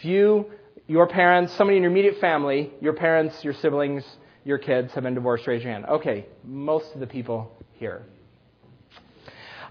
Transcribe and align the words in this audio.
If 0.00 0.06
you, 0.06 0.46
your 0.86 1.06
parents, 1.08 1.52
somebody 1.56 1.76
in 1.76 1.82
your 1.82 1.92
immediate 1.92 2.20
family, 2.20 2.72
your 2.80 2.94
parents, 2.94 3.44
your 3.44 3.52
siblings, 3.52 4.02
your 4.46 4.56
kids 4.56 4.94
have 4.94 5.04
been 5.04 5.12
divorced, 5.12 5.46
raise 5.46 5.62
your 5.62 5.74
hand. 5.74 5.84
Okay, 5.84 6.24
most 6.42 6.94
of 6.94 7.00
the 7.00 7.06
people 7.06 7.52
here. 7.74 8.06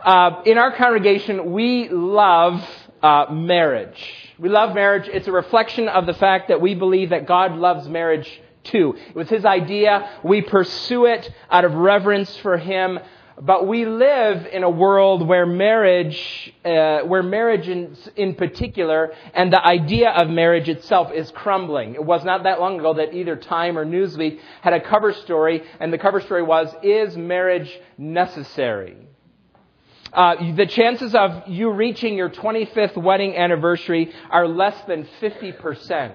Uh, 0.06 0.44
in 0.46 0.60
our 0.60 0.76
congregation, 0.76 1.52
we 1.52 1.90
love 1.90 2.64
uh, 3.02 3.26
marriage. 3.32 4.06
We 4.38 4.50
love 4.50 4.76
marriage. 4.76 5.10
It's 5.12 5.28
a 5.28 5.32
reflection 5.32 5.88
of 5.88 6.06
the 6.06 6.14
fact 6.14 6.50
that 6.50 6.62
we 6.62 6.76
believe 6.76 7.10
that 7.10 7.26
God 7.26 7.56
loves 7.56 7.90
marriage 7.90 8.30
too. 8.66 8.96
It 9.08 9.16
was 9.16 9.30
His 9.30 9.46
idea. 9.46 10.12
We 10.24 10.44
pursue 10.44 11.06
it 11.06 11.28
out 11.50 11.66
of 11.66 11.74
reverence 11.74 12.38
for 12.38 12.56
Him. 12.56 13.00
But 13.42 13.68
we 13.68 13.86
live 13.86 14.48
in 14.48 14.64
a 14.64 14.70
world 14.70 15.26
where 15.26 15.46
marriage, 15.46 16.54
uh, 16.66 17.00
where 17.02 17.24
marriage 17.24 17.70
in, 17.70 17.96
in 18.18 18.36
particular, 18.36 19.14
and 19.34 19.54
the 19.54 19.66
idea 19.66 20.10
of 20.10 20.30
marriage 20.30 20.68
itself 20.68 21.14
is 21.14 21.32
crumbling. 21.32 21.96
It 21.96 22.04
was 22.04 22.26
not 22.26 22.44
that 22.44 22.60
long 22.60 22.80
ago 22.80 22.96
that 22.96 23.14
either 23.14 23.38
Time 23.38 23.78
or 23.78 23.86
Newsweek 23.86 24.40
had 24.62 24.74
a 24.74 24.82
cover 24.82 25.14
story, 25.14 25.64
and 25.80 25.94
the 25.94 25.98
cover 25.98 26.20
story 26.20 26.44
was, 26.44 26.68
Is 26.84 27.16
marriage 27.16 27.80
necessary? 27.98 28.98
Uh, 30.12 30.56
the 30.56 30.66
chances 30.66 31.16
of 31.16 31.48
you 31.48 31.72
reaching 31.72 32.18
your 32.18 32.30
25th 32.30 32.98
wedding 32.98 33.38
anniversary 33.38 34.12
are 34.30 34.50
less 34.50 34.76
than 34.86 35.08
50%. 35.22 36.14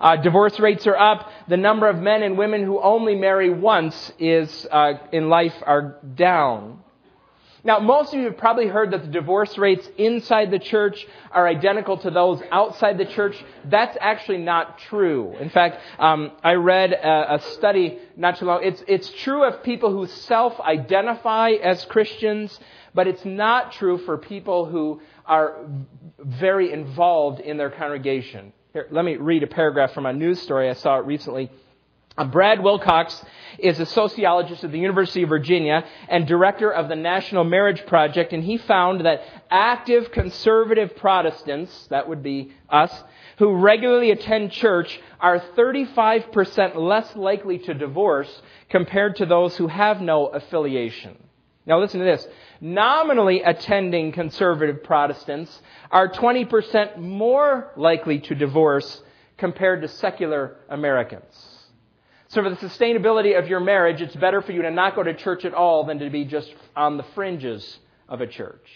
Uh, 0.00 0.16
divorce 0.16 0.58
rates 0.60 0.86
are 0.86 0.96
up. 0.96 1.30
The 1.48 1.56
number 1.56 1.88
of 1.88 1.98
men 1.98 2.22
and 2.22 2.38
women 2.38 2.64
who 2.64 2.80
only 2.80 3.16
marry 3.16 3.50
once 3.50 4.12
is 4.18 4.66
uh, 4.70 4.94
in 5.12 5.28
life 5.28 5.54
are 5.62 5.98
down. 6.14 6.80
Now, 7.64 7.80
most 7.80 8.14
of 8.14 8.20
you 8.20 8.26
have 8.26 8.38
probably 8.38 8.68
heard 8.68 8.92
that 8.92 9.02
the 9.02 9.10
divorce 9.10 9.58
rates 9.58 9.88
inside 9.98 10.50
the 10.50 10.60
church 10.60 11.06
are 11.32 11.46
identical 11.46 11.98
to 11.98 12.10
those 12.10 12.40
outside 12.52 12.98
the 12.98 13.04
church. 13.04 13.36
That's 13.64 13.96
actually 14.00 14.38
not 14.38 14.78
true. 14.78 15.36
In 15.38 15.50
fact, 15.50 15.80
um, 15.98 16.32
I 16.42 16.54
read 16.54 16.92
a, 16.92 17.34
a, 17.34 17.40
study 17.40 17.98
not 18.16 18.38
too 18.38 18.44
long. 18.44 18.60
It's 18.62 18.82
it's 18.86 19.10
true 19.10 19.44
of 19.44 19.62
people 19.64 19.90
who 19.90 20.06
self-identify 20.06 21.50
as 21.62 21.84
Christians, 21.86 22.58
but 22.94 23.08
it's 23.08 23.24
not 23.24 23.72
true 23.72 23.98
for 23.98 24.16
people 24.18 24.66
who 24.66 25.00
are 25.26 25.56
very 26.18 26.72
involved 26.72 27.40
in 27.40 27.56
their 27.56 27.70
congregation. 27.70 28.52
Here, 28.78 28.86
let 28.92 29.04
me 29.04 29.16
read 29.16 29.42
a 29.42 29.48
paragraph 29.48 29.92
from 29.92 30.06
a 30.06 30.12
news 30.12 30.40
story. 30.40 30.70
I 30.70 30.74
saw 30.74 31.00
it 31.00 31.04
recently. 31.04 31.50
Uh, 32.16 32.26
Brad 32.26 32.62
Wilcox 32.62 33.24
is 33.58 33.80
a 33.80 33.86
sociologist 33.86 34.62
at 34.62 34.70
the 34.70 34.78
University 34.78 35.24
of 35.24 35.30
Virginia 35.30 35.84
and 36.08 36.28
director 36.28 36.70
of 36.70 36.88
the 36.88 36.94
National 36.94 37.42
Marriage 37.42 37.84
Project, 37.86 38.32
and 38.32 38.44
he 38.44 38.56
found 38.56 39.04
that 39.04 39.22
active 39.50 40.12
conservative 40.12 40.94
Protestants, 40.94 41.88
that 41.88 42.08
would 42.08 42.22
be 42.22 42.52
us, 42.68 42.92
who 43.38 43.56
regularly 43.56 44.12
attend 44.12 44.52
church 44.52 45.00
are 45.18 45.40
35% 45.40 46.76
less 46.76 47.16
likely 47.16 47.58
to 47.58 47.74
divorce 47.74 48.42
compared 48.70 49.16
to 49.16 49.26
those 49.26 49.56
who 49.56 49.66
have 49.66 50.00
no 50.00 50.26
affiliation. 50.26 51.16
Now 51.68 51.78
listen 51.78 52.00
to 52.00 52.06
this. 52.06 52.26
Nominally 52.62 53.42
attending 53.42 54.10
conservative 54.10 54.82
Protestants 54.82 55.60
are 55.90 56.08
20% 56.08 56.96
more 56.96 57.72
likely 57.76 58.20
to 58.20 58.34
divorce 58.34 59.02
compared 59.36 59.82
to 59.82 59.88
secular 59.88 60.56
Americans. 60.70 61.58
So 62.28 62.42
for 62.42 62.48
the 62.48 62.56
sustainability 62.56 63.38
of 63.38 63.48
your 63.48 63.60
marriage, 63.60 64.00
it's 64.00 64.16
better 64.16 64.40
for 64.40 64.52
you 64.52 64.62
to 64.62 64.70
not 64.70 64.96
go 64.96 65.02
to 65.02 65.12
church 65.14 65.44
at 65.44 65.52
all 65.52 65.84
than 65.84 65.98
to 65.98 66.08
be 66.08 66.24
just 66.24 66.52
on 66.74 66.96
the 66.96 67.04
fringes 67.14 67.78
of 68.08 68.22
a 68.22 68.26
church. 68.26 68.66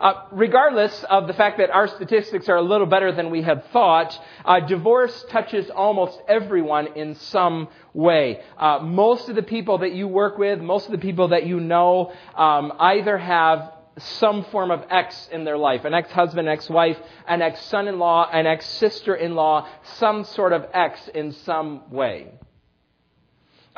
Uh, 0.00 0.24
regardless 0.30 1.04
of 1.04 1.26
the 1.26 1.32
fact 1.32 1.58
that 1.58 1.70
our 1.70 1.88
statistics 1.88 2.48
are 2.48 2.56
a 2.56 2.62
little 2.62 2.86
better 2.86 3.12
than 3.12 3.30
we 3.30 3.42
had 3.42 3.64
thought, 3.72 4.18
uh, 4.44 4.60
divorce 4.60 5.24
touches 5.30 5.68
almost 5.70 6.20
everyone 6.28 6.86
in 6.94 7.14
some 7.16 7.68
way. 7.92 8.40
Uh, 8.56 8.78
most 8.80 9.28
of 9.28 9.34
the 9.34 9.42
people 9.42 9.78
that 9.78 9.92
you 9.92 10.06
work 10.06 10.38
with, 10.38 10.60
most 10.60 10.86
of 10.86 10.92
the 10.92 10.98
people 10.98 11.28
that 11.28 11.46
you 11.46 11.58
know, 11.58 12.12
um, 12.36 12.72
either 12.78 13.18
have 13.18 13.72
some 13.98 14.44
form 14.44 14.70
of 14.70 14.84
ex 14.90 15.28
in 15.32 15.44
their 15.44 15.58
life 15.58 15.84
an 15.84 15.94
ex 15.94 16.10
husband, 16.12 16.48
ex 16.48 16.70
wife, 16.70 16.98
an 17.26 17.42
ex 17.42 17.60
son 17.64 17.88
in 17.88 17.98
law, 17.98 18.28
an 18.30 18.46
ex 18.46 18.64
sister 18.66 19.14
in 19.14 19.34
law, 19.34 19.68
some 19.96 20.24
sort 20.24 20.52
of 20.52 20.66
ex 20.72 21.08
in 21.08 21.32
some 21.32 21.90
way. 21.90 22.28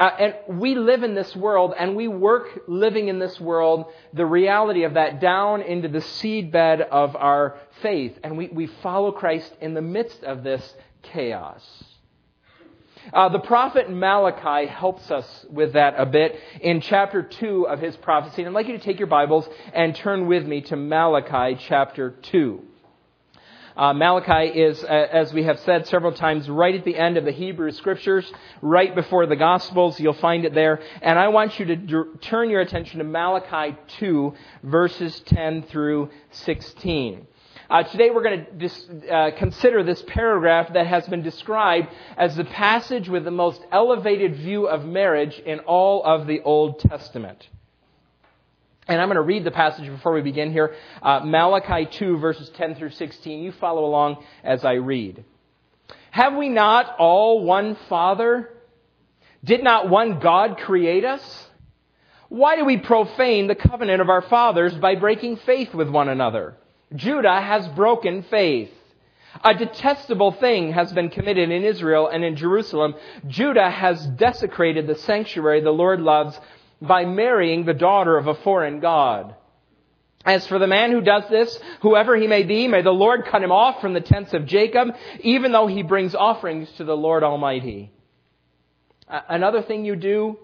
Uh, 0.01 0.11
and 0.19 0.59
we 0.59 0.75
live 0.75 1.03
in 1.03 1.15
this 1.15 1.37
world 1.37 1.75
and 1.79 1.95
we 1.95 2.09
work 2.09 2.63
living 2.67 3.09
in 3.09 3.19
this 3.19 3.39
world, 3.39 3.85
the 4.15 4.25
reality 4.25 4.85
of 4.85 4.95
that 4.95 5.21
down 5.21 5.61
into 5.61 5.89
the 5.89 5.99
seedbed 5.99 6.81
of 6.81 7.15
our 7.17 7.59
faith. 7.83 8.19
And 8.25 8.39
we, 8.39 8.49
we 8.49 8.67
follow 8.83 9.13
Christ 9.13 9.53
in 9.61 9.75
the 9.75 9.83
midst 9.83 10.25
of 10.25 10.43
this 10.43 10.75
chaos. 11.03 11.63
Uh, 13.13 13.29
the 13.29 13.41
prophet 13.41 13.91
Malachi 13.91 14.67
helps 14.67 15.11
us 15.11 15.47
with 15.51 15.75
that 15.75 15.95
a 15.99 16.07
bit 16.07 16.35
in 16.63 16.81
chapter 16.81 17.23
2 17.23 17.69
of 17.69 17.81
his 17.81 17.95
prophecy. 17.97 18.41
And 18.43 18.49
I'd 18.49 18.55
like 18.55 18.69
you 18.69 18.79
to 18.79 18.83
take 18.83 18.99
your 18.99 19.07
Bibles 19.07 19.47
and 19.75 19.95
turn 19.95 20.27
with 20.29 20.47
me 20.47 20.63
to 20.63 20.77
Malachi 20.77 21.63
chapter 21.69 22.11
2. 22.11 22.63
Uh, 23.77 23.93
Malachi 23.93 24.49
is, 24.61 24.83
uh, 24.83 24.87
as 24.87 25.33
we 25.33 25.45
have 25.45 25.59
said 25.61 25.87
several 25.87 26.13
times, 26.13 26.49
right 26.49 26.75
at 26.75 26.85
the 26.85 26.97
end 26.97 27.17
of 27.17 27.25
the 27.25 27.33
Hebrew 27.33 27.71
Scriptures, 27.71 28.31
right 28.63 28.95
before 28.95 29.27
the 29.27 29.37
Gospels. 29.37 29.99
You'll 30.01 30.13
find 30.15 30.45
it 30.45 30.55
there. 30.55 30.81
And 31.03 31.19
I 31.19 31.29
want 31.29 31.59
you 31.59 31.67
to 31.67 31.77
d- 31.77 32.03
turn 32.23 32.51
your 32.51 32.61
attention 32.61 32.99
to 32.99 33.05
Malachi 33.05 33.77
2, 33.99 34.35
verses 34.65 35.21
10 35.27 35.63
through 35.65 36.11
16. 36.31 37.27
Uh, 37.71 37.85
today 37.85 38.11
we're 38.11 38.25
going 38.25 38.45
to 38.45 38.53
dis- 38.53 38.91
uh, 39.11 39.31
consider 39.39 39.85
this 39.85 40.03
paragraph 40.09 40.73
that 40.73 40.89
has 40.89 41.07
been 41.07 41.23
described 41.23 41.89
as 42.17 42.35
the 42.35 42.45
passage 42.45 43.09
with 43.09 43.25
the 43.25 43.31
most 43.31 43.65
elevated 43.71 44.35
view 44.35 44.67
of 44.67 44.85
marriage 44.85 45.39
in 45.47 45.61
all 45.61 46.03
of 46.03 46.27
the 46.27 46.41
Old 46.41 46.81
Testament. 46.81 47.49
And 48.91 49.01
I'm 49.01 49.07
going 49.07 49.15
to 49.15 49.23
read 49.23 49.45
the 49.45 49.53
passage 49.53 49.89
before 49.89 50.13
we 50.13 50.21
begin 50.21 50.51
here. 50.51 50.75
Uh, 51.01 51.21
Malachi 51.25 51.87
2, 51.87 52.19
verses 52.19 52.49
10 52.51 52.75
through 52.75 52.91
16. 52.91 53.41
You 53.41 53.53
follow 53.53 53.85
along 53.85 54.25
as 54.43 54.65
I 54.65 54.73
read. 54.73 55.25
Have 56.11 56.35
we 56.35 56.49
not 56.49 56.97
all 56.99 57.45
one 57.45 57.77
Father? 57.89 58.51
Did 59.45 59.63
not 59.63 59.89
one 59.89 60.19
God 60.19 60.59
create 60.59 61.05
us? 61.05 61.47
Why 62.29 62.57
do 62.57 62.65
we 62.65 62.79
profane 62.79 63.47
the 63.47 63.55
covenant 63.55 64.03
of 64.03 64.09
our 64.09 64.23
fathers 64.23 64.75
by 64.75 64.97
breaking 64.97 65.37
faith 65.37 65.73
with 65.73 65.89
one 65.89 66.09
another? 66.09 66.57
Judah 66.93 67.41
has 67.41 67.69
broken 67.69 68.25
faith. 68.25 68.73
A 69.45 69.55
detestable 69.55 70.33
thing 70.33 70.73
has 70.73 70.93
been 70.93 71.11
committed 71.11 71.49
in 71.51 71.63
Israel 71.63 72.09
and 72.09 72.25
in 72.25 72.35
Jerusalem. 72.35 72.97
Judah 73.29 73.71
has 73.71 74.05
desecrated 74.05 74.89
the 74.89 74.97
sanctuary 74.97 75.61
the 75.61 75.71
Lord 75.71 76.01
loves 76.01 76.39
by 76.81 77.05
marrying 77.05 77.65
the 77.65 77.75
daughter 77.75 78.17
of 78.17 78.27
a 78.27 78.35
foreign 78.35 78.81
god. 78.81 79.35
As 80.25 80.47
for 80.47 80.59
the 80.59 80.67
man 80.67 80.91
who 80.93 81.01
does 81.01 81.25
this, 81.31 81.59
whoever 81.81 82.15
he 82.15 82.27
may 82.27 82.43
be, 82.43 82.69
may 82.69 82.83
the 82.83 82.91
Lord 82.91 83.25
cut 83.27 83.43
him 83.43 83.53
off 83.53 83.81
from 83.81 83.95
the 83.95 84.03
tents 84.03 84.35
of 84.35 84.45
Jacob, 84.47 84.89
even 85.21 85.51
though 85.51 85.67
he 85.67 85.83
brings 85.83 86.15
offerings 86.15 86.71
to 86.73 86.85
the 86.85 86.97
Lord 86.97 87.23
Almighty. 87.23 87.91
Another 89.09 89.63
thing 89.63 89.85
you 89.85 89.97
do, 89.97 90.39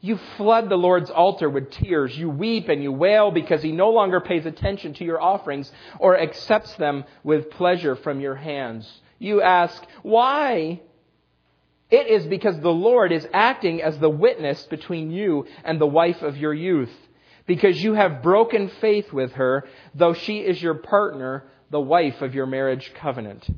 you 0.00 0.18
flood 0.36 0.68
the 0.68 0.76
Lord's 0.76 1.10
altar 1.10 1.50
with 1.50 1.70
tears. 1.70 2.16
You 2.16 2.30
weep 2.30 2.68
and 2.68 2.82
you 2.82 2.90
wail 2.90 3.30
because 3.30 3.62
he 3.62 3.72
no 3.72 3.90
longer 3.90 4.20
pays 4.20 4.46
attention 4.46 4.94
to 4.94 5.04
your 5.04 5.20
offerings 5.20 5.70
or 5.98 6.18
accepts 6.18 6.74
them 6.76 7.04
with 7.22 7.50
pleasure 7.50 7.96
from 7.96 8.20
your 8.20 8.34
hands. 8.34 8.90
You 9.18 9.42
ask, 9.42 9.84
why? 10.02 10.80
It 11.90 12.06
is 12.08 12.26
because 12.26 12.60
the 12.60 12.72
Lord 12.72 13.12
is 13.12 13.26
acting 13.32 13.82
as 13.82 13.98
the 13.98 14.10
witness 14.10 14.62
between 14.64 15.10
you 15.10 15.46
and 15.64 15.80
the 15.80 15.86
wife 15.86 16.22
of 16.22 16.36
your 16.36 16.52
youth, 16.52 16.92
because 17.46 17.82
you 17.82 17.94
have 17.94 18.22
broken 18.22 18.68
faith 18.80 19.12
with 19.12 19.32
her, 19.32 19.66
though 19.94 20.12
she 20.12 20.38
is 20.38 20.62
your 20.62 20.74
partner, 20.74 21.44
the 21.70 21.80
wife 21.80 22.20
of 22.20 22.34
your 22.34 22.46
marriage 22.46 22.92
covenant. 22.94 23.48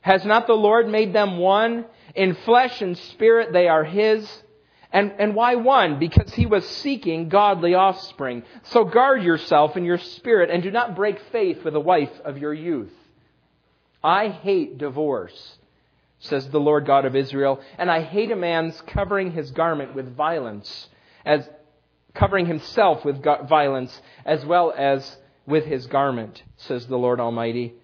Has 0.00 0.24
not 0.24 0.46
the 0.46 0.54
Lord 0.54 0.88
made 0.88 1.12
them 1.12 1.38
one? 1.38 1.84
In 2.16 2.34
flesh 2.34 2.82
and 2.82 2.98
spirit 2.98 3.52
they 3.52 3.68
are 3.68 3.84
His. 3.84 4.28
And, 4.92 5.12
and 5.20 5.36
why 5.36 5.54
one? 5.54 6.00
Because 6.00 6.34
He 6.34 6.46
was 6.46 6.66
seeking 6.66 7.28
godly 7.28 7.74
offspring. 7.74 8.42
So 8.64 8.84
guard 8.84 9.22
yourself 9.22 9.76
in 9.76 9.84
your 9.84 9.98
spirit 9.98 10.50
and 10.50 10.64
do 10.64 10.70
not 10.72 10.96
break 10.96 11.20
faith 11.30 11.62
with 11.62 11.74
the 11.74 11.80
wife 11.80 12.12
of 12.24 12.38
your 12.38 12.54
youth. 12.54 12.92
I 14.02 14.28
hate 14.28 14.78
divorce 14.78 15.58
says 16.20 16.48
the 16.48 16.60
Lord 16.60 16.86
God 16.86 17.04
of 17.04 17.16
Israel. 17.16 17.60
And 17.76 17.90
I 17.90 18.02
hate 18.02 18.30
a 18.30 18.36
man's 18.36 18.80
covering 18.82 19.32
his 19.32 19.50
garment 19.50 19.94
with 19.94 20.14
violence, 20.14 20.88
as 21.24 21.48
covering 22.14 22.46
himself 22.46 23.04
with 23.04 23.22
violence, 23.22 24.00
as 24.24 24.44
well 24.44 24.72
as 24.76 25.16
with 25.46 25.64
his 25.64 25.86
garment, 25.86 26.42
says 26.56 26.86
the 26.86 26.98
Lord 26.98 27.20
Almighty. 27.20 27.74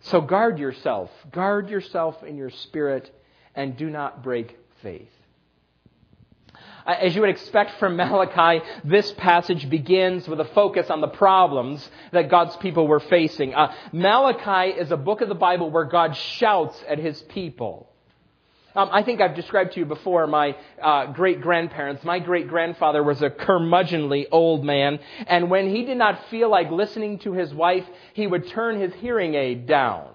So 0.00 0.20
guard 0.20 0.58
yourself, 0.58 1.10
guard 1.30 1.68
yourself 1.68 2.22
in 2.22 2.36
your 2.36 2.50
spirit, 2.50 3.14
and 3.54 3.76
do 3.76 3.90
not 3.90 4.22
break 4.22 4.56
faith. 4.82 5.10
Uh, 6.90 6.94
as 6.94 7.14
you 7.14 7.20
would 7.20 7.30
expect 7.30 7.78
from 7.78 7.94
Malachi, 7.96 8.64
this 8.82 9.12
passage 9.12 9.70
begins 9.70 10.26
with 10.26 10.40
a 10.40 10.44
focus 10.46 10.90
on 10.90 11.00
the 11.00 11.06
problems 11.06 11.88
that 12.10 12.28
God's 12.28 12.56
people 12.56 12.88
were 12.88 12.98
facing. 12.98 13.54
Uh, 13.54 13.72
Malachi 13.92 14.76
is 14.76 14.90
a 14.90 14.96
book 14.96 15.20
of 15.20 15.28
the 15.28 15.36
Bible 15.36 15.70
where 15.70 15.84
God 15.84 16.16
shouts 16.16 16.82
at 16.88 16.98
his 16.98 17.22
people. 17.22 17.88
Um, 18.74 18.88
I 18.90 19.04
think 19.04 19.20
I've 19.20 19.36
described 19.36 19.74
to 19.74 19.80
you 19.80 19.86
before 19.86 20.26
my 20.26 20.56
uh, 20.82 21.12
great 21.12 21.40
grandparents. 21.40 22.02
My 22.02 22.18
great 22.18 22.48
grandfather 22.48 23.04
was 23.04 23.22
a 23.22 23.30
curmudgeonly 23.30 24.26
old 24.32 24.64
man, 24.64 24.98
and 25.28 25.48
when 25.48 25.72
he 25.72 25.84
did 25.84 25.96
not 25.96 26.28
feel 26.28 26.50
like 26.50 26.72
listening 26.72 27.20
to 27.20 27.32
his 27.32 27.54
wife, 27.54 27.84
he 28.14 28.26
would 28.26 28.48
turn 28.48 28.80
his 28.80 28.92
hearing 28.94 29.36
aid 29.36 29.66
down. 29.66 30.08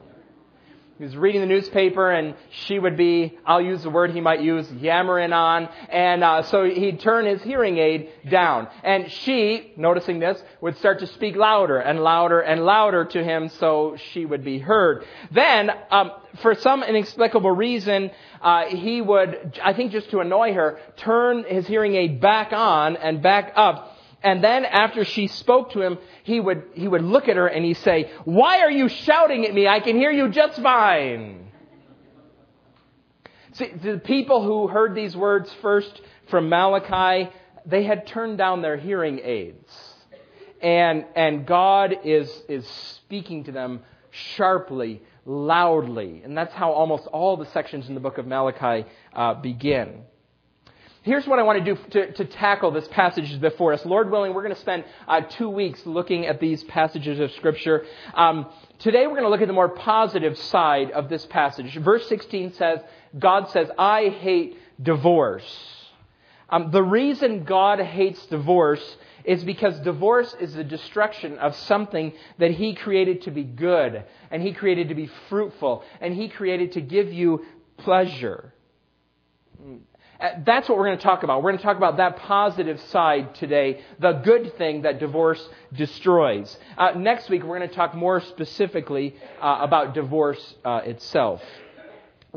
He 0.97 1.03
was 1.03 1.18
reading 1.18 1.42
the 1.42 1.47
newspaper, 1.47 2.09
and 2.09 2.36
she 2.68 2.80
would 2.80 2.95
be, 2.95 3.38
I'll 3.45 3.59
use 3.59 3.83
the 3.83 3.89
word 3.89 4.12
he 4.12 4.21
might 4.21 4.39
use, 4.39 4.71
yammering 4.71 5.33
on. 5.33 5.68
And 5.89 6.24
uh, 6.24 6.44
so 6.44 6.63
he'd 6.63 7.01
turn 7.01 7.25
his 7.25 7.44
hearing 7.44 7.77
aid 7.77 8.12
down. 8.30 8.69
And 8.81 9.12
she, 9.12 9.74
noticing 9.75 10.19
this, 10.19 10.42
would 10.62 10.77
start 10.77 11.00
to 11.00 11.07
speak 11.07 11.36
louder 11.36 11.80
and 11.80 12.00
louder 12.00 12.39
and 12.39 12.63
louder 12.63 13.03
to 13.03 13.21
him 13.21 13.50
so 13.50 13.97
she 14.13 14.25
would 14.25 14.45
be 14.45 14.57
heard. 14.57 15.03
Then, 15.31 15.69
um, 15.92 16.12
for 16.42 16.56
some 16.56 16.81
inexplicable 16.81 17.51
reason, 17.51 18.12
uh, 18.42 18.68
he 18.68 19.01
would, 19.01 19.59
I 19.62 19.74
think 19.74 19.92
just 19.92 20.12
to 20.12 20.21
annoy 20.21 20.53
her, 20.53 20.80
turn 20.95 21.44
his 21.44 21.68
hearing 21.68 21.95
aid 21.95 22.21
back 22.21 22.53
on 22.53 22.95
and 22.95 23.21
back 23.21 23.51
up 23.57 23.94
and 24.24 24.44
then 24.44 24.66
after 24.66 25.06
she 25.06 25.28
spoke 25.28 25.72
to 25.72 25.82
him, 25.82 25.98
he 26.24 26.40
would, 26.40 26.64
he 26.74 26.88
would 26.88 27.04
look 27.04 27.28
at 27.28 27.36
her 27.36 27.48
and 27.48 27.64
he'd 27.64 27.78
say, 27.78 28.12
Why 28.24 28.62
are 28.62 28.72
you 28.72 28.90
shouting 28.90 29.46
at 29.46 29.54
me? 29.54 29.68
I 29.68 29.80
can 29.80 29.96
hear 29.96 30.12
you 30.12 30.30
just 30.30 30.62
fine. 30.62 31.52
See, 33.54 33.72
the 33.82 34.00
people 34.00 34.44
who 34.44 34.68
heard 34.68 34.96
these 34.96 35.16
words 35.16 35.54
first 35.62 36.02
from 36.30 36.50
Malachi, 36.50 37.32
they 37.66 37.84
had 37.84 38.08
turned 38.08 38.38
down 38.38 38.62
their 38.62 38.78
hearing 38.78 39.20
aids. 39.24 39.72
And, 40.62 41.06
and 41.16 41.46
God 41.46 41.96
is, 42.04 42.30
is 42.50 42.68
speaking 42.68 43.44
to 43.46 43.52
them 43.52 43.82
sharply, 44.10 45.02
loudly. 45.26 46.22
And 46.24 46.38
that's 46.38 46.54
how 46.54 46.72
almost 46.72 47.06
all 47.08 47.38
the 47.38 47.46
sections 47.48 47.88
in 47.88 47.94
the 47.94 48.00
book 48.00 48.18
of 48.18 48.26
Malachi 48.26 48.88
uh, 49.14 49.36
begin 49.36 50.02
here's 51.06 51.28
what 51.28 51.38
I 51.40 51.44
want 51.44 51.63
to 51.63 51.75
do 51.75 51.81
to, 51.92 52.12
to, 52.13 52.25
tackle 52.25 52.72
this 52.72 52.88
passage 52.90 53.40
before 53.40 53.74
us. 53.74 53.86
Lord 53.86 54.10
willing, 54.10 54.34
we're 54.34 54.42
going 54.42 54.56
to 54.56 54.60
spend 54.60 54.84
uh, 55.07 55.22
two 55.22 55.50
weeks 55.50 55.86
looking 55.86 56.25
at 56.25 56.40
these 56.40 56.63
passages 56.63 57.19
of 57.19 57.31
Scripture. 57.34 57.86
Um, 58.16 58.48
today, 58.80 59.06
we're 59.06 59.13
going 59.13 59.24
to 59.24 59.30
look 59.30 59.42
at 59.42 59.48
the 59.48 59.54
more 59.54 59.69
positive 59.69 60.38
side 60.38 60.92
of 60.92 61.07
this 61.07 61.25
passage. 61.28 61.78
Verse 61.78 62.10
16 62.10 62.54
says, 62.54 62.80
God 63.18 63.50
says, 63.52 63.69
I 63.78 64.10
hate 64.10 64.57
divorce. 64.81 65.46
Um, 66.50 66.72
the 66.72 66.84
reason 66.84 67.44
God 67.44 67.80
hates 67.80 68.25
divorce 68.25 68.98
is 69.24 69.44
because 69.44 69.80
divorce 69.80 70.36
is 70.40 70.54
the 70.56 70.63
destruction 70.63 71.38
of 71.38 71.56
something 71.56 72.13
that 72.40 72.52
He 72.52 72.74
created 72.74 73.24
to 73.24 73.31
be 73.31 73.44
good, 73.44 74.04
and 74.31 74.42
He 74.42 74.54
created 74.54 74.90
to 74.90 74.96
be 74.96 75.10
fruitful, 75.30 75.84
and 76.02 76.13
He 76.13 76.30
created 76.30 76.74
to 76.74 76.81
give 76.81 77.13
you 77.13 77.46
pleasure. 77.78 78.54
Uh, 80.20 80.30
that's 80.46 80.70
what 80.70 80.78
we're 80.78 80.86
going 80.86 80.98
to 80.98 81.04
talk 81.04 81.24
about. 81.24 81.44
We're 81.44 81.52
going 81.52 81.60
to 81.60 81.64
talk 81.64 81.78
about 81.78 81.98
that 81.98 82.18
positive 82.18 82.80
side 82.90 83.36
today, 83.36 83.82
the 84.00 84.14
good 84.14 84.58
thing 84.58 84.84
that 84.84 85.00
divorce 85.00 85.48
destroys. 85.74 86.58
Uh, 86.78 86.92
next 86.92 87.30
week, 87.30 87.44
we're 87.44 87.58
going 87.58 87.70
to 87.70 87.76
talk 87.76 87.94
more 87.94 88.22
specifically 88.22 89.16
uh, 89.42 89.60
about 89.62 89.94
divorce 89.94 90.56
uh, 90.64 90.82
itself. 90.86 91.42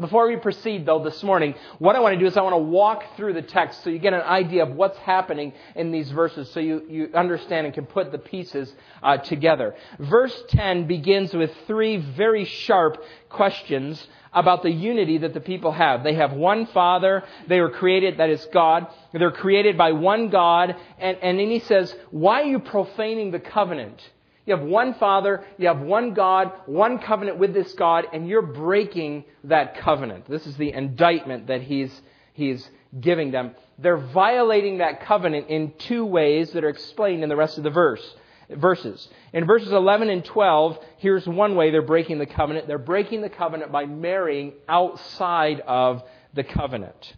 Before 0.00 0.28
we 0.28 0.36
proceed, 0.36 0.86
though, 0.86 1.02
this 1.02 1.22
morning, 1.22 1.54
what 1.78 1.96
I 1.96 2.00
want 2.00 2.14
to 2.14 2.18
do 2.18 2.26
is 2.26 2.36
I 2.36 2.42
want 2.42 2.54
to 2.54 2.58
walk 2.58 3.16
through 3.16 3.32
the 3.32 3.42
text 3.42 3.82
so 3.82 3.90
you 3.90 3.98
get 3.98 4.12
an 4.12 4.20
idea 4.20 4.62
of 4.62 4.74
what's 4.74 4.98
happening 4.98 5.52
in 5.74 5.90
these 5.90 6.10
verses 6.10 6.50
so 6.52 6.60
you, 6.60 6.84
you 6.88 7.10
understand 7.14 7.66
and 7.66 7.74
can 7.74 7.86
put 7.86 8.12
the 8.12 8.18
pieces 8.18 8.72
uh, 9.02 9.16
together. 9.16 9.74
Verse 9.98 10.42
10 10.50 10.86
begins 10.86 11.34
with 11.34 11.52
three 11.66 11.96
very 11.96 12.44
sharp 12.44 13.02
questions 13.28 14.06
about 14.32 14.62
the 14.62 14.70
unity 14.70 15.18
that 15.18 15.34
the 15.34 15.40
people 15.40 15.72
have. 15.72 16.04
They 16.04 16.14
have 16.14 16.32
one 16.32 16.66
Father. 16.66 17.24
They 17.46 17.60
were 17.60 17.70
created, 17.70 18.18
that 18.18 18.30
is 18.30 18.46
God. 18.52 18.86
They're 19.12 19.30
created 19.30 19.76
by 19.76 19.92
one 19.92 20.28
God. 20.28 20.76
And, 20.98 21.18
and 21.22 21.38
then 21.38 21.50
he 21.50 21.60
says, 21.60 21.94
why 22.10 22.42
are 22.42 22.46
you 22.46 22.60
profaning 22.60 23.30
the 23.30 23.40
covenant? 23.40 24.00
You 24.48 24.56
have 24.56 24.64
one 24.64 24.94
Father, 24.94 25.44
you 25.58 25.66
have 25.68 25.80
one 25.80 26.14
God, 26.14 26.52
one 26.64 27.00
covenant 27.00 27.36
with 27.36 27.52
this 27.52 27.74
God, 27.74 28.06
and 28.14 28.26
you're 28.26 28.40
breaking 28.40 29.26
that 29.44 29.76
covenant. 29.76 30.24
This 30.26 30.46
is 30.46 30.56
the 30.56 30.72
indictment 30.72 31.48
that 31.48 31.60
he's, 31.60 31.92
he's 32.32 32.66
giving 32.98 33.30
them. 33.30 33.54
They're 33.78 33.98
violating 33.98 34.78
that 34.78 35.02
covenant 35.02 35.48
in 35.48 35.74
two 35.76 36.06
ways 36.06 36.52
that 36.52 36.64
are 36.64 36.70
explained 36.70 37.22
in 37.22 37.28
the 37.28 37.36
rest 37.36 37.58
of 37.58 37.64
the 37.64 37.68
verse 37.68 38.02
verses. 38.48 39.06
In 39.34 39.44
verses 39.44 39.70
11 39.70 40.08
and 40.08 40.24
12, 40.24 40.78
here's 40.96 41.26
one 41.26 41.54
way 41.54 41.70
they're 41.70 41.82
breaking 41.82 42.18
the 42.18 42.24
covenant. 42.24 42.66
They're 42.66 42.78
breaking 42.78 43.20
the 43.20 43.28
covenant 43.28 43.70
by 43.70 43.84
marrying 43.84 44.54
outside 44.66 45.60
of 45.60 46.02
the 46.32 46.44
covenant. 46.44 47.12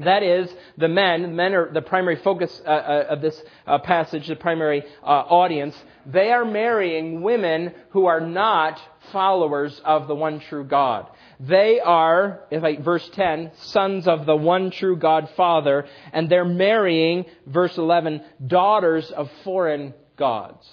That 0.00 0.22
is, 0.22 0.54
the 0.76 0.88
men, 0.88 1.36
men 1.36 1.54
are 1.54 1.72
the 1.72 1.80
primary 1.80 2.16
focus 2.16 2.60
uh, 2.66 2.68
uh, 2.68 3.06
of 3.10 3.20
this 3.22 3.42
uh, 3.66 3.78
passage, 3.78 4.28
the 4.28 4.36
primary 4.36 4.84
uh, 5.02 5.06
audience. 5.06 5.76
They 6.04 6.32
are 6.32 6.44
marrying 6.44 7.22
women 7.22 7.72
who 7.90 8.06
are 8.06 8.20
not 8.20 8.80
followers 9.12 9.80
of 9.84 10.06
the 10.06 10.14
one 10.14 10.40
true 10.40 10.64
God. 10.64 11.08
They 11.40 11.80
are, 11.80 12.40
if 12.50 12.62
I, 12.62 12.76
verse 12.76 13.08
10, 13.10 13.52
sons 13.56 14.06
of 14.06 14.26
the 14.26 14.36
one 14.36 14.70
true 14.70 14.96
God 14.96 15.30
Father, 15.36 15.86
and 16.12 16.28
they're 16.28 16.44
marrying, 16.44 17.24
verse 17.46 17.76
11, 17.76 18.22
daughters 18.46 19.10
of 19.10 19.30
foreign 19.44 19.94
gods. 20.16 20.66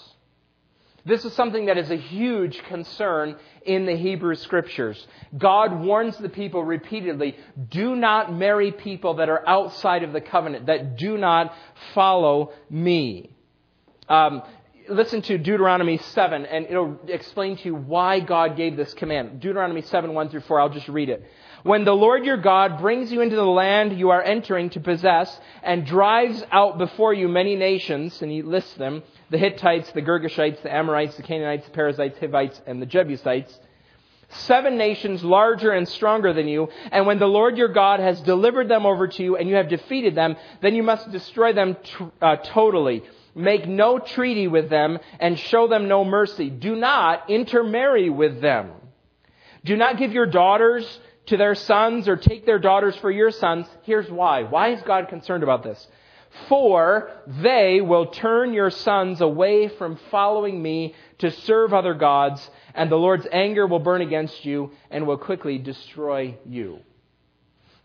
This 1.05 1.25
is 1.25 1.33
something 1.33 1.65
that 1.65 1.77
is 1.77 1.91
a 1.91 1.97
huge 1.97 2.63
concern 2.63 3.35
in 3.65 3.85
the 3.85 3.95
Hebrew 3.95 4.35
scriptures. 4.35 5.05
God 5.37 5.81
warns 5.81 6.17
the 6.17 6.29
people 6.29 6.63
repeatedly, 6.63 7.35
do 7.69 7.95
not 7.95 8.33
marry 8.33 8.71
people 8.71 9.15
that 9.15 9.27
are 9.27 9.47
outside 9.47 10.03
of 10.03 10.13
the 10.13 10.21
covenant, 10.21 10.67
that 10.67 10.97
do 10.97 11.17
not 11.17 11.53
follow 11.93 12.53
me. 12.69 13.31
Um, 14.07 14.43
listen 14.87 15.21
to 15.23 15.37
Deuteronomy 15.37 15.97
7, 15.97 16.45
and 16.45 16.65
it'll 16.67 16.97
explain 17.07 17.57
to 17.57 17.65
you 17.65 17.75
why 17.75 18.21
God 18.21 18.55
gave 18.55 18.77
this 18.77 18.93
command. 18.93 19.41
Deuteronomy 19.41 19.81
7, 19.81 20.13
1 20.13 20.29
through 20.29 20.41
4, 20.41 20.61
I'll 20.61 20.69
just 20.69 20.87
read 20.87 21.09
it. 21.09 21.23
When 21.63 21.85
the 21.85 21.95
Lord 21.95 22.25
your 22.25 22.37
God 22.37 22.79
brings 22.79 23.09
you 23.09 23.21
into 23.21 23.37
the 23.37 23.45
land 23.45 23.97
you 23.97 24.09
are 24.09 24.21
entering 24.21 24.69
to 24.71 24.81
possess 24.81 25.39
and 25.63 25.85
drives 25.85 26.43
out 26.51 26.77
before 26.77 27.13
you 27.13 27.29
many 27.29 27.55
nations, 27.55 28.21
and 28.21 28.29
he 28.29 28.41
lists 28.41 28.73
them, 28.73 29.01
the 29.29 29.37
Hittites, 29.37 29.89
the 29.93 30.01
Girgashites, 30.01 30.61
the 30.61 30.73
Amorites, 30.73 31.15
the 31.15 31.23
Canaanites, 31.23 31.65
the 31.65 31.71
Perizzites, 31.71 32.19
Hivites, 32.19 32.61
and 32.67 32.81
the 32.81 32.85
Jebusites, 32.85 33.57
seven 34.27 34.77
nations 34.77 35.23
larger 35.23 35.71
and 35.71 35.87
stronger 35.87 36.33
than 36.33 36.49
you, 36.49 36.67
and 36.91 37.07
when 37.07 37.19
the 37.19 37.27
Lord 37.27 37.57
your 37.57 37.69
God 37.69 38.01
has 38.01 38.19
delivered 38.21 38.67
them 38.67 38.85
over 38.85 39.07
to 39.07 39.23
you 39.23 39.37
and 39.37 39.47
you 39.47 39.55
have 39.55 39.69
defeated 39.69 40.15
them, 40.15 40.35
then 40.61 40.75
you 40.75 40.83
must 40.83 41.11
destroy 41.11 41.53
them 41.53 41.77
t- 41.81 42.05
uh, 42.21 42.35
totally. 42.37 43.03
Make 43.35 43.67
no 43.69 43.99
treaty 43.99 44.47
with 44.47 44.69
them 44.69 44.99
and 45.17 45.39
show 45.39 45.67
them 45.67 45.87
no 45.87 46.03
mercy. 46.03 46.49
Do 46.49 46.75
not 46.75 47.29
intermarry 47.29 48.09
with 48.09 48.41
them. 48.41 48.71
Do 49.63 49.77
not 49.77 49.97
give 49.97 50.11
your 50.11 50.25
daughters 50.25 50.99
to 51.27 51.37
their 51.37 51.55
sons 51.55 52.07
or 52.07 52.15
take 52.15 52.45
their 52.45 52.59
daughters 52.59 52.95
for 52.97 53.11
your 53.11 53.31
sons. 53.31 53.67
Here's 53.83 54.09
why. 54.09 54.43
Why 54.43 54.69
is 54.69 54.81
God 54.81 55.07
concerned 55.07 55.43
about 55.43 55.63
this? 55.63 55.87
For 56.49 57.11
they 57.27 57.79
will 57.81 58.07
turn 58.07 58.53
your 58.53 58.71
sons 58.71 59.21
away 59.21 59.67
from 59.67 59.99
following 60.09 60.61
me 60.61 60.95
to 61.19 61.29
serve 61.29 61.73
other 61.73 61.93
gods, 61.93 62.49
and 62.73 62.91
the 62.91 62.95
Lord's 62.95 63.27
anger 63.31 63.67
will 63.67 63.79
burn 63.79 64.01
against 64.01 64.43
you 64.43 64.71
and 64.89 65.05
will 65.05 65.17
quickly 65.17 65.59
destroy 65.59 66.35
you. 66.45 66.79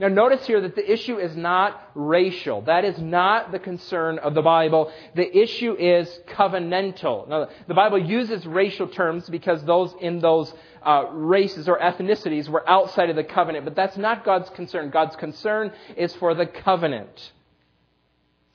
Now, 0.01 0.07
notice 0.07 0.47
here 0.47 0.61
that 0.61 0.77
the 0.77 0.93
issue 0.93 1.19
is 1.19 1.37
not 1.37 1.91
racial. 1.97 2.63
That 2.63 2.85
is 2.85 2.99
not 3.01 3.51
the 3.51 3.59
concern 3.59 4.21
of 4.21 4.33
the 4.33 4.43
Bible. 4.43 4.93
The 5.17 5.37
issue 5.37 5.75
is 5.75 6.09
covenantal. 6.29 7.29
Now, 7.29 7.49
the 7.67 7.75
Bible 7.75 7.99
uses 7.99 8.47
racial 8.47 8.87
terms 8.87 9.29
because 9.29 9.65
those 9.65 9.93
in 10.01 10.21
those 10.21 10.55
uh, 10.89 11.05
races 11.13 11.69
or 11.69 11.79
ethnicities 11.79 12.49
were 12.49 12.67
outside 12.67 13.11
of 13.11 13.17
the 13.17 13.23
covenant, 13.23 13.67
but 13.67 13.75
that's 13.75 13.99
not 13.99 14.25
God's 14.25 14.49
concern. 14.49 14.89
God's 14.89 15.17
concern 15.17 15.71
is 15.99 16.15
for 16.17 16.35
the 16.35 16.47
covenant. 16.47 17.33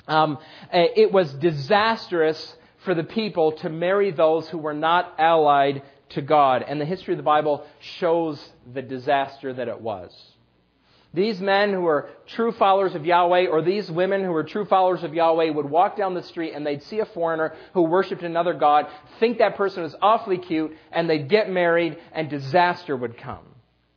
Um, 0.08 0.40
it 0.72 1.12
was 1.12 1.32
disastrous 1.34 2.58
for 2.86 2.96
the 2.96 3.04
people 3.04 3.52
to 3.58 3.70
marry 3.70 4.10
those 4.10 4.50
who 4.50 4.58
were 4.58 4.74
not 4.74 5.14
allied 5.20 5.84
to 6.10 6.24
God, 6.24 6.66
and 6.68 6.82
the 6.82 6.86
history 6.86 7.14
of 7.14 7.20
the 7.20 7.24
Bible 7.24 7.68
shows 7.80 8.44
the 8.74 8.82
disaster 8.82 9.54
that 9.54 9.68
it 9.68 9.80
was. 9.80 10.12
These 11.14 11.40
men 11.40 11.72
who 11.72 11.86
are 11.86 12.10
true 12.26 12.52
followers 12.52 12.96
of 12.96 13.06
Yahweh, 13.06 13.46
or 13.48 13.62
these 13.62 13.90
women 13.92 14.24
who 14.24 14.34
are 14.34 14.44
true 14.44 14.66
followers 14.66 15.04
of 15.04 15.14
Yahweh, 15.14 15.52
would 15.52 15.70
walk 15.70 15.96
down 15.96 16.16
the 16.16 16.24
street 16.24 16.54
and 16.54 16.66
they'd 16.66 16.82
see 16.84 17.00
a 17.00 17.06
foreigner 17.06 17.54
who 17.74 17.84
worshiped 17.84 18.24
another 18.24 18.54
God, 18.54 18.88
think 19.20 19.38
that 19.38 19.56
person 19.56 19.84
was 19.84 19.96
awfully 20.02 20.40
cute, 20.40 20.76
and 20.92 21.08
they'd 21.08 21.30
get 21.30 21.52
married, 21.52 21.98
and 22.14 22.30
disaster 22.30 22.98
would 22.98 23.18
come. 23.18 23.46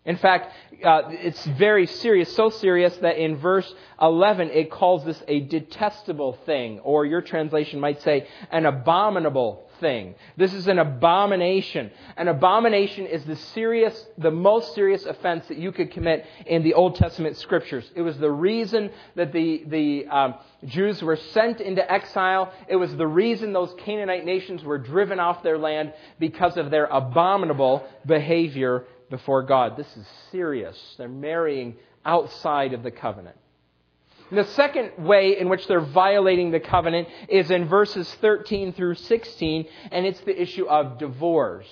In 0.04 0.16
fact, 0.16 0.54
uh, 0.84 1.02
it's 1.08 1.44
very 1.46 1.86
serious, 1.86 2.32
so 2.36 2.50
serious 2.50 2.96
that 2.98 3.16
in 3.16 3.38
verse 3.38 3.74
11 4.00 4.50
it 4.50 4.70
calls 4.70 5.04
this 5.04 5.20
a 5.26 5.40
detestable 5.40 6.34
thing, 6.46 6.80
or 6.80 7.04
your 7.06 7.22
translation 7.22 7.80
might 7.80 8.02
say 8.02 8.28
an 8.52 8.66
abominable 8.66 9.65
thing. 9.80 10.14
This 10.36 10.52
is 10.52 10.66
an 10.68 10.78
abomination. 10.78 11.90
An 12.16 12.28
abomination 12.28 13.06
is 13.06 13.24
the 13.24 13.36
serious, 13.36 14.06
the 14.18 14.30
most 14.30 14.74
serious 14.74 15.04
offense 15.04 15.46
that 15.48 15.58
you 15.58 15.72
could 15.72 15.90
commit 15.90 16.24
in 16.46 16.62
the 16.62 16.74
Old 16.74 16.96
Testament 16.96 17.36
scriptures. 17.36 17.90
It 17.94 18.02
was 18.02 18.18
the 18.18 18.30
reason 18.30 18.90
that 19.14 19.32
the, 19.32 19.64
the 19.66 20.06
um, 20.06 20.34
Jews 20.64 21.02
were 21.02 21.16
sent 21.16 21.60
into 21.60 21.90
exile. 21.90 22.52
It 22.68 22.76
was 22.76 22.94
the 22.96 23.06
reason 23.06 23.52
those 23.52 23.74
Canaanite 23.78 24.24
nations 24.24 24.62
were 24.64 24.78
driven 24.78 25.20
off 25.20 25.42
their 25.42 25.58
land 25.58 25.92
because 26.18 26.56
of 26.56 26.70
their 26.70 26.86
abominable 26.86 27.86
behavior 28.04 28.84
before 29.10 29.42
God. 29.42 29.76
This 29.76 29.96
is 29.96 30.06
serious. 30.30 30.76
They're 30.98 31.08
marrying 31.08 31.76
outside 32.04 32.72
of 32.72 32.82
the 32.82 32.90
covenant. 32.90 33.36
The 34.30 34.44
second 34.44 34.92
way 34.98 35.38
in 35.38 35.48
which 35.48 35.66
they're 35.66 35.80
violating 35.80 36.50
the 36.50 36.60
covenant 36.60 37.08
is 37.28 37.50
in 37.50 37.68
verses 37.68 38.12
13 38.20 38.72
through 38.72 38.96
16, 38.96 39.66
and 39.92 40.06
it's 40.06 40.20
the 40.20 40.40
issue 40.40 40.66
of 40.66 40.98
divorce. 40.98 41.68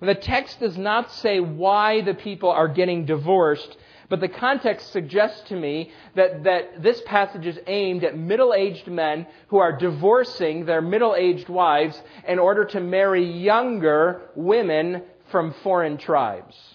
The 0.00 0.14
text 0.14 0.58
does 0.60 0.76
not 0.76 1.12
say 1.12 1.38
why 1.38 2.00
the 2.00 2.14
people 2.14 2.50
are 2.50 2.66
getting 2.66 3.04
divorced, 3.04 3.76
but 4.08 4.20
the 4.20 4.28
context 4.28 4.90
suggests 4.90 5.48
to 5.48 5.56
me 5.56 5.92
that, 6.14 6.44
that 6.44 6.82
this 6.82 7.00
passage 7.06 7.46
is 7.46 7.58
aimed 7.66 8.04
at 8.04 8.18
middle 8.18 8.52
aged 8.52 8.88
men 8.88 9.26
who 9.48 9.58
are 9.58 9.76
divorcing 9.76 10.66
their 10.66 10.82
middle 10.82 11.14
aged 11.14 11.48
wives 11.48 12.00
in 12.26 12.38
order 12.38 12.64
to 12.66 12.80
marry 12.80 13.24
younger 13.24 14.22
women 14.34 15.02
from 15.30 15.54
foreign 15.62 15.96
tribes. 15.96 16.73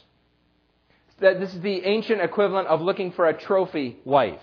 That 1.22 1.40
this 1.40 1.54
is 1.54 1.62
the 1.62 1.84
ancient 1.86 2.22
equivalent 2.22 2.68
of 2.68 2.82
looking 2.82 3.12
for 3.12 3.28
a 3.28 3.34
trophy 3.38 3.98
wife. 4.06 4.40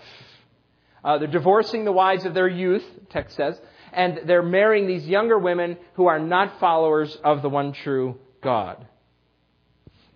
Uh, 1.03 1.17
they're 1.17 1.27
divorcing 1.27 1.85
the 1.85 1.91
wives 1.91 2.25
of 2.25 2.33
their 2.33 2.47
youth, 2.47 2.83
text 3.09 3.35
says, 3.35 3.59
and 3.93 4.21
they're 4.25 4.43
marrying 4.43 4.87
these 4.87 5.07
younger 5.07 5.39
women 5.39 5.77
who 5.93 6.07
are 6.07 6.19
not 6.19 6.59
followers 6.59 7.17
of 7.23 7.41
the 7.41 7.49
one 7.49 7.71
true 7.71 8.19
God. 8.41 8.85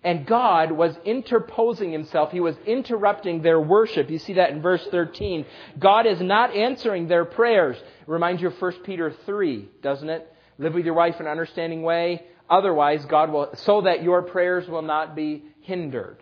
And 0.04 0.26
God 0.26 0.72
was 0.72 0.96
interposing 1.04 1.92
himself. 1.92 2.32
He 2.32 2.40
was 2.40 2.56
interrupting 2.66 3.42
their 3.42 3.60
worship. 3.60 4.10
You 4.10 4.18
see 4.18 4.34
that 4.34 4.50
in 4.50 4.60
verse 4.60 4.84
13. 4.90 5.46
God 5.78 6.06
is 6.06 6.20
not 6.20 6.54
answering 6.54 7.06
their 7.06 7.24
prayers. 7.24 7.76
It 7.76 8.08
reminds 8.08 8.42
you 8.42 8.48
of 8.48 8.60
1 8.60 8.72
Peter 8.82 9.14
3, 9.24 9.68
doesn't 9.80 10.10
it? 10.10 10.28
Live 10.58 10.74
with 10.74 10.84
your 10.84 10.94
wife 10.94 11.20
in 11.20 11.26
an 11.26 11.30
understanding 11.30 11.82
way. 11.82 12.24
Otherwise, 12.50 13.04
God 13.06 13.30
will, 13.30 13.50
so 13.54 13.82
that 13.82 14.02
your 14.02 14.22
prayers 14.22 14.68
will 14.68 14.82
not 14.82 15.14
be 15.14 15.44
hindered. 15.60 16.18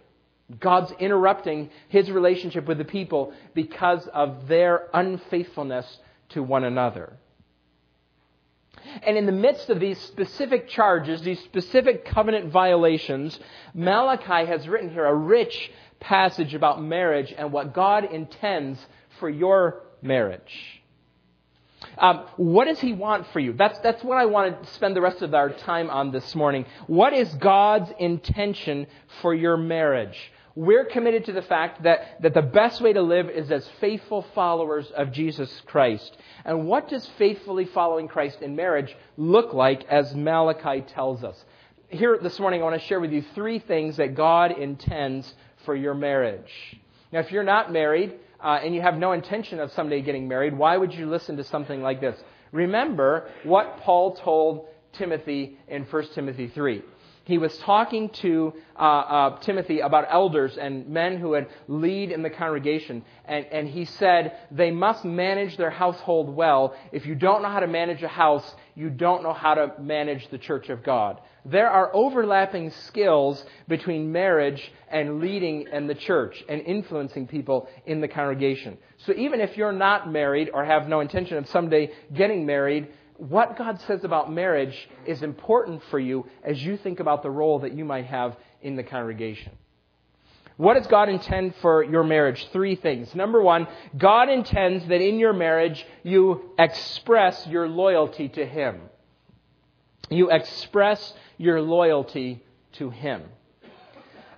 God's 0.59 0.92
interrupting 0.99 1.71
his 1.88 2.11
relationship 2.11 2.66
with 2.66 2.78
the 2.78 2.85
people 2.85 3.33
because 3.54 4.07
of 4.09 4.49
their 4.49 4.88
unfaithfulness 4.92 5.99
to 6.30 6.42
one 6.42 6.64
another. 6.64 7.16
And 9.02 9.16
in 9.16 9.26
the 9.26 9.33
midst 9.33 9.71
of 9.71 9.78
these 9.78 9.99
specific 10.00 10.69
charges, 10.69 11.23
these 11.23 11.40
specific 11.40 12.04
covenant 12.04 12.50
violations, 12.50 13.38
Malachi 13.75 14.47
has 14.47 14.66
written 14.66 14.90
here 14.90 15.04
a 15.04 15.14
rich 15.14 15.71
passage 16.00 16.54
about 16.54 16.83
marriage 16.83 17.33
and 17.37 17.52
what 17.52 17.75
God 17.75 18.04
intends 18.12 18.85
for 19.19 19.28
your 19.28 19.83
marriage. 20.02 20.80
Um, 21.99 22.25
what 22.37 22.66
does 22.66 22.80
He 22.80 22.92
want 22.92 23.26
for 23.28 23.40
you? 23.40 23.52
That's, 23.52 23.78
that's 23.80 24.02
what 24.02 24.16
I 24.19 24.26
want 24.26 24.62
to 24.62 24.71
spend 24.73 24.97
the 24.97 25.00
rest 25.00 25.23
of 25.23 25.35
our 25.35 25.50
time 25.50 25.90
on 25.90 26.11
this 26.11 26.35
morning. 26.35 26.64
What 26.87 27.12
is 27.12 27.33
God's 27.35 27.90
intention 27.99 28.87
for 29.21 29.35
your 29.35 29.57
marriage? 29.57 30.19
We're 30.61 30.85
committed 30.85 31.25
to 31.25 31.33
the 31.33 31.40
fact 31.40 31.85
that, 31.85 32.21
that 32.21 32.35
the 32.35 32.43
best 32.43 32.83
way 32.83 32.93
to 32.93 33.00
live 33.00 33.31
is 33.31 33.50
as 33.50 33.67
faithful 33.81 34.26
followers 34.35 34.90
of 34.95 35.11
Jesus 35.11 35.50
Christ. 35.64 36.14
And 36.45 36.67
what 36.67 36.87
does 36.87 37.09
faithfully 37.17 37.64
following 37.64 38.09
Christ 38.09 38.43
in 38.43 38.57
marriage 38.57 38.95
look 39.17 39.55
like 39.55 39.85
as 39.85 40.14
Malachi 40.14 40.83
tells 40.83 41.25
us? 41.25 41.43
Here 41.88 42.19
this 42.23 42.38
morning, 42.38 42.61
I 42.61 42.64
want 42.64 42.79
to 42.79 42.87
share 42.88 43.00
with 43.00 43.11
you 43.11 43.25
three 43.35 43.59
things 43.59 43.97
that 43.97 44.14
God 44.14 44.52
intends 44.52 45.33
for 45.64 45.75
your 45.75 45.95
marriage. 45.95 46.52
Now, 47.11 47.21
if 47.21 47.33
you're 47.33 47.43
not 47.43 47.73
married, 47.73 48.17
uh, 48.38 48.61
and 48.62 48.75
you 48.75 48.83
have 48.83 48.99
no 48.99 49.12
intention 49.12 49.61
of 49.61 49.73
someday 49.73 50.02
getting 50.02 50.29
married, 50.29 50.55
why 50.55 50.76
would 50.76 50.93
you 50.93 51.09
listen 51.09 51.38
to 51.38 51.45
something 51.45 51.81
like 51.81 52.02
this? 52.02 52.23
Remember 52.52 53.31
what 53.45 53.79
Paul 53.79 54.14
told 54.14 54.67
Timothy 54.93 55.57
in 55.69 55.85
1 55.85 56.09
Timothy 56.14 56.49
3 56.49 56.83
he 57.31 57.39
was 57.39 57.57
talking 57.59 58.09
to 58.09 58.53
uh, 58.77 58.83
uh, 58.83 59.39
Timothy 59.41 59.81
about 59.81 60.07
elders 60.11 60.59
and 60.59 60.89
men 60.89 61.19
who 61.19 61.31
would 61.31 61.47
lead 61.69 62.11
in 62.11 62.23
the 62.23 62.31
congregation. 62.31 63.05
And, 63.25 63.47
and 63.47 63.69
he 63.69 63.85
said, 63.85 64.37
they 64.51 64.71
must 64.71 65.05
manage 65.05 65.57
their 65.57 65.71
household 65.71 66.35
well. 66.35 66.75
If 66.91 67.07
you 67.07 67.15
don't 67.15 67.43
know 67.43 67.49
how 67.49 67.61
to 67.61 67.67
manage 67.67 68.03
a 68.03 68.09
house, 68.09 68.55
you 68.75 68.91
don't 68.91 69.23
know 69.23 69.33
how 69.33 69.55
to 69.55 69.75
manage 69.81 70.29
the 70.31 70.39
church 70.39 70.69
of 70.71 70.83
God. 70.83 71.21
There 71.45 71.71
are 71.71 71.95
overlapping 71.95 72.71
skills 72.71 73.45
between 73.69 74.13
marriage 74.13 74.73
and 74.91 75.21
leading 75.21 75.69
and 75.73 75.89
the 75.89 75.95
church 75.95 76.43
and 76.49 76.61
influencing 76.63 77.29
people 77.29 77.69
in 77.87 78.01
the 78.01 78.09
congregation. 78.09 78.77
So 78.99 79.15
even 79.17 79.41
if 79.41 79.57
you're 79.57 79.73
not 79.73 80.11
married 80.11 80.51
or 80.53 80.65
have 80.65 80.89
no 80.89 81.01
intention 81.01 81.39
of 81.39 81.49
someday 81.49 81.93
getting 82.13 82.45
married, 82.45 82.89
what 83.21 83.59
God 83.59 83.79
says 83.83 84.03
about 84.03 84.33
marriage 84.33 84.89
is 85.05 85.23
important 85.23 85.83
for 85.91 85.99
you 85.99 86.27
as 86.43 86.62
you 86.62 86.79
think 86.79 87.00
about 87.00 87.23
the 87.23 87.31
role 87.31 87.59
that 87.61 87.75
you 87.75 87.85
might 87.85 88.07
have 88.07 88.35
in 88.62 88.77
the 88.77 88.83
congregation. 88.83 89.53
What 90.57 90.75
does 90.75 90.87
God 90.87 91.09
intend 91.09 91.55
for 91.57 91.83
your 91.83 92.03
marriage? 92.03 92.49
Three 92.53 92.77
things. 92.77 93.15
Number 93.15 93.43
one, 93.43 93.67
God 93.97 94.31
intends 94.31 94.87
that 94.89 95.03
in 95.03 95.19
your 95.19 95.33
marriage 95.35 95.87
you 96.03 96.50
express 96.59 97.47
your 97.47 97.69
loyalty 97.69 98.29
to 98.31 98.47
Him. 98.47 98.81
You 100.09 100.31
express 100.31 101.12
your 101.37 101.61
loyalty 101.61 102.43
to 102.73 102.91
Him. 102.91 103.23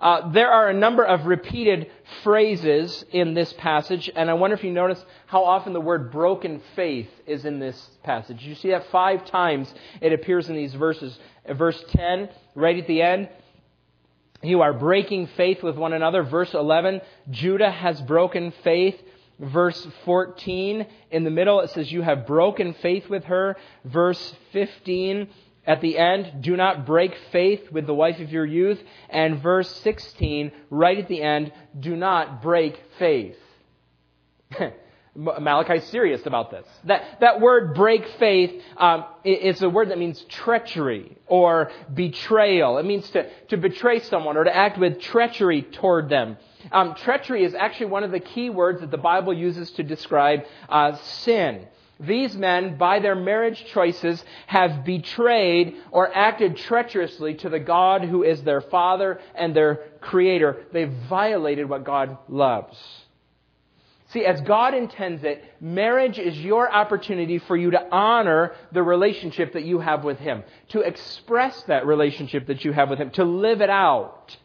Uh, 0.02 0.32
there 0.32 0.50
are 0.50 0.68
a 0.68 0.74
number 0.74 1.04
of 1.04 1.26
repeated 1.26 1.88
phrases 2.24 3.04
in 3.12 3.34
this 3.34 3.52
passage, 3.52 4.10
and 4.16 4.28
I 4.28 4.34
wonder 4.34 4.56
if 4.56 4.64
you 4.64 4.72
notice 4.72 5.02
how 5.26 5.44
often 5.44 5.72
the 5.72 5.80
word 5.80 6.10
broken 6.10 6.60
faith 6.74 7.08
is 7.24 7.44
in 7.44 7.60
this 7.60 7.90
passage. 8.02 8.42
You 8.42 8.56
see 8.56 8.70
that 8.70 8.90
five 8.90 9.24
times 9.26 9.72
it 10.00 10.12
appears 10.12 10.48
in 10.48 10.56
these 10.56 10.74
verses. 10.74 11.16
Verse 11.48 11.80
10, 11.90 12.28
right 12.56 12.76
at 12.76 12.88
the 12.88 13.00
end, 13.00 13.28
you 14.42 14.62
are 14.62 14.72
breaking 14.72 15.28
faith 15.36 15.62
with 15.62 15.76
one 15.76 15.92
another. 15.92 16.24
Verse 16.24 16.52
11, 16.52 17.00
Judah 17.30 17.70
has 17.70 18.00
broken 18.00 18.52
faith. 18.64 19.00
Verse 19.38 19.86
14, 20.04 20.84
in 21.12 21.22
the 21.22 21.30
middle, 21.30 21.60
it 21.60 21.70
says, 21.70 21.92
You 21.92 22.02
have 22.02 22.26
broken 22.26 22.74
faith 22.74 23.08
with 23.08 23.24
her. 23.24 23.56
Verse 23.84 24.34
15, 24.52 25.28
at 25.66 25.80
the 25.80 25.96
end, 25.96 26.42
do 26.42 26.56
not 26.56 26.86
break 26.86 27.14
faith 27.30 27.70
with 27.70 27.86
the 27.86 27.94
wife 27.94 28.18
of 28.20 28.32
your 28.32 28.44
youth. 28.44 28.82
And 29.08 29.40
verse 29.40 29.70
16, 29.82 30.50
right 30.70 30.98
at 30.98 31.08
the 31.08 31.22
end, 31.22 31.52
do 31.78 31.94
not 31.94 32.42
break 32.42 32.80
faith. 32.98 33.36
Malachi's 35.14 35.84
serious 35.84 36.24
about 36.24 36.50
this. 36.50 36.66
That, 36.84 37.20
that 37.20 37.40
word 37.40 37.74
break 37.74 38.08
faith 38.18 38.62
um, 38.78 39.04
is 39.24 39.60
a 39.60 39.68
word 39.68 39.90
that 39.90 39.98
means 39.98 40.20
treachery 40.22 41.18
or 41.26 41.70
betrayal. 41.92 42.78
It 42.78 42.86
means 42.86 43.08
to, 43.10 43.28
to 43.48 43.58
betray 43.58 44.00
someone 44.00 44.38
or 44.38 44.44
to 44.44 44.56
act 44.56 44.78
with 44.78 45.00
treachery 45.00 45.62
toward 45.62 46.08
them. 46.08 46.38
Um, 46.70 46.94
treachery 46.94 47.44
is 47.44 47.54
actually 47.54 47.86
one 47.86 48.04
of 48.04 48.10
the 48.10 48.20
key 48.20 48.48
words 48.48 48.80
that 48.80 48.90
the 48.90 48.96
Bible 48.96 49.34
uses 49.34 49.70
to 49.72 49.82
describe 49.82 50.44
uh, 50.68 50.96
sin. 50.96 51.66
These 52.02 52.36
men, 52.36 52.76
by 52.76 52.98
their 52.98 53.14
marriage 53.14 53.64
choices, 53.72 54.22
have 54.46 54.84
betrayed 54.84 55.76
or 55.92 56.14
acted 56.14 56.56
treacherously 56.56 57.34
to 57.36 57.48
the 57.48 57.60
God 57.60 58.02
who 58.02 58.24
is 58.24 58.42
their 58.42 58.60
Father 58.60 59.20
and 59.34 59.54
their 59.54 59.76
Creator. 60.00 60.66
They've 60.72 60.92
violated 61.08 61.68
what 61.68 61.84
God 61.84 62.18
loves. 62.28 62.76
See, 64.08 64.26
as 64.26 64.40
God 64.42 64.74
intends 64.74 65.24
it, 65.24 65.42
marriage 65.58 66.18
is 66.18 66.38
your 66.38 66.70
opportunity 66.70 67.38
for 67.38 67.56
you 67.56 67.70
to 67.70 67.88
honor 67.90 68.52
the 68.72 68.82
relationship 68.82 69.54
that 69.54 69.64
you 69.64 69.78
have 69.78 70.04
with 70.04 70.18
Him, 70.18 70.42
to 70.70 70.80
express 70.80 71.62
that 71.64 71.86
relationship 71.86 72.48
that 72.48 72.64
you 72.64 72.72
have 72.72 72.90
with 72.90 72.98
Him, 72.98 73.10
to 73.12 73.24
live 73.24 73.62
it 73.62 73.70
out. 73.70 74.36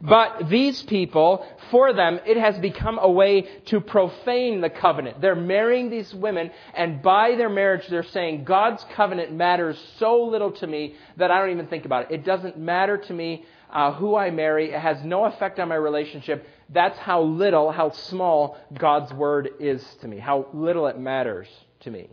But 0.00 0.48
these 0.48 0.82
people, 0.82 1.46
for 1.70 1.92
them, 1.92 2.20
it 2.26 2.36
has 2.36 2.58
become 2.58 2.98
a 3.00 3.10
way 3.10 3.42
to 3.66 3.80
profane 3.80 4.60
the 4.60 4.70
covenant. 4.70 5.20
They're 5.20 5.34
marrying 5.34 5.90
these 5.90 6.14
women, 6.14 6.50
and 6.74 7.02
by 7.02 7.34
their 7.36 7.48
marriage, 7.48 7.86
they're 7.88 8.02
saying, 8.02 8.44
God's 8.44 8.84
covenant 8.94 9.32
matters 9.32 9.78
so 9.98 10.24
little 10.24 10.52
to 10.52 10.66
me 10.66 10.96
that 11.16 11.30
I 11.30 11.38
don't 11.40 11.50
even 11.50 11.66
think 11.66 11.84
about 11.84 12.10
it. 12.10 12.14
It 12.14 12.24
doesn't 12.24 12.58
matter 12.58 12.98
to 12.98 13.12
me 13.12 13.44
uh, 13.70 13.92
who 13.92 14.16
I 14.16 14.30
marry, 14.30 14.72
it 14.72 14.80
has 14.80 15.02
no 15.04 15.24
effect 15.26 15.58
on 15.58 15.68
my 15.68 15.74
relationship. 15.74 16.46
That's 16.70 16.98
how 16.98 17.22
little, 17.22 17.70
how 17.70 17.90
small 17.90 18.56
God's 18.78 19.12
word 19.12 19.50
is 19.60 19.84
to 20.00 20.08
me, 20.08 20.18
how 20.18 20.46
little 20.52 20.86
it 20.86 20.98
matters 20.98 21.48
to 21.80 21.90
me. 21.90 22.08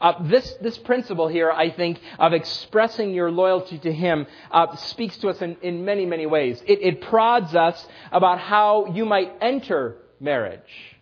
Uh, 0.00 0.22
this, 0.24 0.52
this 0.60 0.78
principle 0.78 1.28
here, 1.28 1.50
I 1.50 1.70
think, 1.70 2.00
of 2.18 2.32
expressing 2.32 3.14
your 3.14 3.30
loyalty 3.30 3.78
to 3.78 3.92
Him 3.92 4.26
uh, 4.50 4.76
speaks 4.76 5.16
to 5.18 5.28
us 5.28 5.40
in, 5.42 5.56
in 5.62 5.84
many, 5.84 6.06
many 6.06 6.26
ways. 6.26 6.62
It, 6.66 6.80
it 6.82 7.00
prods 7.02 7.54
us 7.54 7.86
about 8.12 8.38
how 8.38 8.86
you 8.86 9.04
might 9.04 9.32
enter 9.40 9.96
marriage. 10.20 10.96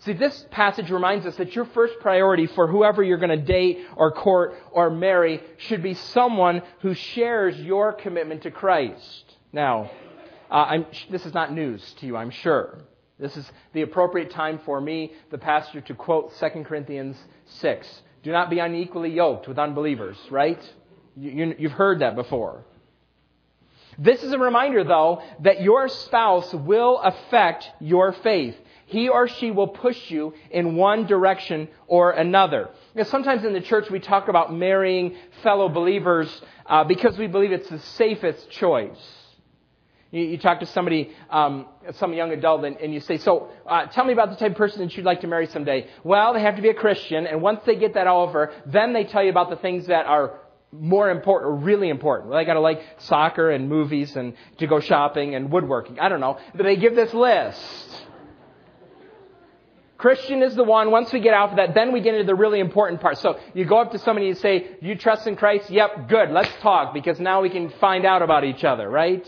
See, 0.00 0.14
this 0.14 0.46
passage 0.50 0.90
reminds 0.90 1.26
us 1.26 1.36
that 1.36 1.54
your 1.54 1.64
first 1.66 1.94
priority 2.00 2.48
for 2.48 2.66
whoever 2.66 3.04
you're 3.04 3.18
going 3.18 3.30
to 3.30 3.36
date 3.36 3.86
or 3.94 4.10
court 4.10 4.54
or 4.72 4.90
marry 4.90 5.40
should 5.58 5.80
be 5.80 5.94
someone 5.94 6.62
who 6.80 6.92
shares 6.92 7.56
your 7.60 7.92
commitment 7.92 8.42
to 8.42 8.50
Christ. 8.50 9.36
Now, 9.52 9.92
uh, 10.50 10.78
this 11.08 11.24
is 11.24 11.32
not 11.32 11.52
news 11.52 11.94
to 12.00 12.06
you, 12.06 12.16
I'm 12.16 12.30
sure. 12.30 12.78
This 13.22 13.36
is 13.36 13.50
the 13.72 13.82
appropriate 13.82 14.32
time 14.32 14.60
for 14.66 14.80
me, 14.80 15.12
the 15.30 15.38
pastor, 15.38 15.80
to 15.80 15.94
quote 15.94 16.36
2 16.40 16.64
Corinthians 16.64 17.16
6. 17.46 18.02
Do 18.24 18.32
not 18.32 18.50
be 18.50 18.58
unequally 18.58 19.10
yoked 19.10 19.46
with 19.46 19.60
unbelievers, 19.60 20.18
right? 20.28 20.60
You, 21.16 21.54
have 21.62 21.72
heard 21.72 22.00
that 22.00 22.16
before. 22.16 22.64
This 23.96 24.24
is 24.24 24.32
a 24.32 24.38
reminder, 24.38 24.82
though, 24.82 25.22
that 25.40 25.62
your 25.62 25.88
spouse 25.88 26.52
will 26.52 26.98
affect 26.98 27.70
your 27.80 28.12
faith. 28.12 28.56
He 28.86 29.08
or 29.08 29.28
she 29.28 29.52
will 29.52 29.68
push 29.68 30.10
you 30.10 30.34
in 30.50 30.74
one 30.74 31.06
direction 31.06 31.68
or 31.86 32.10
another. 32.10 32.70
Know, 32.96 33.04
sometimes 33.04 33.44
in 33.44 33.52
the 33.52 33.60
church 33.60 33.88
we 33.88 34.00
talk 34.00 34.26
about 34.28 34.52
marrying 34.52 35.16
fellow 35.44 35.68
believers 35.68 36.42
uh, 36.66 36.82
because 36.84 37.16
we 37.16 37.28
believe 37.28 37.52
it's 37.52 37.68
the 37.68 37.78
safest 37.78 38.50
choice. 38.50 39.21
You, 40.12 40.22
you 40.22 40.38
talk 40.38 40.60
to 40.60 40.66
somebody, 40.66 41.10
um, 41.30 41.66
some 41.94 42.12
young 42.12 42.30
adult, 42.30 42.64
and, 42.64 42.76
and 42.76 42.94
you 42.94 43.00
say, 43.00 43.16
So, 43.18 43.48
uh, 43.66 43.86
tell 43.86 44.04
me 44.04 44.12
about 44.12 44.30
the 44.30 44.36
type 44.36 44.52
of 44.52 44.56
person 44.56 44.80
that 44.80 44.96
you'd 44.96 45.06
like 45.06 45.22
to 45.22 45.26
marry 45.26 45.46
someday. 45.48 45.88
Well, 46.04 46.34
they 46.34 46.40
have 46.42 46.54
to 46.56 46.62
be 46.62 46.68
a 46.68 46.74
Christian, 46.74 47.26
and 47.26 47.42
once 47.42 47.60
they 47.66 47.74
get 47.74 47.94
that 47.94 48.06
over, 48.06 48.52
then 48.66 48.92
they 48.92 49.04
tell 49.04 49.24
you 49.24 49.30
about 49.30 49.50
the 49.50 49.56
things 49.56 49.86
that 49.88 50.06
are 50.06 50.38
more 50.70 51.10
important, 51.10 51.50
or 51.50 51.56
really 51.56 51.88
important. 51.88 52.30
Well, 52.30 52.38
they 52.38 52.44
got 52.44 52.54
to 52.54 52.60
like 52.60 52.82
soccer 52.98 53.50
and 53.50 53.68
movies 53.68 54.16
and 54.16 54.34
to 54.58 54.66
go 54.66 54.80
shopping 54.80 55.34
and 55.34 55.50
woodworking. 55.50 55.98
I 55.98 56.08
don't 56.08 56.20
know. 56.20 56.38
But 56.54 56.62
they 56.62 56.76
give 56.76 56.94
this 56.94 57.12
list. 57.12 58.06
Christian 59.98 60.42
is 60.42 60.56
the 60.56 60.64
one. 60.64 60.90
Once 60.90 61.12
we 61.12 61.20
get 61.20 61.32
out 61.32 61.50
of 61.50 61.56
that, 61.56 61.74
then 61.74 61.92
we 61.92 62.00
get 62.00 62.14
into 62.14 62.26
the 62.26 62.34
really 62.34 62.58
important 62.58 63.00
part. 63.00 63.18
So 63.18 63.38
you 63.54 63.64
go 63.64 63.78
up 63.78 63.92
to 63.92 63.98
somebody 63.98 64.26
and 64.26 64.36
you 64.36 64.40
say, 64.40 64.76
"You 64.80 64.96
trust 64.96 65.28
in 65.28 65.36
Christ?" 65.36 65.70
Yep, 65.70 66.08
good. 66.08 66.30
Let's 66.30 66.52
talk 66.60 66.92
because 66.92 67.20
now 67.20 67.40
we 67.40 67.50
can 67.50 67.68
find 67.68 68.04
out 68.04 68.20
about 68.20 68.42
each 68.42 68.64
other, 68.64 68.90
right? 68.90 69.24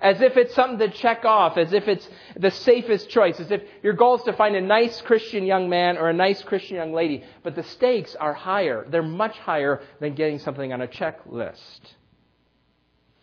As 0.00 0.20
if 0.20 0.36
it's 0.36 0.54
something 0.54 0.78
to 0.78 0.88
check 0.94 1.24
off, 1.24 1.56
as 1.56 1.72
if 1.72 1.88
it's 1.88 2.08
the 2.36 2.50
safest 2.50 3.08
choice, 3.08 3.40
as 3.40 3.50
if 3.50 3.62
your 3.82 3.94
goal 3.94 4.16
is 4.16 4.22
to 4.22 4.32
find 4.32 4.56
a 4.56 4.60
nice 4.60 5.00
Christian 5.00 5.44
young 5.44 5.68
man 5.68 5.96
or 5.96 6.08
a 6.08 6.14
nice 6.14 6.42
Christian 6.42 6.76
young 6.76 6.92
lady. 6.92 7.24
But 7.42 7.54
the 7.54 7.62
stakes 7.62 8.14
are 8.14 8.34
higher. 8.34 8.86
They're 8.88 9.02
much 9.02 9.36
higher 9.38 9.82
than 10.00 10.14
getting 10.14 10.38
something 10.38 10.72
on 10.72 10.80
a 10.82 10.86
checklist. 10.86 11.80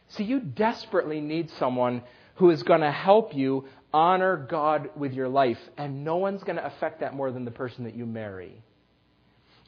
See, 0.10 0.24
you 0.24 0.40
desperately 0.40 1.22
need 1.22 1.50
someone 1.52 2.04
who 2.36 2.50
is 2.50 2.64
going 2.64 2.82
to 2.82 2.92
help 2.92 3.36
you 3.36 3.66
honor 3.94 4.36
God 4.50 4.90
with 4.96 5.14
your 5.14 5.30
life, 5.30 5.60
and 5.78 6.04
no 6.04 6.18
one's 6.18 6.44
going 6.44 6.56
to 6.56 6.66
affect 6.66 7.02
that 7.02 7.14
more 7.14 7.32
than 7.32 7.46
the 7.46 7.52
person 7.52 7.84
that 7.86 7.96
you 7.96 8.06
marry. 8.06 8.64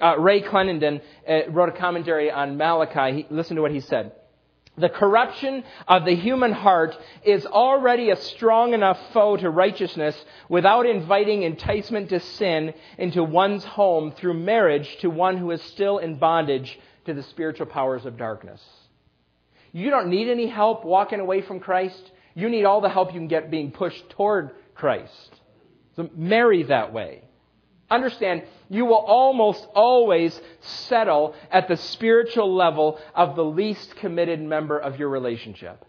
Uh, 0.02 0.18
Ray 0.18 0.42
Clendenen 0.42 1.02
uh, 1.28 1.50
wrote 1.52 1.70
a 1.70 1.72
commentary 1.72 2.30
on 2.30 2.58
Malachi. 2.58 3.18
He, 3.18 3.28
listen 3.30 3.56
to 3.56 3.62
what 3.62 3.72
he 3.72 3.80
said. 3.80 4.12
The 4.78 4.90
corruption 4.90 5.64
of 5.88 6.04
the 6.04 6.16
human 6.16 6.52
heart 6.52 6.98
is 7.24 7.46
already 7.46 8.10
a 8.10 8.18
strong 8.18 8.74
enough 8.74 9.00
foe 9.14 9.38
to 9.38 9.50
righteousness 9.50 10.22
without 10.50 10.86
inviting 10.86 11.44
enticement 11.44 12.10
to 12.10 12.20
sin 12.20 12.74
into 12.98 13.24
one's 13.24 13.64
home 13.64 14.12
through 14.12 14.34
marriage 14.34 14.98
to 14.98 15.10
one 15.10 15.38
who 15.38 15.52
is 15.52 15.62
still 15.62 16.00
in 16.00 16.18
bondage 16.18 16.78
to 17.06 17.14
the 17.14 17.24
spiritual 17.24 17.68
powers 17.68 18.06
of 18.06 18.18
darkness. 18.18 18.62
You 19.72 19.90
don't 19.90 20.10
need 20.10 20.30
any 20.30 20.48
help 20.48 20.84
walking 20.84 21.22
away 21.22 21.42
from 21.42 21.60
Christ. 21.62 22.12
You 22.34 22.50
need 22.50 22.66
all 22.66 22.82
the 22.82 22.90
help 22.90 23.14
you 23.14 23.20
can 23.20 23.28
get 23.28 23.52
being 23.52 23.72
pushed 23.72 24.10
toward 24.10 24.52
Christ. 24.74 25.40
So 25.96 26.10
marry 26.16 26.64
that 26.64 26.92
way. 26.92 27.24
Understand, 27.90 28.44
you 28.70 28.86
will 28.86 28.96
almost 28.96 29.68
always 29.74 30.40
settle 30.62 31.36
at 31.52 31.68
the 31.68 31.78
spiritual 31.78 32.54
level 32.54 33.00
of 33.14 33.36
the 33.36 33.44
least 33.44 33.96
committed 33.98 34.42
member 34.42 34.78
of 34.78 35.00
your 35.00 35.10
relationship. 35.10 35.86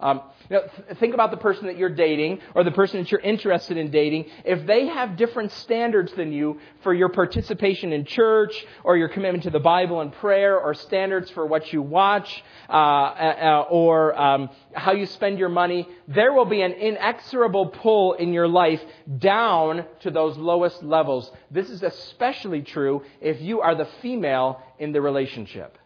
Um, 0.00 0.22
you 0.48 0.56
know, 0.56 0.62
th- 0.62 0.98
think 0.98 1.14
about 1.14 1.30
the 1.30 1.36
person 1.36 1.66
that 1.66 1.76
you're 1.76 1.94
dating 1.94 2.40
or 2.54 2.64
the 2.64 2.70
person 2.70 3.00
that 3.00 3.10
you're 3.12 3.20
interested 3.20 3.76
in 3.76 3.90
dating. 3.90 4.26
If 4.44 4.66
they 4.66 4.86
have 4.86 5.16
different 5.16 5.52
standards 5.52 6.12
than 6.14 6.32
you 6.32 6.58
for 6.82 6.94
your 6.94 7.10
participation 7.10 7.92
in 7.92 8.04
church 8.04 8.54
or 8.82 8.96
your 8.96 9.08
commitment 9.08 9.44
to 9.44 9.50
the 9.50 9.60
Bible 9.60 10.00
and 10.00 10.12
prayer 10.12 10.58
or 10.58 10.74
standards 10.74 11.30
for 11.30 11.46
what 11.46 11.72
you 11.72 11.82
watch 11.82 12.42
uh, 12.68 12.72
uh, 12.72 13.66
or 13.70 14.18
um, 14.20 14.50
how 14.72 14.92
you 14.92 15.06
spend 15.06 15.38
your 15.38 15.48
money, 15.48 15.86
there 16.08 16.32
will 16.32 16.46
be 16.46 16.62
an 16.62 16.72
inexorable 16.72 17.66
pull 17.66 18.14
in 18.14 18.32
your 18.32 18.48
life 18.48 18.80
down 19.18 19.84
to 20.00 20.10
those 20.10 20.36
lowest 20.36 20.82
levels. 20.82 21.30
This 21.50 21.68
is 21.70 21.82
especially 21.82 22.62
true 22.62 23.02
if 23.20 23.40
you 23.40 23.60
are 23.60 23.74
the 23.74 23.88
female 24.00 24.60
in 24.78 24.92
the 24.92 25.00
relationship 25.00 25.76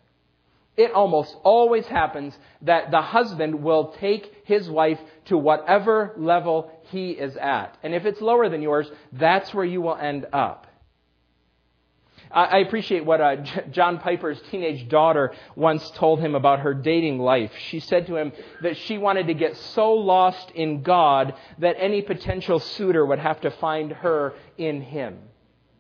it 0.76 0.92
almost 0.92 1.36
always 1.44 1.86
happens 1.86 2.36
that 2.62 2.90
the 2.90 3.00
husband 3.00 3.62
will 3.62 3.92
take 4.00 4.32
his 4.44 4.68
wife 4.68 4.98
to 5.26 5.38
whatever 5.38 6.12
level 6.16 6.70
he 6.90 7.10
is 7.10 7.36
at. 7.36 7.76
And 7.82 7.94
if 7.94 8.04
it's 8.04 8.20
lower 8.20 8.48
than 8.48 8.62
yours, 8.62 8.90
that's 9.12 9.54
where 9.54 9.64
you 9.64 9.80
will 9.80 9.96
end 9.96 10.26
up. 10.32 10.66
I 12.34 12.58
appreciate 12.58 13.04
what 13.04 13.20
uh, 13.20 13.36
John 13.70 13.98
Piper's 13.98 14.40
teenage 14.50 14.88
daughter 14.88 15.32
once 15.54 15.88
told 15.92 16.18
him 16.18 16.34
about 16.34 16.60
her 16.60 16.74
dating 16.74 17.20
life. 17.20 17.52
She 17.68 17.78
said 17.78 18.08
to 18.08 18.16
him 18.16 18.32
that 18.60 18.76
she 18.76 18.98
wanted 18.98 19.28
to 19.28 19.34
get 19.34 19.56
so 19.56 19.92
lost 19.92 20.50
in 20.50 20.82
God 20.82 21.34
that 21.58 21.76
any 21.78 22.02
potential 22.02 22.58
suitor 22.58 23.06
would 23.06 23.20
have 23.20 23.40
to 23.42 23.52
find 23.52 23.92
her 23.92 24.34
in 24.58 24.82
him. 24.82 25.18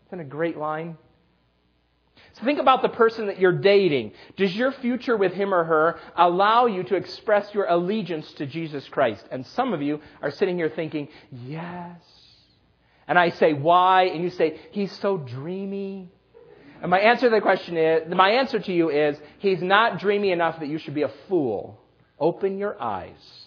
Isn't 0.06 0.18
that 0.18 0.20
a 0.20 0.24
great 0.24 0.56
line? 0.56 0.96
So 2.34 2.44
think 2.44 2.58
about 2.58 2.82
the 2.82 2.88
person 2.88 3.28
that 3.28 3.38
you're 3.38 3.52
dating. 3.52 4.12
Does 4.36 4.54
your 4.56 4.72
future 4.72 5.16
with 5.16 5.32
him 5.32 5.54
or 5.54 5.62
her 5.64 5.98
allow 6.16 6.66
you 6.66 6.82
to 6.82 6.96
express 6.96 7.54
your 7.54 7.66
allegiance 7.66 8.30
to 8.34 8.46
Jesus 8.46 8.88
Christ? 8.88 9.24
And 9.30 9.46
some 9.46 9.72
of 9.72 9.80
you 9.80 10.00
are 10.20 10.32
sitting 10.32 10.56
here 10.56 10.68
thinking, 10.68 11.08
yes. 11.30 12.00
And 13.06 13.18
I 13.18 13.30
say, 13.30 13.52
why? 13.52 14.04
And 14.04 14.24
you 14.24 14.30
say, 14.30 14.58
he's 14.72 14.90
so 14.98 15.16
dreamy. 15.16 16.10
And 16.82 16.90
my 16.90 16.98
answer 16.98 17.30
to 17.30 17.34
the 17.34 17.40
question 17.40 17.76
is, 17.76 18.12
my 18.12 18.30
answer 18.30 18.58
to 18.58 18.72
you 18.72 18.90
is, 18.90 19.16
he's 19.38 19.62
not 19.62 20.00
dreamy 20.00 20.32
enough 20.32 20.58
that 20.58 20.68
you 20.68 20.78
should 20.78 20.94
be 20.94 21.02
a 21.02 21.12
fool. 21.28 21.80
Open 22.18 22.58
your 22.58 22.80
eyes. 22.82 23.44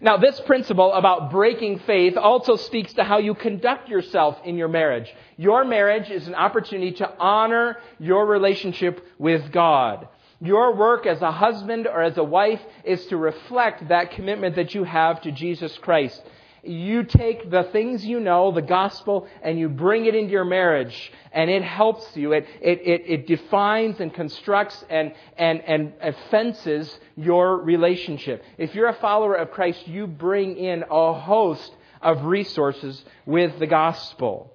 Now, 0.00 0.16
this 0.16 0.38
principle 0.40 0.92
about 0.92 1.32
breaking 1.32 1.80
faith 1.80 2.16
also 2.16 2.54
speaks 2.54 2.92
to 2.94 3.04
how 3.04 3.18
you 3.18 3.34
conduct 3.34 3.88
yourself 3.88 4.38
in 4.44 4.56
your 4.56 4.68
marriage. 4.68 5.12
Your 5.38 5.64
marriage 5.64 6.10
is 6.10 6.28
an 6.28 6.34
opportunity 6.34 6.92
to 6.92 7.10
honor 7.18 7.78
your 7.98 8.26
relationship 8.26 9.02
with 9.16 9.50
God. 9.50 10.08
Your 10.40 10.76
work 10.76 11.06
as 11.06 11.22
a 11.22 11.32
husband 11.32 11.86
or 11.86 12.02
as 12.02 12.18
a 12.18 12.24
wife 12.24 12.60
is 12.84 13.06
to 13.06 13.16
reflect 13.16 13.88
that 13.88 14.10
commitment 14.10 14.56
that 14.56 14.74
you 14.74 14.84
have 14.84 15.22
to 15.22 15.32
Jesus 15.32 15.78
Christ 15.78 16.22
you 16.62 17.04
take 17.04 17.50
the 17.50 17.64
things 17.64 18.04
you 18.04 18.20
know, 18.20 18.52
the 18.52 18.62
gospel, 18.62 19.26
and 19.42 19.58
you 19.58 19.68
bring 19.68 20.06
it 20.06 20.14
into 20.14 20.32
your 20.32 20.44
marriage, 20.44 21.12
and 21.32 21.50
it 21.50 21.62
helps 21.62 22.16
you. 22.16 22.32
It, 22.32 22.46
it, 22.60 22.80
it, 22.80 23.02
it 23.06 23.26
defines 23.26 24.00
and 24.00 24.12
constructs 24.12 24.84
and, 24.90 25.14
and, 25.36 25.62
and 25.62 25.92
fences 26.30 26.98
your 27.16 27.58
relationship. 27.58 28.42
If 28.56 28.74
you're 28.74 28.88
a 28.88 28.94
follower 28.94 29.34
of 29.34 29.50
Christ, 29.50 29.86
you 29.86 30.06
bring 30.06 30.56
in 30.56 30.84
a 30.90 31.12
host 31.14 31.72
of 32.02 32.24
resources 32.24 33.04
with 33.26 33.58
the 33.58 33.66
gospel. 33.66 34.52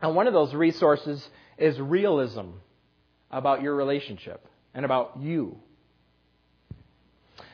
And 0.00 0.14
one 0.14 0.26
of 0.26 0.32
those 0.32 0.54
resources 0.54 1.28
is 1.56 1.80
realism 1.80 2.50
about 3.30 3.62
your 3.62 3.74
relationship 3.74 4.46
and 4.74 4.84
about 4.84 5.18
you. 5.20 5.58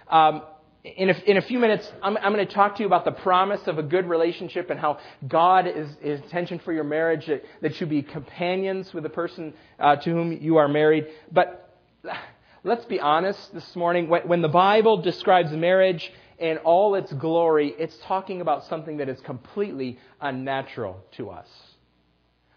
Um, 0.08 0.42
in 0.84 1.08
a, 1.08 1.14
in 1.26 1.38
a 1.38 1.42
few 1.42 1.58
minutes, 1.58 1.90
I'm, 2.02 2.18
I'm 2.18 2.34
going 2.34 2.46
to 2.46 2.52
talk 2.52 2.76
to 2.76 2.82
you 2.82 2.86
about 2.86 3.06
the 3.06 3.12
promise 3.12 3.66
of 3.66 3.78
a 3.78 3.82
good 3.82 4.06
relationship 4.06 4.68
and 4.68 4.78
how 4.78 4.98
God 5.26 5.66
is, 5.66 5.88
is 6.02 6.20
intention 6.20 6.58
for 6.58 6.74
your 6.74 6.84
marriage, 6.84 7.26
that, 7.26 7.42
that 7.62 7.80
you 7.80 7.86
be 7.86 8.02
companions 8.02 8.92
with 8.92 9.02
the 9.02 9.08
person 9.08 9.54
uh, 9.80 9.96
to 9.96 10.10
whom 10.10 10.32
you 10.32 10.58
are 10.58 10.68
married. 10.68 11.06
But 11.32 11.78
let's 12.64 12.84
be 12.84 13.00
honest 13.00 13.54
this 13.54 13.74
morning. 13.74 14.08
When, 14.10 14.28
when 14.28 14.42
the 14.42 14.48
Bible 14.48 14.98
describes 14.98 15.52
marriage 15.52 16.12
in 16.38 16.58
all 16.58 16.94
its 16.96 17.12
glory, 17.14 17.74
it's 17.78 17.96
talking 18.04 18.42
about 18.42 18.66
something 18.66 18.98
that 18.98 19.08
is 19.08 19.18
completely 19.22 19.98
unnatural 20.20 21.02
to 21.12 21.30
us. 21.30 21.48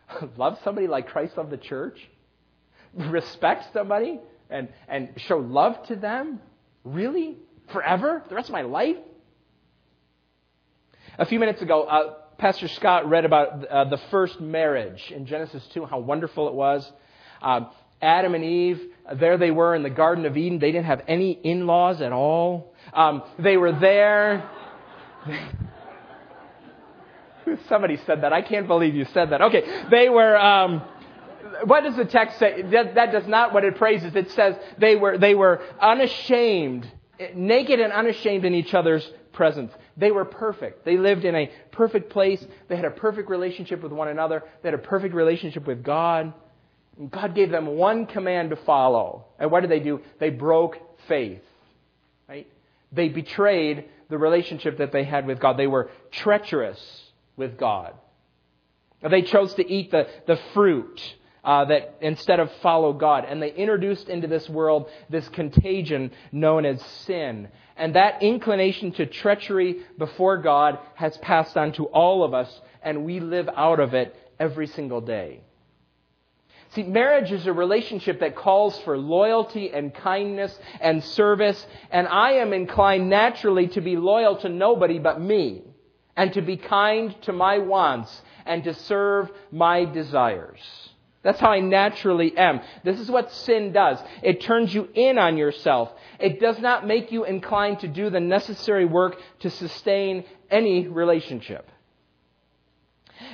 Love 0.38 0.60
somebody 0.64 0.88
like 0.88 1.08
Christ 1.08 1.38
loved 1.38 1.50
the 1.50 1.58
church? 1.58 2.00
Respect 2.94 3.74
somebody 3.74 4.20
and, 4.50 4.70
and 4.88 5.10
show 5.18 5.38
love 5.38 5.86
to 5.88 5.96
them? 5.96 6.40
Really? 6.84 7.38
Forever? 7.74 8.24
The 8.30 8.36
rest 8.36 8.50
of 8.50 8.54
my 8.54 8.62
life? 8.62 8.96
A 11.20 11.26
few 11.26 11.40
minutes 11.40 11.62
ago, 11.62 11.84
uh, 11.84 12.14
Pastor 12.38 12.68
Scott 12.68 13.10
read 13.10 13.26
about 13.26 13.66
uh, 13.66 13.86
the 13.86 13.98
first 14.12 14.40
marriage 14.40 15.12
in 15.14 15.26
Genesis 15.26 15.68
2, 15.74 15.86
how 15.86 16.00
wonderful 16.00 16.48
it 16.48 16.54
was. 16.54 16.90
Uh, 17.42 17.62
Adam 18.02 18.36
and 18.36 18.44
Eve, 18.44 18.82
there 19.16 19.38
they 19.38 19.52
were 19.52 19.74
in 19.74 19.82
the 19.82 19.90
Garden 19.90 20.26
of 20.26 20.38
Eden. 20.38 20.60
They 20.60 20.72
didn't 20.72 20.86
have 20.86 21.02
any 21.08 21.32
in 21.32 21.66
laws 21.66 22.00
at 22.02 22.12
all. 22.12 22.74
Um, 22.94 23.24
they 23.40 23.58
were 23.58 23.72
there. 23.72 24.48
Somebody 27.70 27.98
said 28.06 28.22
that. 28.22 28.34
I 28.34 28.42
can't 28.42 28.68
believe 28.68 28.96
you 28.96 29.06
said 29.14 29.32
that. 29.32 29.42
Okay. 29.42 29.64
They 29.90 30.10
were. 30.10 30.38
Um, 30.38 30.82
what 31.64 31.84
does 31.84 31.96
the 31.96 32.06
text 32.06 32.40
say? 32.40 32.62
That, 32.64 32.96
that 32.96 33.12
does 33.12 33.28
not 33.28 33.54
what 33.54 33.64
it 33.64 33.76
praises. 33.76 34.16
It 34.16 34.32
says 34.32 34.56
they 34.78 34.96
were, 34.96 35.18
they 35.18 35.34
were 35.34 35.62
unashamed, 35.80 36.90
naked 37.34 37.80
and 37.80 37.92
unashamed 37.94 38.46
in 38.46 38.54
each 38.54 38.74
other's 38.74 39.10
presence. 39.34 39.72
They 39.96 40.12
were 40.12 40.26
perfect. 40.26 40.86
They 40.86 40.98
lived 40.98 41.26
in 41.26 41.36
a 41.36 41.52
perfect 41.72 42.10
place. 42.10 42.46
They 42.68 42.76
had 42.76 42.86
a 42.86 42.92
perfect 42.92 43.30
relationship 43.30 43.82
with 43.82 43.92
one 43.92 44.08
another. 44.08 44.44
They 44.62 44.70
had 44.70 44.78
a 44.78 44.82
perfect 44.82 45.16
relationship 45.16 45.66
with 45.66 45.84
God. 45.84 46.34
And 46.98 47.10
God 47.10 47.36
gave 47.36 47.52
them 47.52 47.68
one 47.68 48.08
command 48.08 48.50
to 48.50 48.56
follow. 48.56 49.26
And 49.40 49.52
what 49.52 49.62
did 49.62 49.72
they 49.72 49.80
do? 49.80 50.02
They 50.20 50.32
broke 50.32 50.78
faith. 51.08 51.42
Right? 52.28 52.48
They 52.92 53.10
betrayed 53.10 53.86
the 54.10 54.18
relationship 54.18 54.80
that 54.80 54.92
they 54.92 55.04
had 55.04 55.26
with 55.26 55.40
God. 55.40 55.58
They 55.58 55.68
were 55.68 55.90
treacherous 56.12 57.07
with 57.38 57.58
God. 57.58 57.94
They 59.08 59.22
chose 59.22 59.54
to 59.54 59.72
eat 59.72 59.92
the, 59.92 60.08
the 60.26 60.40
fruit 60.54 61.16
uh, 61.44 61.66
that 61.66 61.98
instead 62.02 62.40
of 62.40 62.52
follow 62.62 62.92
God. 62.94 63.26
And 63.26 63.42
they 63.42 63.54
introduced 63.54 64.10
into 64.10 64.28
this 64.28 64.50
world 64.50 64.90
this 65.10 65.28
contagion 65.30 66.12
known 66.32 66.66
as 66.66 66.82
sin. 67.06 67.48
And 67.78 67.96
that 67.96 68.22
inclination 68.22 68.92
to 68.94 69.06
treachery 69.06 69.84
before 69.98 70.38
God 70.40 70.80
has 70.96 71.16
passed 71.20 71.56
on 71.56 71.72
to 71.74 71.86
all 71.86 72.24
of 72.24 72.34
us, 72.34 72.62
and 72.82 73.06
we 73.06 73.20
live 73.20 73.48
out 73.56 73.80
of 73.80 73.94
it 73.94 74.16
every 74.40 74.68
single 74.68 75.00
day. 75.00 75.42
See, 76.70 76.84
marriage 76.84 77.32
is 77.32 77.48
a 77.48 77.54
relationship 77.54 78.20
that 78.20 78.36
calls 78.36 78.78
for 78.80 78.98
loyalty 78.98 79.72
and 79.72 79.94
kindness 79.94 80.58
and 80.82 81.04
service, 81.04 81.66
and 81.92 82.08
I 82.08 82.34
am 82.34 82.52
inclined 82.52 83.10
naturally 83.10 83.68
to 83.70 83.82
be 83.82 83.96
loyal 83.96 84.38
to 84.38 84.50
nobody 84.50 85.00
but 85.00 85.22
me, 85.22 85.62
and 86.18 86.34
to 86.34 86.42
be 86.42 86.58
kind 86.58 87.16
to 87.22 87.32
my 87.32 87.60
wants, 87.60 88.22
and 88.46 88.64
to 88.66 88.74
serve 88.74 89.30
my 89.52 89.86
desires. 89.86 90.60
That's 91.24 91.40
how 91.40 91.52
I 91.52 91.60
naturally 91.60 92.36
am. 92.38 92.62
This 92.84 93.00
is 93.00 93.12
what 93.12 93.32
sin 93.32 93.74
does. 93.74 94.00
It 94.24 94.42
turns 94.42 94.74
you 94.74 94.88
in 94.94 95.18
on 95.18 95.38
yourself. 95.38 95.92
It 96.20 96.40
does 96.40 96.60
not 96.60 96.88
make 96.88 97.12
you 97.12 97.26
inclined 97.26 97.82
to 97.82 97.88
do 97.88 98.10
the 98.10 98.20
necessary 98.20 98.86
work 98.86 99.18
to 99.40 99.50
sustain 99.50 100.24
any 100.50 100.88
relationship. 100.88 101.70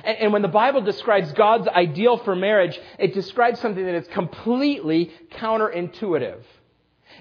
And, 0.04 0.18
and, 0.18 0.34
when 0.34 0.42
the 0.42 0.48
Bible 0.48 0.82
describes 0.82 1.32
God's 1.34 1.68
ideal 1.68 2.18
for 2.18 2.36
marriage, 2.36 2.80
it 2.98 3.14
describes 3.14 3.60
something 3.60 3.86
that 3.86 3.96
is 3.96 4.08
completely 4.08 5.12
counterintuitive. 5.34 6.42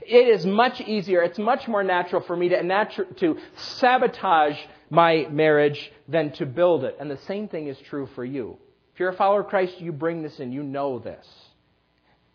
It 0.00 0.28
is 0.28 0.46
much 0.46 0.80
easier, 0.80 1.22
it's 1.22 1.38
much 1.38 1.68
more 1.68 1.82
natural 1.82 2.22
for 2.22 2.36
me 2.36 2.48
to, 2.48 2.62
natu- 2.62 3.16
to 3.18 3.38
sabotage 3.56 4.58
my 4.92 5.26
marriage 5.30 5.90
than 6.06 6.30
to 6.32 6.44
build 6.44 6.84
it. 6.84 6.94
And 7.00 7.10
the 7.10 7.16
same 7.16 7.48
thing 7.48 7.66
is 7.66 7.78
true 7.78 8.06
for 8.14 8.26
you. 8.26 8.58
If 8.92 9.00
you're 9.00 9.08
a 9.08 9.16
follower 9.16 9.40
of 9.40 9.46
Christ, 9.46 9.80
you 9.80 9.90
bring 9.90 10.22
this 10.22 10.38
in. 10.38 10.52
You 10.52 10.62
know 10.62 10.98
this. 10.98 11.26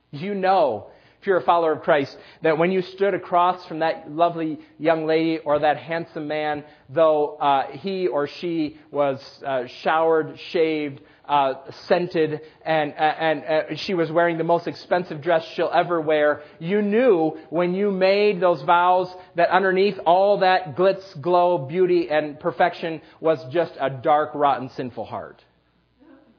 You 0.09 0.33
know, 0.33 0.89
if 1.21 1.27
you're 1.27 1.37
a 1.37 1.43
follower 1.43 1.73
of 1.73 1.83
Christ, 1.83 2.17
that 2.41 2.57
when 2.57 2.71
you 2.71 2.81
stood 2.81 3.13
across 3.13 3.63
from 3.67 3.79
that 3.79 4.09
lovely 4.09 4.59
young 4.79 5.05
lady 5.05 5.37
or 5.37 5.59
that 5.59 5.77
handsome 5.77 6.27
man, 6.27 6.63
though 6.89 7.35
uh, 7.35 7.67
he 7.73 8.07
or 8.07 8.25
she 8.25 8.79
was 8.89 9.21
uh, 9.45 9.67
showered, 9.67 10.39
shaved, 10.49 11.01
uh, 11.27 11.55
scented, 11.87 12.41
and, 12.65 12.93
and 12.93 13.43
uh, 13.43 13.75
she 13.75 13.93
was 13.93 14.11
wearing 14.11 14.37
the 14.37 14.43
most 14.43 14.67
expensive 14.67 15.21
dress 15.21 15.45
she'll 15.53 15.71
ever 15.73 15.99
wear, 15.99 16.41
you 16.59 16.81
knew 16.81 17.37
when 17.49 17.73
you 17.73 17.91
made 17.91 18.39
those 18.39 18.61
vows 18.61 19.13
that 19.35 19.49
underneath 19.49 19.99
all 20.05 20.39
that 20.39 20.75
glitz, 20.75 21.19
glow, 21.21 21.57
beauty, 21.57 22.09
and 22.09 22.39
perfection 22.39 23.01
was 23.19 23.43
just 23.51 23.73
a 23.79 23.89
dark, 23.89 24.31
rotten, 24.33 24.69
sinful 24.69 25.05
heart. 25.05 25.43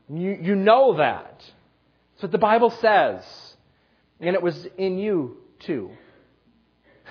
You, 0.09 0.39
you 0.41 0.55
know 0.55 0.97
that. 0.97 1.45
That's 2.15 2.23
what 2.23 2.33
the 2.33 2.39
Bible 2.39 2.71
says. 2.71 3.23
And 4.21 4.35
it 4.35 4.43
was 4.43 4.67
in 4.77 4.99
you 4.99 5.37
too. 5.61 5.91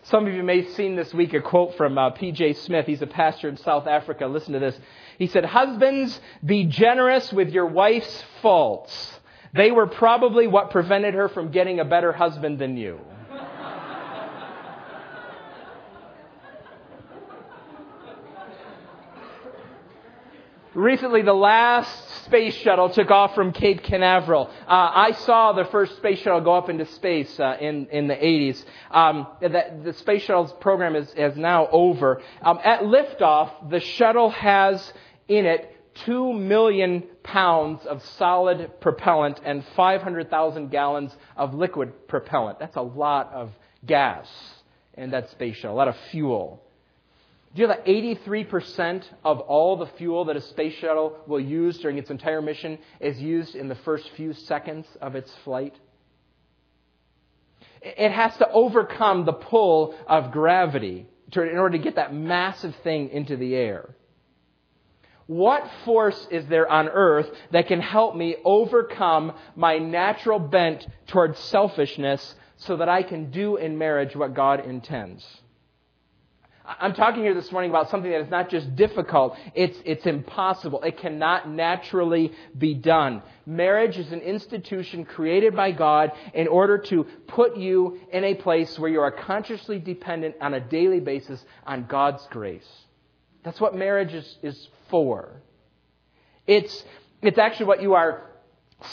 Some 0.03 0.27
of 0.27 0.33
you 0.33 0.43
may 0.43 0.63
have 0.63 0.73
seen 0.75 0.97
this 0.97 1.13
week 1.13 1.35
a 1.35 1.41
quote 1.41 1.77
from 1.77 1.99
uh, 1.99 2.11
P.J. 2.11 2.55
Smith. 2.55 2.87
He's 2.87 3.03
a 3.03 3.07
pastor 3.07 3.49
in 3.49 3.57
South 3.57 3.87
Africa. 3.87 4.27
Listen 4.27 4.53
to 4.53 4.59
this. 4.59 4.79
He 5.19 5.27
said, 5.27 5.45
Husbands, 5.45 6.19
be 6.45 6.65
generous 6.65 7.33
with 7.33 7.51
your 7.51 7.67
wife's 7.67 8.25
faults. 8.41 9.21
They 9.53 9.71
were 9.71 9.87
probably 9.87 10.47
what 10.47 10.71
prevented 10.71 11.15
her 11.15 11.29
from 11.29 11.51
getting 11.51 11.81
a 11.81 11.85
better 11.85 12.13
husband 12.13 12.59
than 12.59 12.77
you. 12.77 13.01
Recently, 20.75 21.23
the 21.23 21.35
last 21.35 22.25
space 22.27 22.55
shuttle 22.55 22.91
took 22.91 23.11
off 23.11 23.35
from 23.35 23.53
Cape 23.53 23.83
Canaveral. 23.83 24.49
Uh, 24.49 24.91
I 24.95 25.11
saw 25.11 25.53
the 25.53 25.65
first 25.65 25.97
space 25.97 26.21
shuttle 26.21 26.41
go 26.43 26.55
up 26.55 26.69
into 26.69 26.87
space 26.87 27.41
uh, 27.41 27.57
in 27.59 27.87
in 27.87 28.07
the 28.07 28.15
80s. 28.15 28.65
Um, 28.93 29.27
the, 29.41 29.81
the 29.83 29.93
space 29.95 30.23
shuttle's 30.23 30.53
program 30.61 30.95
is, 30.95 31.13
is 31.17 31.37
now 31.37 31.67
over. 31.73 32.23
Um, 32.43 32.61
at 32.63 32.83
liftoff, 32.83 33.71
the 33.71 33.81
shuttle 33.81 34.31
has 34.31 34.93
in 35.29 35.47
it 35.47 35.75
two 36.05 36.33
million 36.33 37.03
pounds 37.23 37.85
of 37.87 38.05
solid 38.17 38.81
propellant 38.81 39.41
and 39.45 39.65
500,000 39.77 40.71
gallons 40.71 41.15
of 41.37 41.55
liquid 41.55 42.09
propellant. 42.09 42.59
That's 42.59 42.77
a 42.77 42.83
lot 42.83 43.33
of 43.33 43.51
gas 43.85 44.29
in 44.97 45.11
that 45.11 45.31
space 45.31 45.57
shuttle, 45.57 45.77
a 45.77 45.79
lot 45.79 45.89
of 45.89 45.97
fuel. 46.11 46.63
Do 47.55 47.63
you 47.63 47.69
know 47.69 47.75
that 47.75 47.87
83% 47.87 49.05
of 49.25 49.41
all 49.41 49.77
the 49.77 49.87
fuel 49.97 50.27
that 50.27 50.37
a 50.37 50.41
space 50.41 50.75
shuttle 50.75 51.17
will 51.27 51.41
use 51.41 51.79
during 51.79 51.99
its 51.99 52.11
entire 52.11 52.43
mission 52.43 52.79
is 53.01 53.19
used 53.19 53.55
in 53.55 53.69
the 53.69 53.75
first 53.77 54.09
few 54.17 54.35
seconds 54.35 54.87
of 55.01 55.17
its 55.17 55.33
flight? 55.45 55.75
It 57.81 58.11
has 58.11 58.37
to 58.39 58.51
overcome 58.51 59.25
the 59.25 59.33
pull 59.33 59.95
of 60.07 60.31
gravity 60.31 61.07
in 61.35 61.59
order 61.59 61.77
to 61.77 61.83
get 61.83 61.97
that 61.97 62.13
massive 62.13 62.75
thing 62.83 63.11
into 63.11 63.37
the 63.37 63.55
air. 63.55 63.95
What 65.29 65.71
force 65.85 66.27
is 66.31 66.47
there 66.47 66.67
on 66.67 66.89
earth 66.89 67.31
that 67.51 67.67
can 67.67 67.83
help 67.83 68.17
me 68.17 68.37
overcome 68.47 69.35
my 69.55 69.77
natural 69.77 70.39
bent 70.39 70.87
towards 71.07 71.39
selfishness 71.39 72.35
so 72.57 72.79
that 72.79 72.89
I 72.89 73.03
can 73.03 73.31
do 73.31 73.57
in 73.57 73.77
marriage 73.77 74.17
what 74.17 74.33
God 74.33 74.65
intends? 74.65 75.23
I'm 76.65 76.95
talking 76.95 77.23
here 77.23 77.35
this 77.35 77.53
morning 77.53 77.71
about 77.71 77.91
something 77.91 78.11
that 78.11 78.23
is 78.23 78.31
not 78.31 78.49
just 78.49 78.75
difficult, 78.75 79.37
it's, 79.55 79.79
it's 79.85 80.07
impossible. 80.07 80.83
It 80.83 80.97
cannot 80.97 81.51
naturally 81.51 82.33
be 82.57 82.73
done. 82.73 83.23
Marriage 83.45 83.99
is 83.99 84.11
an 84.13 84.21
institution 84.21 85.05
created 85.05 85.55
by 85.55 85.73
God 85.73 86.13
in 86.33 86.49
order 86.49 86.79
to 86.79 87.05
put 87.27 87.59
you 87.59 88.01
in 88.13 88.25
a 88.25 88.35
place 88.35 88.79
where 88.79 88.91
you 88.91 89.01
are 89.01 89.11
consciously 89.11 89.79
dependent 89.79 90.37
on 90.41 90.55
a 90.55 90.61
daily 90.61 91.01
basis 91.01 91.45
on 91.67 91.85
God's 91.85 92.27
grace. 92.31 92.69
That's 93.45 93.61
what 93.61 93.75
marriage 93.75 94.15
is, 94.15 94.39
is 94.43 94.69
for. 94.91 95.43
It's, 96.47 96.85
it's 97.23 97.39
actually 97.39 97.67
what 97.67 97.83
you 97.83 97.95
are 97.95 98.23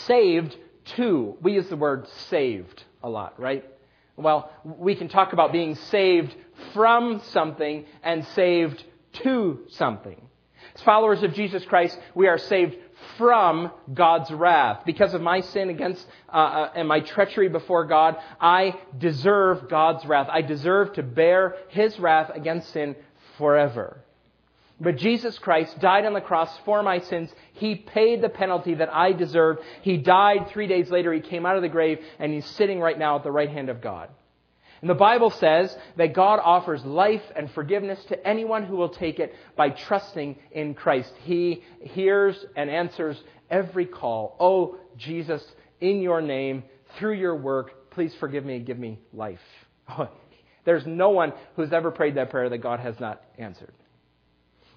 saved 0.08 0.55
to. 0.95 1.38
We 1.41 1.53
use 1.53 1.67
the 1.69 1.75
word 1.75 2.08
saved 2.29 2.84
a 3.03 3.10
lot, 3.10 3.39
right? 3.39 3.65
Well, 4.17 4.51
we 4.63 4.95
can 4.95 5.10
talk 5.10 5.34
about 5.34 5.51
being 5.51 5.75
saved 5.75 6.36
from 6.73 7.21
something 7.31 7.86
and 8.03 8.25
saved 8.27 8.84
to 9.23 9.60
something. 9.69 10.21
As 10.73 10.81
followers 10.81 11.23
of 11.23 11.34
Jesus 11.34 11.63
Christ, 11.65 11.97
we 12.13 12.27
are 12.27 12.38
saved 12.38 12.75
from 13.17 13.71
God's 13.93 14.31
wrath. 14.31 14.84
Because 14.86 15.13
of 15.13 15.21
my 15.21 15.41
sin 15.41 15.69
against 15.69 16.05
uh, 16.29 16.38
uh, 16.38 16.71
and 16.75 16.88
my 16.88 17.01
treachery 17.01 17.49
before 17.49 17.86
God, 17.86 18.17
I 18.39 18.75
deserve 18.97 19.69
God's 19.69 20.05
wrath. 20.05 20.27
I 20.29 20.41
deserve 20.41 20.93
to 20.93 21.03
bear 21.03 21.55
His 21.69 21.97
wrath 21.99 22.31
against 22.34 22.71
sin 22.71 22.95
forever. 23.38 24.01
But 24.79 24.97
Jesus 24.97 25.39
Christ 25.39 25.79
died 25.79 26.05
on 26.05 26.13
the 26.13 26.21
cross 26.21 26.55
for 26.65 26.83
my 26.83 26.99
sins. 26.99 27.33
He 27.53 27.75
paid 27.75 28.21
the 28.21 28.29
penalty 28.29 28.75
that 28.75 28.93
I 28.93 29.13
deserved. 29.13 29.61
He 29.81 29.97
died 29.97 30.49
three 30.49 30.67
days 30.67 30.89
later. 30.89 31.13
He 31.13 31.21
came 31.21 31.45
out 31.45 31.55
of 31.55 31.61
the 31.61 31.69
grave, 31.69 31.99
and 32.19 32.33
he's 32.33 32.45
sitting 32.45 32.81
right 32.81 32.99
now 32.99 33.15
at 33.15 33.23
the 33.23 33.31
right 33.31 33.49
hand 33.49 33.69
of 33.69 33.81
God. 33.81 34.09
And 34.81 34.89
the 34.89 34.95
Bible 34.95 35.29
says 35.31 35.75
that 35.95 36.13
God 36.13 36.41
offers 36.43 36.83
life 36.83 37.23
and 37.35 37.49
forgiveness 37.51 38.03
to 38.05 38.27
anyone 38.27 38.65
who 38.65 38.75
will 38.75 38.89
take 38.89 39.19
it 39.19 39.33
by 39.55 39.69
trusting 39.69 40.35
in 40.51 40.73
Christ. 40.73 41.13
He 41.23 41.63
hears 41.79 42.45
and 42.57 42.69
answers 42.69 43.21
every 43.49 43.85
call. 43.85 44.35
Oh, 44.39 44.77
Jesus, 44.97 45.43
in 45.79 46.01
your 46.01 46.21
name, 46.21 46.63
through 46.97 47.13
your 47.13 47.35
work, 47.35 47.91
please 47.91 48.13
forgive 48.19 48.43
me 48.43 48.57
and 48.57 48.65
give 48.65 48.77
me 48.77 48.99
life. 49.13 49.39
There's 50.65 50.85
no 50.85 51.09
one 51.11 51.31
who's 51.55 51.71
ever 51.71 51.91
prayed 51.91 52.15
that 52.15 52.29
prayer 52.29 52.49
that 52.49 52.57
God 52.57 52.81
has 52.81 52.99
not 52.99 53.23
answered. 53.38 53.73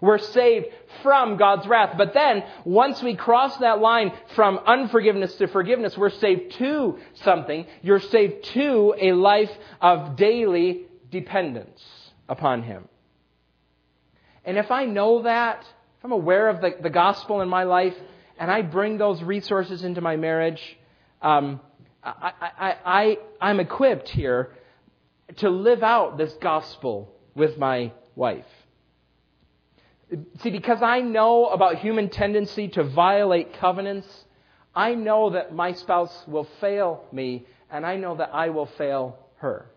We're 0.00 0.18
saved 0.18 0.66
from 1.02 1.36
God's 1.36 1.66
wrath. 1.66 1.94
But 1.98 2.14
then, 2.14 2.44
once 2.64 3.02
we 3.02 3.14
cross 3.16 3.56
that 3.58 3.80
line 3.80 4.12
from 4.34 4.58
unforgiveness 4.58 5.34
to 5.36 5.48
forgiveness, 5.48 5.98
we're 5.98 6.10
saved 6.10 6.52
to 6.58 6.98
something. 7.14 7.66
You're 7.82 8.00
saved 8.00 8.44
to 8.54 8.94
a 9.00 9.12
life 9.12 9.50
of 9.80 10.16
daily 10.16 10.86
dependence 11.10 11.82
upon 12.28 12.62
Him. 12.62 12.88
And 14.44 14.56
if 14.56 14.70
I 14.70 14.84
know 14.84 15.22
that, 15.22 15.60
if 15.62 16.04
I'm 16.04 16.12
aware 16.12 16.48
of 16.48 16.60
the, 16.60 16.76
the 16.80 16.90
gospel 16.90 17.40
in 17.40 17.48
my 17.48 17.64
life, 17.64 17.96
and 18.38 18.50
I 18.50 18.62
bring 18.62 18.98
those 18.98 19.22
resources 19.22 19.82
into 19.82 20.00
my 20.00 20.16
marriage, 20.16 20.78
um, 21.20 21.60
I, 22.04 22.32
I, 22.40 22.76
I, 22.84 23.18
I'm 23.40 23.58
equipped 23.58 24.08
here 24.08 24.52
to 25.36 25.50
live 25.50 25.82
out 25.82 26.16
this 26.16 26.32
gospel 26.34 27.12
with 27.34 27.58
my 27.58 27.92
wife. 28.14 28.46
See, 30.40 30.50
because 30.50 30.82
I 30.82 31.00
know 31.00 31.48
about 31.48 31.78
human 31.78 32.08
tendency 32.08 32.68
to 32.68 32.84
violate 32.84 33.54
covenants, 33.54 34.24
I 34.74 34.94
know 34.94 35.30
that 35.30 35.54
my 35.54 35.72
spouse 35.72 36.24
will 36.26 36.48
fail 36.60 37.04
me, 37.12 37.46
and 37.70 37.84
I 37.84 37.96
know 37.96 38.16
that 38.16 38.30
I 38.32 38.48
will 38.50 38.66
fail 38.66 39.18
her. 39.36 39.70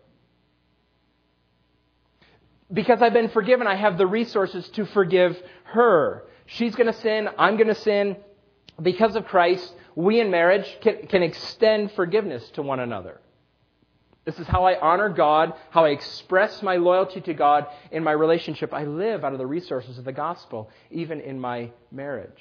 Because 2.72 3.02
I've 3.02 3.12
been 3.12 3.28
forgiven, 3.28 3.66
I 3.66 3.74
have 3.74 3.98
the 3.98 4.06
resources 4.06 4.68
to 4.70 4.86
forgive 4.86 5.40
her. 5.64 6.24
She's 6.46 6.74
going 6.74 6.86
to 6.86 6.98
sin, 6.98 7.28
I'm 7.36 7.56
going 7.56 7.68
to 7.68 7.74
sin. 7.74 8.16
Because 8.80 9.16
of 9.16 9.26
Christ, 9.26 9.74
we 9.94 10.18
in 10.18 10.30
marriage 10.30 10.78
can, 10.80 11.06
can 11.06 11.22
extend 11.22 11.92
forgiveness 11.92 12.48
to 12.52 12.62
one 12.62 12.80
another. 12.80 13.20
This 14.24 14.38
is 14.38 14.46
how 14.46 14.64
I 14.64 14.78
honor 14.78 15.08
God, 15.08 15.54
how 15.70 15.84
I 15.84 15.90
express 15.90 16.62
my 16.62 16.76
loyalty 16.76 17.20
to 17.22 17.34
God 17.34 17.66
in 17.90 18.04
my 18.04 18.12
relationship. 18.12 18.72
I 18.72 18.84
live 18.84 19.24
out 19.24 19.32
of 19.32 19.38
the 19.38 19.46
resources 19.46 19.98
of 19.98 20.04
the 20.04 20.12
gospel, 20.12 20.70
even 20.90 21.20
in 21.20 21.40
my 21.40 21.70
marriage. 21.90 22.40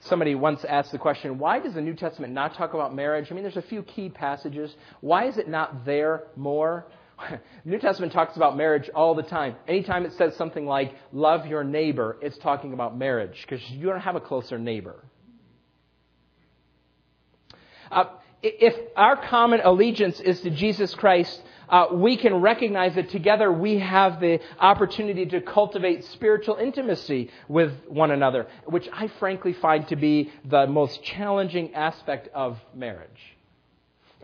Somebody 0.00 0.34
once 0.34 0.64
asked 0.64 0.92
the 0.92 0.98
question, 0.98 1.38
why 1.38 1.58
does 1.58 1.74
the 1.74 1.80
New 1.80 1.94
Testament 1.94 2.34
not 2.34 2.54
talk 2.54 2.74
about 2.74 2.94
marriage? 2.94 3.28
I 3.30 3.34
mean, 3.34 3.42
there's 3.42 3.56
a 3.56 3.62
few 3.62 3.82
key 3.82 4.10
passages. 4.10 4.74
Why 5.00 5.24
is 5.24 5.38
it 5.38 5.48
not 5.48 5.84
there 5.84 6.24
more? 6.36 6.86
The 7.30 7.70
New 7.70 7.78
Testament 7.78 8.12
talks 8.12 8.36
about 8.36 8.58
marriage 8.58 8.90
all 8.94 9.14
the 9.14 9.22
time. 9.22 9.56
Anytime 9.66 10.04
it 10.04 10.12
says 10.12 10.36
something 10.36 10.66
like, 10.66 10.94
love 11.12 11.46
your 11.46 11.64
neighbor, 11.64 12.18
it's 12.20 12.36
talking 12.36 12.74
about 12.74 12.96
marriage, 12.96 13.40
because 13.40 13.68
you 13.70 13.86
don't 13.86 14.00
have 14.00 14.16
a 14.16 14.20
closer 14.20 14.58
neighbor. 14.58 15.02
Uh, 17.90 18.04
if 18.46 18.74
our 18.96 19.16
common 19.16 19.60
allegiance 19.62 20.20
is 20.20 20.40
to 20.42 20.50
Jesus 20.50 20.94
Christ, 20.94 21.42
uh, 21.68 21.86
we 21.92 22.16
can 22.16 22.40
recognize 22.40 22.94
that 22.94 23.10
together 23.10 23.52
we 23.52 23.78
have 23.78 24.20
the 24.20 24.40
opportunity 24.58 25.26
to 25.26 25.40
cultivate 25.40 26.04
spiritual 26.04 26.56
intimacy 26.56 27.30
with 27.48 27.72
one 27.88 28.10
another, 28.10 28.46
which 28.66 28.88
I 28.92 29.08
frankly 29.18 29.52
find 29.52 29.86
to 29.88 29.96
be 29.96 30.32
the 30.44 30.66
most 30.66 31.02
challenging 31.02 31.74
aspect 31.74 32.28
of 32.34 32.58
marriage. 32.74 33.36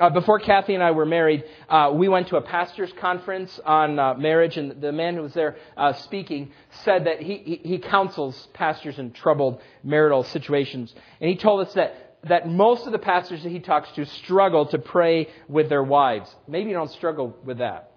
Uh, 0.01 0.09
before 0.09 0.39
Kathy 0.39 0.75
and 0.75 0.83
I 0.83 0.93
were 0.93 1.05
married, 1.05 1.45
uh, 1.69 1.93
we 1.95 2.09
went 2.09 2.29
to 2.29 2.37
a 2.37 2.41
pastor's 2.41 2.93
conference 2.95 3.61
on 3.65 3.99
uh, 3.99 4.15
marriage, 4.15 4.57
and 4.57 4.81
the 4.81 4.91
man 4.91 5.17
who 5.17 5.23
was 5.23 5.35
there 5.35 5.57
uh, 5.77 5.93
speaking 5.93 6.51
said 6.85 7.05
that 7.05 7.21
he, 7.21 7.37
he, 7.37 7.57
he 7.69 7.79
counsels 7.79 8.49
pastors 8.55 8.99
in 8.99 9.13
troubled 9.13 9.61
marital 9.85 10.25
situations. 10.25 10.95
And 11.21 11.29
he 11.29 11.37
told 11.37 11.67
us 11.67 11.75
that 11.75 12.12
that 12.25 12.49
most 12.49 12.87
of 12.87 12.93
the 12.93 12.99
pastors 12.99 13.43
that 13.43 13.51
he 13.51 13.59
talks 13.59 13.91
to 13.93 14.05
struggle 14.05 14.67
to 14.67 14.79
pray 14.79 15.29
with 15.49 15.69
their 15.69 15.83
wives. 15.83 16.35
Maybe 16.47 16.71
you 16.71 16.77
don't 16.77 16.91
struggle 16.91 17.37
with 17.45 17.59
that, 17.59 17.93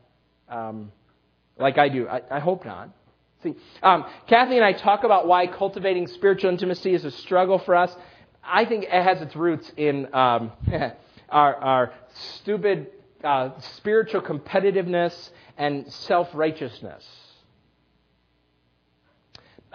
um, 0.50 0.92
like 1.58 1.78
I 1.78 1.90
do. 1.90 2.08
I, 2.08 2.22
I 2.32 2.40
hope 2.40 2.66
not. 2.66 2.90
See, 3.44 3.56
um, 3.84 4.06
Kathy 4.28 4.56
and 4.56 4.66
I 4.66 4.74
talk 4.74 5.04
about 5.04 5.28
why 5.28 5.46
cultivating 5.46 6.08
spiritual 6.08 6.50
intimacy 6.50 6.94
is 6.96 7.06
a 7.06 7.12
struggle 7.12 7.60
for 7.60 7.76
us. 7.76 7.96
I 8.44 8.66
think 8.66 8.86
it 8.86 8.92
has 8.92 9.22
its 9.22 9.36
roots 9.36 9.72
in 9.78 10.14
um, 10.14 10.52
our, 11.30 11.56
our, 11.56 11.94
stupid 12.38 12.88
uh, 13.24 13.50
spiritual 13.76 14.22
competitiveness 14.22 15.30
and 15.58 15.92
self 15.92 16.30
righteousness. 16.34 17.06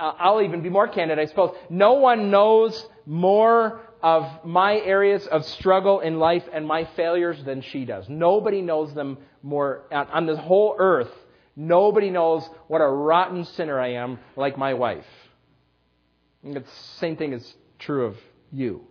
Uh, 0.00 0.14
I'll 0.18 0.40
even 0.40 0.62
be 0.62 0.70
more 0.70 0.88
candid, 0.88 1.18
I 1.18 1.26
suppose. 1.26 1.54
No 1.68 1.94
one 1.94 2.30
knows 2.30 2.86
more 3.04 3.82
of 4.02 4.26
my 4.44 4.78
areas 4.78 5.26
of 5.26 5.44
struggle 5.44 6.00
in 6.00 6.18
life 6.18 6.44
and 6.52 6.66
my 6.66 6.86
failures 6.96 7.42
than 7.44 7.60
she 7.60 7.84
does. 7.84 8.08
Nobody 8.08 8.62
knows 8.62 8.94
them 8.94 9.18
more 9.42 9.82
on 9.92 10.24
this 10.24 10.38
whole 10.38 10.74
earth. 10.78 11.10
Nobody 11.54 12.08
knows 12.08 12.48
what 12.68 12.80
a 12.80 12.86
rotten 12.86 13.44
sinner 13.44 13.78
I 13.78 13.94
am 13.94 14.18
like 14.36 14.56
my 14.56 14.72
wife. 14.72 15.04
And 16.42 16.56
the 16.56 16.64
same 16.96 17.16
thing 17.16 17.34
is 17.34 17.54
true 17.78 18.06
of 18.06 18.16
you. 18.50 18.86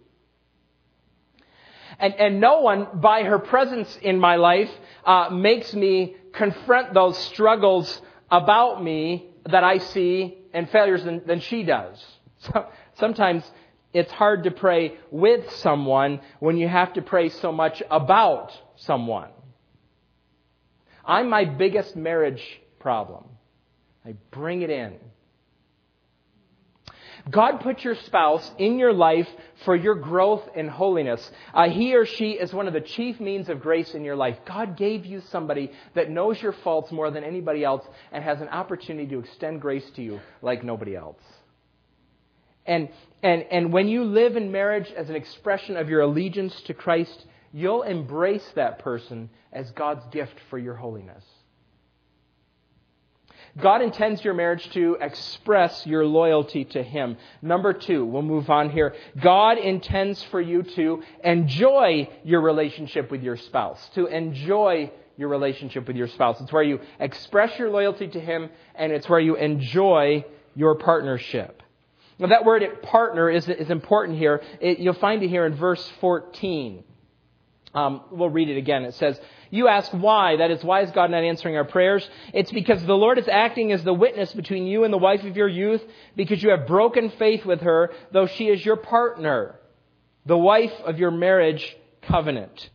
And, 1.98 2.14
and 2.14 2.40
no 2.40 2.62
one, 2.62 2.88
by 2.94 3.24
her 3.24 3.40
presence 3.40 3.98
in 4.02 4.20
my 4.20 4.36
life, 4.36 4.70
uh, 5.04 5.30
makes 5.32 5.74
me 5.74 6.16
confront 6.34 6.94
those 6.94 7.18
struggles 7.18 8.00
about 8.30 8.84
me 8.84 9.32
that 9.48 9.64
I 9.64 9.80
see 9.80 10.39
and 10.54 10.70
failures 10.70 11.04
than, 11.04 11.22
than 11.26 11.40
she 11.40 11.64
does. 11.64 12.04
So, 12.42 12.68
sometimes 12.94 13.44
it's 13.92 14.14
hard 14.14 14.46
to 14.46 14.52
pray 14.52 14.94
with 15.12 15.52
someone 15.56 16.22
when 16.40 16.56
you 16.56 16.70
have 16.70 16.94
to 16.94 17.02
pray 17.02 17.28
so 17.28 17.52
much 17.52 17.84
about 17.92 18.58
someone. 18.78 19.28
I'm 21.04 21.30
my 21.30 21.44
biggest 21.44 21.98
marriage 21.98 22.62
problem. 22.80 23.26
I 24.06 24.14
bring 24.32 24.62
it 24.62 24.70
in. 24.70 24.96
God 27.30 27.60
put 27.60 27.84
your 27.84 27.96
spouse 27.96 28.50
in 28.58 28.80
your 28.80 28.94
life 28.94 29.28
for 29.66 29.76
your 29.76 29.96
growth 29.96 30.48
in 30.56 30.68
holiness. 30.68 31.30
Uh, 31.54 31.70
he 31.70 31.96
or 31.96 32.06
she 32.06 32.32
is 32.32 32.54
one 32.54 32.68
of 32.68 32.74
the 32.74 32.82
chief 32.82 33.20
means 33.20 33.50
of 33.50 33.60
grace 33.60 33.94
in 33.94 34.04
your 34.04 34.16
life. 34.16 34.38
God 34.46 34.78
gave 34.78 35.06
you 35.06 35.22
somebody 35.30 35.72
that 35.96 36.10
knows 36.10 36.42
your 36.42 36.54
faults 36.54 36.92
more 36.92 37.12
than 37.12 37.24
anybody 37.24 37.64
else 37.64 37.86
and 38.12 38.24
has 38.24 38.42
an 38.42 38.48
opportunity 38.50 39.08
to 39.08 39.20
extend 39.20 39.62
grace 39.62 39.90
to 39.96 40.02
you 40.02 40.20
like 40.42 40.64
nobody 40.64 40.96
else. 40.96 41.22
And, 42.66 42.90
and, 43.22 43.44
and 43.52 43.74
when 43.74 43.88
you 43.88 44.04
live 44.04 44.38
in 44.38 44.52
marriage 44.52 44.92
as 44.96 45.10
an 45.10 45.16
expression 45.16 45.76
of 45.76 45.90
your 45.90 46.02
allegiance 46.02 46.62
to 46.64 46.74
Christ, 46.74 47.26
you'll 47.52 47.84
embrace 47.84 48.48
that 48.56 48.80
person 48.80 49.30
as 49.52 49.72
God's 49.72 50.06
gift 50.12 50.36
for 50.50 50.58
your 50.58 50.76
holiness. 50.76 51.24
God 53.58 53.82
intends 53.82 54.24
your 54.24 54.34
marriage 54.34 54.70
to 54.72 54.98
express 55.02 55.86
your 55.86 56.06
loyalty 56.06 56.66
to 56.66 56.84
Him. 56.84 57.18
Number 57.42 57.74
two, 57.74 58.06
we'll 58.06 58.22
move 58.22 58.50
on 58.50 58.70
here. 58.70 58.96
God 59.20 59.58
intends 59.58 60.22
for 60.24 60.40
you 60.40 60.64
to 60.64 61.04
enjoy 61.24 62.10
your 62.24 62.42
relationship 62.42 63.12
with 63.12 63.24
your 63.24 63.38
spouse, 63.38 63.90
to 63.96 64.08
enjoy 64.08 64.92
your 65.18 65.30
relationship 65.30 65.88
with 65.88 65.98
your 65.98 66.08
spouse. 66.08 66.40
It's 66.40 66.52
where 66.54 66.64
you 66.64 66.80
express 67.00 67.58
your 67.60 67.70
loyalty 67.70 68.08
to 68.08 68.20
Him, 68.20 68.50
and 68.76 68.92
it's 68.92 69.10
where 69.10 69.20
you 69.20 69.36
enjoy 69.36 70.24
your 70.56 70.76
partnership. 70.76 71.62
Now, 72.20 72.28
that 72.28 72.44
word 72.44 72.82
partner 72.84 73.30
is, 73.30 73.48
is 73.48 73.70
important 73.70 74.18
here. 74.18 74.42
It, 74.60 74.80
you'll 74.80 74.94
find 74.94 75.24
it 75.24 75.30
here 75.30 75.46
in 75.46 75.56
verse 75.56 75.90
14. 76.02 76.84
Um, 77.74 78.02
we'll 78.12 78.30
read 78.30 78.50
it 78.50 78.58
again. 78.58 78.84
It 78.84 78.96
says, 78.96 79.20
You 79.52 79.68
ask 79.68 79.92
why. 79.92 80.38
That 80.38 80.52
is, 80.52 80.64
why 80.64 80.82
is 80.82 80.92
God 80.92 81.12
not 81.12 81.24
answering 81.24 81.56
our 81.56 81.66
prayers? 81.66 82.08
It's 82.34 82.52
because 82.52 82.84
the 82.84 82.96
Lord 82.96 83.20
is 83.20 83.28
acting 83.28 83.72
as 83.72 83.84
the 83.84 83.94
witness 83.94 84.34
between 84.34 84.66
you 84.66 84.84
and 84.84 84.94
the 84.94 84.98
wife 84.98 85.24
of 85.24 85.38
your 85.38 85.48
youth, 85.48 85.84
because 86.16 86.42
you 86.42 86.50
have 86.50 86.66
broken 86.66 87.12
faith 87.12 87.46
with 87.46 87.62
her, 87.62 87.92
though 88.12 88.28
she 88.28 88.48
is 88.48 88.66
your 88.66 88.78
partner, 88.78 89.60
the 90.26 90.38
wife 90.38 90.74
of 90.84 90.98
your 90.98 91.12
marriage 91.12 91.78
covenant. 92.02 92.70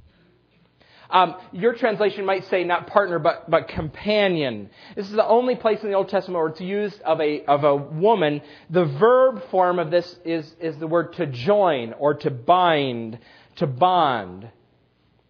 Um, 1.11 1.37
your 1.52 1.74
translation 1.74 2.24
might 2.24 2.44
say 2.46 2.64
not 2.64 2.87
partner, 2.87 3.18
but, 3.18 3.48
but 3.48 3.68
companion. 3.68 4.70
This 4.96 5.07
is 5.07 5.12
the 5.12 5.26
only 5.26 5.54
place 5.54 5.80
in 5.83 5.88
the 5.88 5.94
Old 5.94 6.09
Testament 6.09 6.38
where 6.38 6.48
it's 6.48 6.61
used 6.61 7.00
of 7.02 7.20
a, 7.20 7.44
of 7.44 7.62
a 7.62 7.76
woman. 7.76 8.42
The 8.70 8.85
verb 8.85 9.48
form 9.50 9.78
of 9.78 9.90
this 9.90 10.18
is, 10.24 10.52
is 10.61 10.76
the 10.78 10.87
word 10.87 11.12
to 11.14 11.26
join 11.26 11.92
or 11.92 12.14
to 12.14 12.30
bind, 12.30 13.18
to 13.57 13.66
bond. 13.66 14.48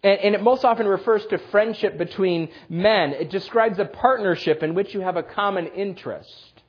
And, 0.05 0.19
and 0.19 0.35
it 0.35 0.43
most 0.43 0.63
often 0.63 0.87
refers 0.87 1.25
to 1.27 1.39
friendship 1.49 1.97
between 1.97 2.49
men. 2.69 3.13
It 3.13 3.31
describes 3.31 3.79
a 3.79 3.85
partnership 3.85 4.61
in 4.61 4.75
which 4.75 4.93
you 4.93 4.99
have 5.01 5.17
a 5.17 5.23
common 5.23 5.65
interest. 5.65 6.61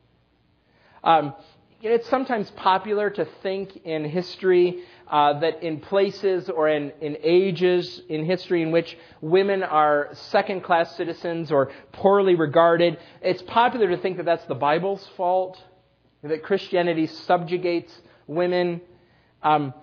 Um, 1.05 1.35
it's 1.83 2.09
sometimes 2.09 2.51
popular 2.53 3.11
to 3.11 3.27
think 3.43 3.77
in 3.85 4.07
history 4.07 4.85
uh, 5.07 5.39
that 5.41 5.63
in 5.63 5.81
places 5.81 6.49
or 6.49 6.71
in, 6.71 6.93
in 7.03 7.19
ages 7.23 8.01
in 8.09 8.25
history 8.25 8.63
in 8.63 8.71
which 8.73 8.97
women 9.21 9.63
are 9.63 10.09
second 10.13 10.65
class 10.65 10.97
citizens 10.97 11.53
or 11.53 11.71
poorly 11.93 12.37
regarded, 12.37 12.97
it's 13.21 13.43
popular 13.43 13.91
to 13.91 13.99
think 13.99 14.17
that 14.17 14.25
that's 14.25 14.47
the 14.47 14.55
Bible's 14.55 15.07
fault, 15.15 15.63
that 16.23 16.43
Christianity 16.43 17.07
subjugates 17.07 17.93
women. 18.27 18.81
Um, 19.43 19.75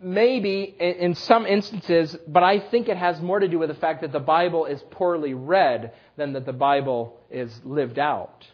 maybe 0.00 0.62
in, 0.78 1.14
some 1.14 1.46
instances, 1.46 2.16
but 2.26 2.42
I 2.42 2.60
think 2.60 2.88
it 2.88 2.96
has 2.96 3.20
more 3.20 3.40
to 3.40 3.48
do 3.48 3.58
with 3.58 3.68
the 3.68 3.74
fact 3.74 4.02
that 4.02 4.12
the 4.12 4.20
Bible 4.20 4.66
is 4.66 4.82
poorly 4.90 5.34
read 5.34 5.92
than 6.16 6.34
that 6.34 6.46
the 6.46 6.52
Bible 6.52 7.18
is 7.30 7.60
lived 7.64 7.98
out. 7.98 8.46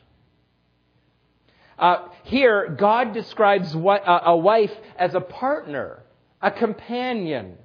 Uh, 1.79 2.09
here, 2.25 2.75
God 2.79 3.13
describes 3.13 3.75
what, 3.75 4.07
uh, 4.07 4.23
a 4.27 4.37
wife 4.37 4.73
as 4.97 5.15
a 5.15 5.21
partner, 5.21 6.03
a 6.41 6.51
companion, 6.51 7.59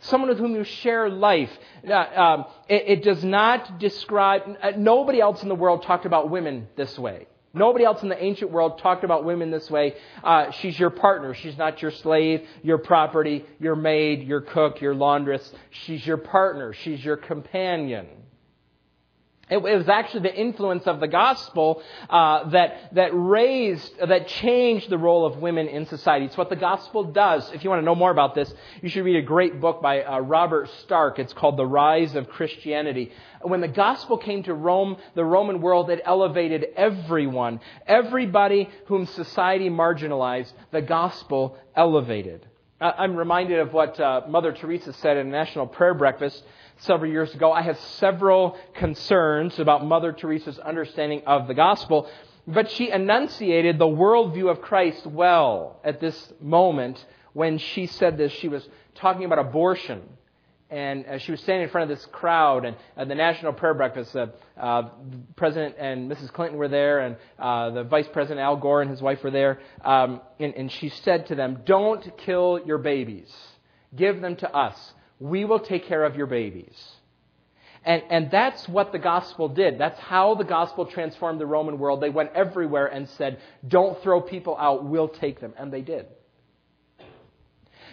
someone 0.00 0.28
with 0.28 0.38
whom 0.38 0.54
you 0.54 0.64
share 0.64 1.08
life. 1.08 1.50
Uh, 1.88 1.92
um, 1.92 2.44
it, 2.68 2.84
it, 2.86 3.04
does 3.04 3.24
not 3.24 3.78
describe, 3.78 4.42
uh, 4.60 4.72
nobody 4.76 5.20
else 5.20 5.42
in 5.42 5.48
the 5.48 5.54
world 5.54 5.84
talked 5.84 6.04
about 6.04 6.30
women 6.30 6.68
this 6.76 6.98
way. 6.98 7.26
Nobody 7.54 7.84
else 7.84 8.02
in 8.02 8.08
the 8.08 8.22
ancient 8.22 8.50
world 8.50 8.78
talked 8.80 9.04
about 9.04 9.24
women 9.24 9.50
this 9.50 9.70
way. 9.70 9.94
Uh, 10.22 10.50
she's 10.50 10.78
your 10.78 10.90
partner. 10.90 11.34
She's 11.34 11.56
not 11.56 11.80
your 11.80 11.92
slave, 11.92 12.46
your 12.62 12.78
property, 12.78 13.44
your 13.60 13.76
maid, 13.76 14.26
your 14.26 14.40
cook, 14.40 14.80
your 14.80 14.94
laundress. 14.94 15.52
She's 15.70 16.04
your 16.04 16.16
partner. 16.16 16.72
She's 16.72 17.04
your 17.04 17.16
companion. 17.16 18.08
It 19.50 19.60
was 19.60 19.88
actually 19.88 20.20
the 20.20 20.34
influence 20.34 20.86
of 20.86 21.00
the 21.00 21.08
gospel 21.08 21.82
uh, 22.08 22.48
that 22.50 22.94
that 22.94 23.10
raised, 23.12 23.98
that 23.98 24.26
changed 24.26 24.88
the 24.88 24.96
role 24.96 25.26
of 25.26 25.36
women 25.36 25.68
in 25.68 25.86
society. 25.86 26.24
It's 26.26 26.36
what 26.36 26.48
the 26.48 26.56
gospel 26.56 27.04
does. 27.04 27.52
If 27.52 27.62
you 27.62 27.70
want 27.70 27.80
to 27.80 27.84
know 27.84 27.94
more 27.94 28.10
about 28.10 28.34
this, 28.34 28.52
you 28.80 28.88
should 28.88 29.04
read 29.04 29.16
a 29.16 29.22
great 29.22 29.60
book 29.60 29.82
by 29.82 30.02
uh, 30.02 30.20
Robert 30.20 30.70
Stark. 30.82 31.18
It's 31.18 31.34
called 31.34 31.58
"The 31.58 31.66
Rise 31.66 32.14
of 32.14 32.28
Christianity." 32.28 33.12
When 33.42 33.60
the 33.60 33.68
gospel 33.68 34.16
came 34.16 34.42
to 34.44 34.54
Rome, 34.54 34.96
the 35.14 35.24
Roman 35.24 35.60
world, 35.60 35.90
it 35.90 36.00
elevated 36.04 36.66
everyone, 36.76 37.60
everybody 37.86 38.70
whom 38.86 39.04
society 39.06 39.68
marginalized. 39.68 40.52
The 40.70 40.80
gospel 40.80 41.58
elevated. 41.76 42.46
I'm 42.80 43.16
reminded 43.16 43.60
of 43.60 43.72
what 43.72 43.98
uh, 44.00 44.22
Mother 44.28 44.52
Teresa 44.52 44.92
said 44.94 45.16
in 45.16 45.28
a 45.28 45.30
National 45.30 45.66
Prayer 45.66 45.94
Breakfast 45.94 46.42
several 46.78 47.10
years 47.10 47.34
ago. 47.34 47.52
I 47.52 47.62
have 47.62 47.78
several 47.98 48.58
concerns 48.74 49.58
about 49.58 49.84
Mother 49.84 50.12
Teresa's 50.12 50.58
understanding 50.58 51.22
of 51.26 51.46
the 51.46 51.54
gospel, 51.54 52.08
but 52.46 52.70
she 52.70 52.90
enunciated 52.90 53.78
the 53.78 53.86
worldview 53.86 54.50
of 54.50 54.60
Christ 54.60 55.06
well 55.06 55.80
at 55.84 56.00
this 56.00 56.32
moment 56.40 57.04
when 57.32 57.58
she 57.58 57.86
said 57.86 58.18
this. 58.18 58.32
She 58.32 58.48
was 58.48 58.66
talking 58.94 59.24
about 59.24 59.38
abortion. 59.38 60.02
And 60.70 61.06
uh, 61.06 61.18
she 61.18 61.30
was 61.30 61.40
standing 61.40 61.64
in 61.64 61.68
front 61.68 61.88
of 61.88 61.96
this 61.96 62.04
crowd, 62.06 62.64
and 62.64 62.76
at 62.96 63.06
the 63.06 63.14
National 63.14 63.52
Prayer 63.52 63.74
Breakfast, 63.74 64.16
uh, 64.16 64.26
uh, 64.58 64.88
President 65.36 65.76
and 65.78 66.10
Mrs. 66.10 66.32
Clinton 66.32 66.58
were 66.58 66.68
there, 66.68 67.00
and 67.00 67.16
uh, 67.38 67.70
the 67.70 67.84
Vice 67.84 68.08
President 68.12 68.40
Al 68.40 68.56
Gore 68.56 68.80
and 68.82 68.90
his 68.90 69.00
wife 69.00 69.22
were 69.22 69.30
there. 69.30 69.60
Um, 69.84 70.20
and, 70.40 70.54
and 70.54 70.72
she 70.72 70.88
said 70.88 71.26
to 71.26 71.36
them, 71.36 71.60
Don't 71.64 72.16
kill 72.18 72.60
your 72.66 72.78
babies. 72.78 73.32
Give 73.94 74.20
them 74.20 74.34
to 74.36 74.52
us 74.52 74.94
we 75.24 75.46
will 75.46 75.60
take 75.60 75.86
care 75.86 76.04
of 76.04 76.16
your 76.16 76.26
babies. 76.26 76.76
And, 77.82 78.02
and 78.10 78.30
that's 78.30 78.68
what 78.68 78.92
the 78.92 78.98
gospel 78.98 79.48
did. 79.48 79.78
That's 79.78 79.98
how 79.98 80.34
the 80.34 80.44
gospel 80.44 80.84
transformed 80.84 81.40
the 81.40 81.46
Roman 81.46 81.78
world. 81.78 82.02
They 82.02 82.10
went 82.10 82.32
everywhere 82.34 82.86
and 82.88 83.08
said, 83.08 83.40
don't 83.66 84.00
throw 84.02 84.20
people 84.20 84.54
out, 84.58 84.84
we'll 84.84 85.08
take 85.08 85.40
them. 85.40 85.54
And 85.56 85.72
they 85.72 85.80
did. 85.80 86.06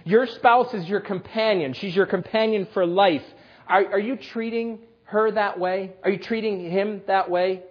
Your 0.03 0.27
spouse 0.27 0.73
is 0.73 0.89
your 0.89 0.99
companion. 0.99 1.71
She's 1.71 1.95
your 1.95 2.05
companion 2.05 2.67
for 2.73 2.85
life. 2.85 3.23
Are, 3.65 3.93
are 3.93 3.99
you 3.99 4.17
treating 4.17 4.79
her 5.03 5.31
that 5.31 5.57
way? 5.57 5.93
Are 6.03 6.09
you 6.09 6.19
treating 6.19 6.69
him 6.69 7.01
that 7.07 7.29
way? 7.29 7.63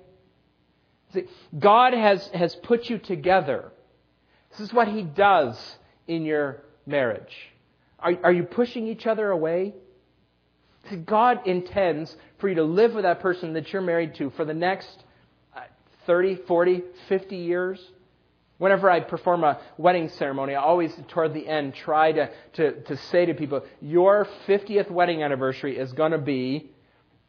See, 1.12 1.24
God 1.58 1.92
has, 1.92 2.26
has 2.28 2.54
put 2.54 2.88
you 2.88 2.96
together. 2.96 3.72
This 4.52 4.60
is 4.60 4.72
what 4.72 4.88
he 4.88 5.02
does 5.02 5.76
in 6.08 6.24
your 6.24 6.62
marriage. 6.86 7.50
Are, 8.00 8.14
are 8.24 8.32
you 8.32 8.44
pushing 8.44 8.86
each 8.86 9.06
other 9.06 9.30
away? 9.30 9.74
God 11.04 11.46
intends 11.46 12.14
for 12.38 12.48
you 12.48 12.56
to 12.56 12.64
live 12.64 12.94
with 12.94 13.04
that 13.04 13.20
person 13.20 13.52
that 13.52 13.72
you're 13.72 13.82
married 13.82 14.14
to 14.16 14.30
for 14.30 14.44
the 14.44 14.54
next 14.54 15.04
uh, 15.54 15.60
30, 16.06 16.36
40, 16.46 16.82
50 17.08 17.36
years. 17.36 17.80
Whenever 18.58 18.90
I 18.90 19.00
perform 19.00 19.44
a 19.44 19.58
wedding 19.78 20.08
ceremony, 20.10 20.54
I 20.54 20.62
always, 20.62 20.94
toward 21.08 21.32
the 21.32 21.48
end, 21.48 21.74
try 21.74 22.12
to, 22.12 22.30
to, 22.54 22.82
to 22.82 22.96
say 22.96 23.26
to 23.26 23.34
people, 23.34 23.64
Your 23.80 24.26
50th 24.46 24.90
wedding 24.90 25.22
anniversary 25.22 25.78
is 25.78 25.92
going 25.92 26.12
to 26.12 26.18
be. 26.18 26.70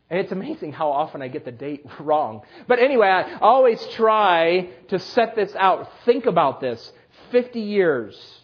And 0.09 0.19
it's 0.19 0.33
amazing 0.33 0.73
how 0.73 0.91
often 0.91 1.21
I 1.21 1.29
get 1.29 1.45
the 1.45 1.53
date 1.53 1.85
wrong. 1.99 2.41
But 2.67 2.79
anyway, 2.79 3.07
I 3.07 3.39
always 3.39 3.81
try 3.93 4.69
to 4.89 4.99
set 4.99 5.35
this 5.35 5.55
out. 5.55 5.89
Think 6.03 6.25
about 6.25 6.59
this 6.59 6.91
50 7.31 7.61
years. 7.61 8.40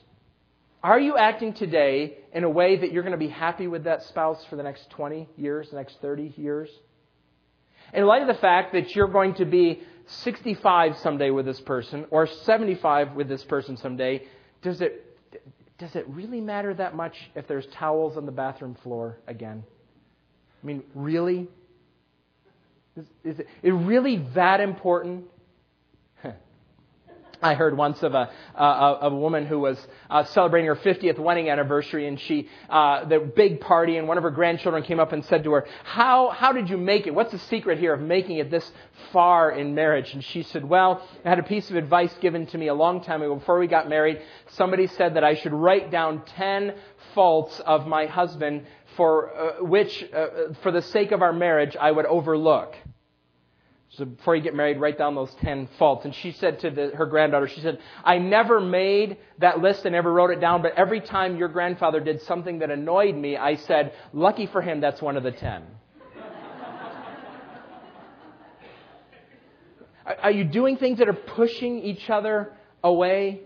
Are 0.83 0.99
you 0.99 1.17
acting 1.17 1.53
today 1.53 2.17
in 2.33 2.43
a 2.43 2.49
way 2.49 2.77
that 2.77 2.91
you're 2.91 3.03
going 3.03 3.13
to 3.13 3.17
be 3.17 3.29
happy 3.29 3.67
with 3.67 3.85
that 3.85 4.03
spouse 4.03 4.45
for 4.45 4.55
the 4.55 4.63
next 4.63 4.89
20 4.91 5.27
years, 5.35 5.69
the 5.71 5.77
next 5.77 5.99
30 6.01 6.33
years? 6.37 6.69
In 7.93 8.05
light 8.05 8.21
of 8.21 8.27
the 8.27 8.35
fact 8.35 8.73
that 8.73 8.95
you're 8.95 9.07
going 9.07 9.33
to 9.35 9.45
be 9.45 9.81
65 10.07 10.97
someday 10.97 11.31
with 11.31 11.45
this 11.45 11.59
person 11.61 12.05
or 12.11 12.27
75 12.27 13.13
with 13.13 13.27
this 13.27 13.43
person 13.43 13.75
someday, 13.77 14.23
does 14.61 14.81
it, 14.81 15.03
does 15.79 15.95
it 15.95 16.07
really 16.09 16.41
matter 16.41 16.73
that 16.73 16.95
much 16.95 17.15
if 17.33 17.47
there's 17.47 17.65
towels 17.73 18.15
on 18.15 18.25
the 18.25 18.31
bathroom 18.31 18.75
floor 18.83 19.17
again? 19.25 19.63
I 20.61 20.65
mean, 20.65 20.83
really? 20.93 21.47
Is, 22.95 23.05
is 23.23 23.39
it, 23.39 23.47
is 23.47 23.47
it 23.63 23.71
really 23.71 24.17
that 24.35 24.59
important? 24.59 25.25
I 27.41 27.54
heard 27.54 27.78
once 27.78 28.02
of 28.02 28.15
a, 28.15 28.30
uh, 28.56 28.97
of 29.02 29.13
a 29.13 29.15
woman 29.15 29.45
who 29.45 29.60
was 29.60 29.78
uh, 30.10 30.23
celebrating 30.23 30.67
her 30.67 30.76
50th 30.76 31.19
wedding 31.19 31.50
anniversary, 31.50 32.08
and 32.08 32.19
she, 32.19 32.50
uh, 32.69 33.06
the 33.06 33.19
big 33.19 33.62
party, 33.62 33.97
and 33.97 34.08
one 34.08 34.17
of 34.17 34.23
her 34.23 34.32
grandchildren 34.32 34.84
came 34.84 35.00
up 35.00 35.12
and 35.12 35.23
said 35.26 35.43
to 35.43 35.52
her, 35.54 35.67
"How 35.84 36.30
how 36.30 36.52
did 36.52 36.69
you 36.69 36.78
make 36.78 37.06
it? 37.06 37.13
What's 37.13 37.32
the 37.32 37.39
secret 37.39 37.78
here 37.78 37.93
of 37.93 38.02
making 38.02 38.38
it 38.38 38.50
this 38.50 38.69
far 39.12 39.52
in 39.52 39.76
marriage?" 39.76 40.13
And 40.13 40.23
she 40.23 40.41
said, 40.43 40.67
"Well, 40.67 41.02
I 41.23 41.30
had 41.30 41.39
a 41.39 41.43
piece 41.43 41.69
of 41.69 41.76
advice 41.76 42.13
given 42.19 42.47
to 42.47 42.58
me 42.58 42.67
a 42.67 42.73
long 42.73 43.02
time 43.02 43.21
ago 43.21 43.36
before 43.36 43.60
we 43.60 43.67
got 43.67 43.88
married. 43.88 44.21
Somebody 44.47 44.88
said 44.88 45.13
that 45.13 45.23
I 45.23 45.36
should 45.36 45.54
write 45.54 45.91
down 45.91 46.23
ten 46.26 46.73
faults 47.13 47.60
of 47.60 47.86
my 47.86 48.08
husband 48.08 48.65
for 48.95 49.32
uh, 49.36 49.63
which, 49.63 50.04
uh, 50.12 50.54
for 50.63 50.71
the 50.71 50.82
sake 50.82 51.12
of 51.12 51.21
our 51.21 51.34
marriage, 51.34 51.78
I 51.80 51.91
would 51.91 52.06
overlook." 52.06 52.76
So 53.97 54.05
before 54.05 54.36
you 54.36 54.43
get 54.43 54.53
married, 54.53 54.79
write 54.79 54.99
down 54.99 55.15
those 55.15 55.33
10 55.41 55.69
faults. 55.79 56.05
And 56.05 56.13
she 56.13 56.31
said 56.33 56.60
to 56.60 56.69
the, 56.69 56.91
her 56.95 57.07
granddaughter, 57.07 57.47
she 57.47 57.62
said, 57.62 57.79
I 58.03 58.19
never 58.19 58.62
made 58.62 59.17
that 59.39 59.60
list 59.60 59.86
and 59.86 59.93
never 59.93 60.13
wrote 60.13 60.29
it 60.29 60.39
down, 60.39 60.62
but 60.62 60.73
every 60.77 61.01
time 61.01 61.36
your 61.36 61.47
grandfather 61.47 61.99
did 61.99 62.21
something 62.21 62.60
that 62.60 62.69
annoyed 62.69 63.15
me, 63.15 63.38
I 63.38 63.55
said, 63.55 63.93
lucky 64.13 64.45
for 64.45 64.62
him, 64.62 64.81
that's 64.81 65.01
one 65.01 65.17
of 65.17 65.23
the 65.23 65.31
10. 65.31 65.63
Are 70.21 70.31
you 70.31 70.43
doing 70.43 70.77
things 70.77 70.99
that 70.99 71.10
are 71.10 71.13
pushing 71.13 71.79
each 71.79 72.12
other 72.12 72.53
away? 72.83 73.41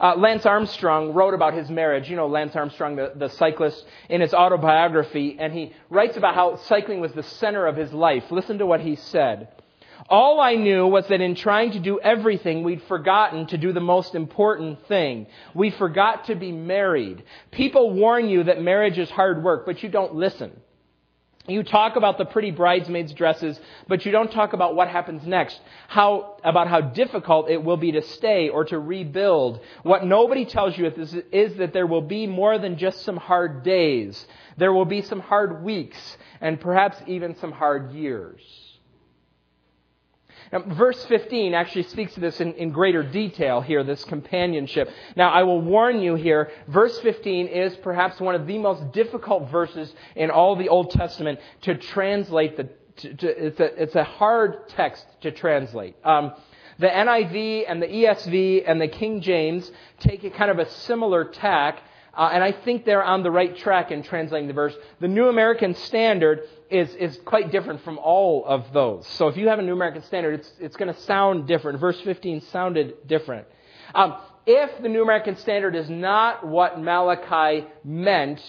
Uh, 0.00 0.14
Lance 0.16 0.44
Armstrong 0.44 1.12
wrote 1.12 1.34
about 1.34 1.54
his 1.54 1.70
marriage. 1.70 2.08
You 2.10 2.16
know 2.16 2.26
Lance 2.26 2.54
Armstrong, 2.54 2.96
the, 2.96 3.12
the 3.14 3.28
cyclist, 3.28 3.84
in 4.08 4.20
his 4.20 4.34
autobiography, 4.34 5.36
and 5.38 5.52
he 5.52 5.72
writes 5.90 6.16
about 6.16 6.34
how 6.34 6.56
cycling 6.56 7.00
was 7.00 7.12
the 7.12 7.22
center 7.22 7.66
of 7.66 7.76
his 7.76 7.92
life. 7.92 8.24
Listen 8.30 8.58
to 8.58 8.66
what 8.66 8.80
he 8.80 8.96
said. 8.96 9.48
All 10.08 10.40
I 10.40 10.54
knew 10.54 10.86
was 10.86 11.06
that 11.08 11.20
in 11.20 11.34
trying 11.34 11.72
to 11.72 11.80
do 11.80 11.98
everything, 11.98 12.62
we'd 12.62 12.82
forgotten 12.82 13.46
to 13.48 13.58
do 13.58 13.72
the 13.72 13.80
most 13.80 14.14
important 14.14 14.86
thing. 14.86 15.26
We 15.54 15.70
forgot 15.70 16.26
to 16.26 16.36
be 16.36 16.52
married. 16.52 17.24
People 17.50 17.92
warn 17.92 18.28
you 18.28 18.44
that 18.44 18.62
marriage 18.62 18.98
is 18.98 19.10
hard 19.10 19.42
work, 19.42 19.66
but 19.66 19.82
you 19.82 19.88
don't 19.88 20.14
listen. 20.14 20.52
You 21.48 21.62
talk 21.62 21.96
about 21.96 22.18
the 22.18 22.24
pretty 22.24 22.50
bridesmaids' 22.50 23.12
dresses, 23.12 23.58
but 23.86 24.04
you 24.04 24.12
don't 24.12 24.32
talk 24.32 24.52
about 24.52 24.74
what 24.74 24.88
happens 24.88 25.26
next. 25.26 25.60
How, 25.88 26.36
about 26.42 26.66
how 26.68 26.80
difficult 26.80 27.48
it 27.48 27.62
will 27.62 27.76
be 27.76 27.92
to 27.92 28.02
stay 28.02 28.48
or 28.48 28.64
to 28.66 28.78
rebuild. 28.78 29.60
What 29.82 30.04
nobody 30.04 30.44
tells 30.44 30.76
you 30.76 30.86
is, 30.86 31.14
is 31.32 31.56
that 31.58 31.72
there 31.72 31.86
will 31.86 32.02
be 32.02 32.26
more 32.26 32.58
than 32.58 32.78
just 32.78 33.02
some 33.02 33.16
hard 33.16 33.62
days. 33.62 34.26
There 34.56 34.72
will 34.72 34.84
be 34.84 35.02
some 35.02 35.20
hard 35.20 35.62
weeks, 35.62 36.16
and 36.40 36.60
perhaps 36.60 36.96
even 37.06 37.36
some 37.36 37.52
hard 37.52 37.92
years. 37.92 38.42
Now, 40.52 40.60
verse 40.60 41.04
15 41.06 41.54
actually 41.54 41.84
speaks 41.84 42.14
to 42.14 42.20
this 42.20 42.40
in, 42.40 42.54
in 42.54 42.70
greater 42.70 43.02
detail 43.02 43.60
here, 43.60 43.82
this 43.84 44.04
companionship. 44.04 44.90
Now, 45.16 45.30
I 45.30 45.42
will 45.42 45.60
warn 45.60 46.00
you 46.00 46.14
here, 46.14 46.50
verse 46.68 46.98
15 47.00 47.48
is 47.48 47.76
perhaps 47.76 48.20
one 48.20 48.34
of 48.34 48.46
the 48.46 48.58
most 48.58 48.92
difficult 48.92 49.50
verses 49.50 49.92
in 50.14 50.30
all 50.30 50.56
the 50.56 50.68
Old 50.68 50.90
Testament 50.90 51.40
to 51.62 51.76
translate. 51.76 52.56
The, 52.56 52.68
to, 52.98 53.14
to, 53.14 53.46
it's, 53.46 53.60
a, 53.60 53.82
it's 53.82 53.94
a 53.94 54.04
hard 54.04 54.68
text 54.70 55.04
to 55.22 55.30
translate. 55.30 55.96
Um, 56.04 56.32
the 56.78 56.88
NIV 56.88 57.64
and 57.68 57.82
the 57.82 57.86
ESV 57.86 58.64
and 58.66 58.80
the 58.80 58.88
King 58.88 59.22
James 59.22 59.70
take 59.98 60.24
a 60.24 60.30
kind 60.30 60.50
of 60.50 60.58
a 60.58 60.68
similar 60.68 61.24
tack 61.24 61.80
uh, 62.16 62.30
and 62.32 62.42
I 62.42 62.52
think 62.52 62.86
they're 62.86 63.04
on 63.04 63.22
the 63.22 63.30
right 63.30 63.54
track 63.56 63.90
in 63.90 64.02
translating 64.02 64.48
the 64.48 64.54
verse. 64.54 64.74
The 65.00 65.08
New 65.08 65.28
American 65.28 65.74
Standard 65.74 66.40
is, 66.70 66.94
is 66.94 67.18
quite 67.26 67.52
different 67.52 67.84
from 67.84 67.98
all 67.98 68.44
of 68.46 68.72
those. 68.72 69.06
So 69.06 69.28
if 69.28 69.36
you 69.36 69.48
have 69.48 69.58
a 69.58 69.62
New 69.62 69.74
American 69.74 70.02
Standard, 70.02 70.40
it's, 70.40 70.52
it's 70.58 70.76
going 70.76 70.92
to 70.92 70.98
sound 71.02 71.46
different. 71.46 71.78
Verse 71.78 72.00
15 72.00 72.40
sounded 72.52 73.06
different. 73.06 73.46
Um, 73.94 74.16
if 74.46 74.82
the 74.82 74.88
New 74.88 75.02
American 75.02 75.36
Standard 75.36 75.76
is 75.76 75.90
not 75.90 76.46
what 76.46 76.80
Malachi 76.80 77.66
meant, 77.84 78.40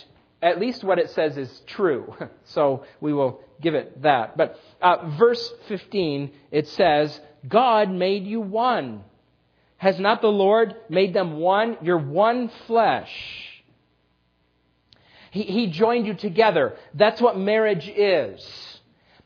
at 0.42 0.60
least 0.60 0.84
what 0.84 0.98
it 0.98 1.10
says 1.12 1.38
is 1.38 1.62
true. 1.68 2.16
So 2.46 2.86
we 3.02 3.12
will 3.12 3.42
give 3.62 3.76
it 3.76 4.04
that. 4.04 4.38
But 4.38 4.58
uh, 4.82 5.10
verse 5.18 5.54
15, 5.68 6.32
it 6.50 6.70
says, 6.70 7.20
God 7.46 7.92
made 7.92 8.26
you 8.26 8.40
one. 8.40 9.04
Has 9.76 10.00
not 10.00 10.22
the 10.22 10.30
Lord 10.30 10.76
made 10.90 11.14
them 11.14 11.38
one? 11.40 11.78
You're 11.82 11.98
one 11.98 12.50
flesh. 12.68 13.12
He, 15.32 15.44
he 15.44 15.68
joined 15.68 16.08
you 16.08 16.14
together. 16.14 16.76
That's 16.94 17.22
what 17.22 17.38
marriage 17.38 17.88
is. 17.88 18.46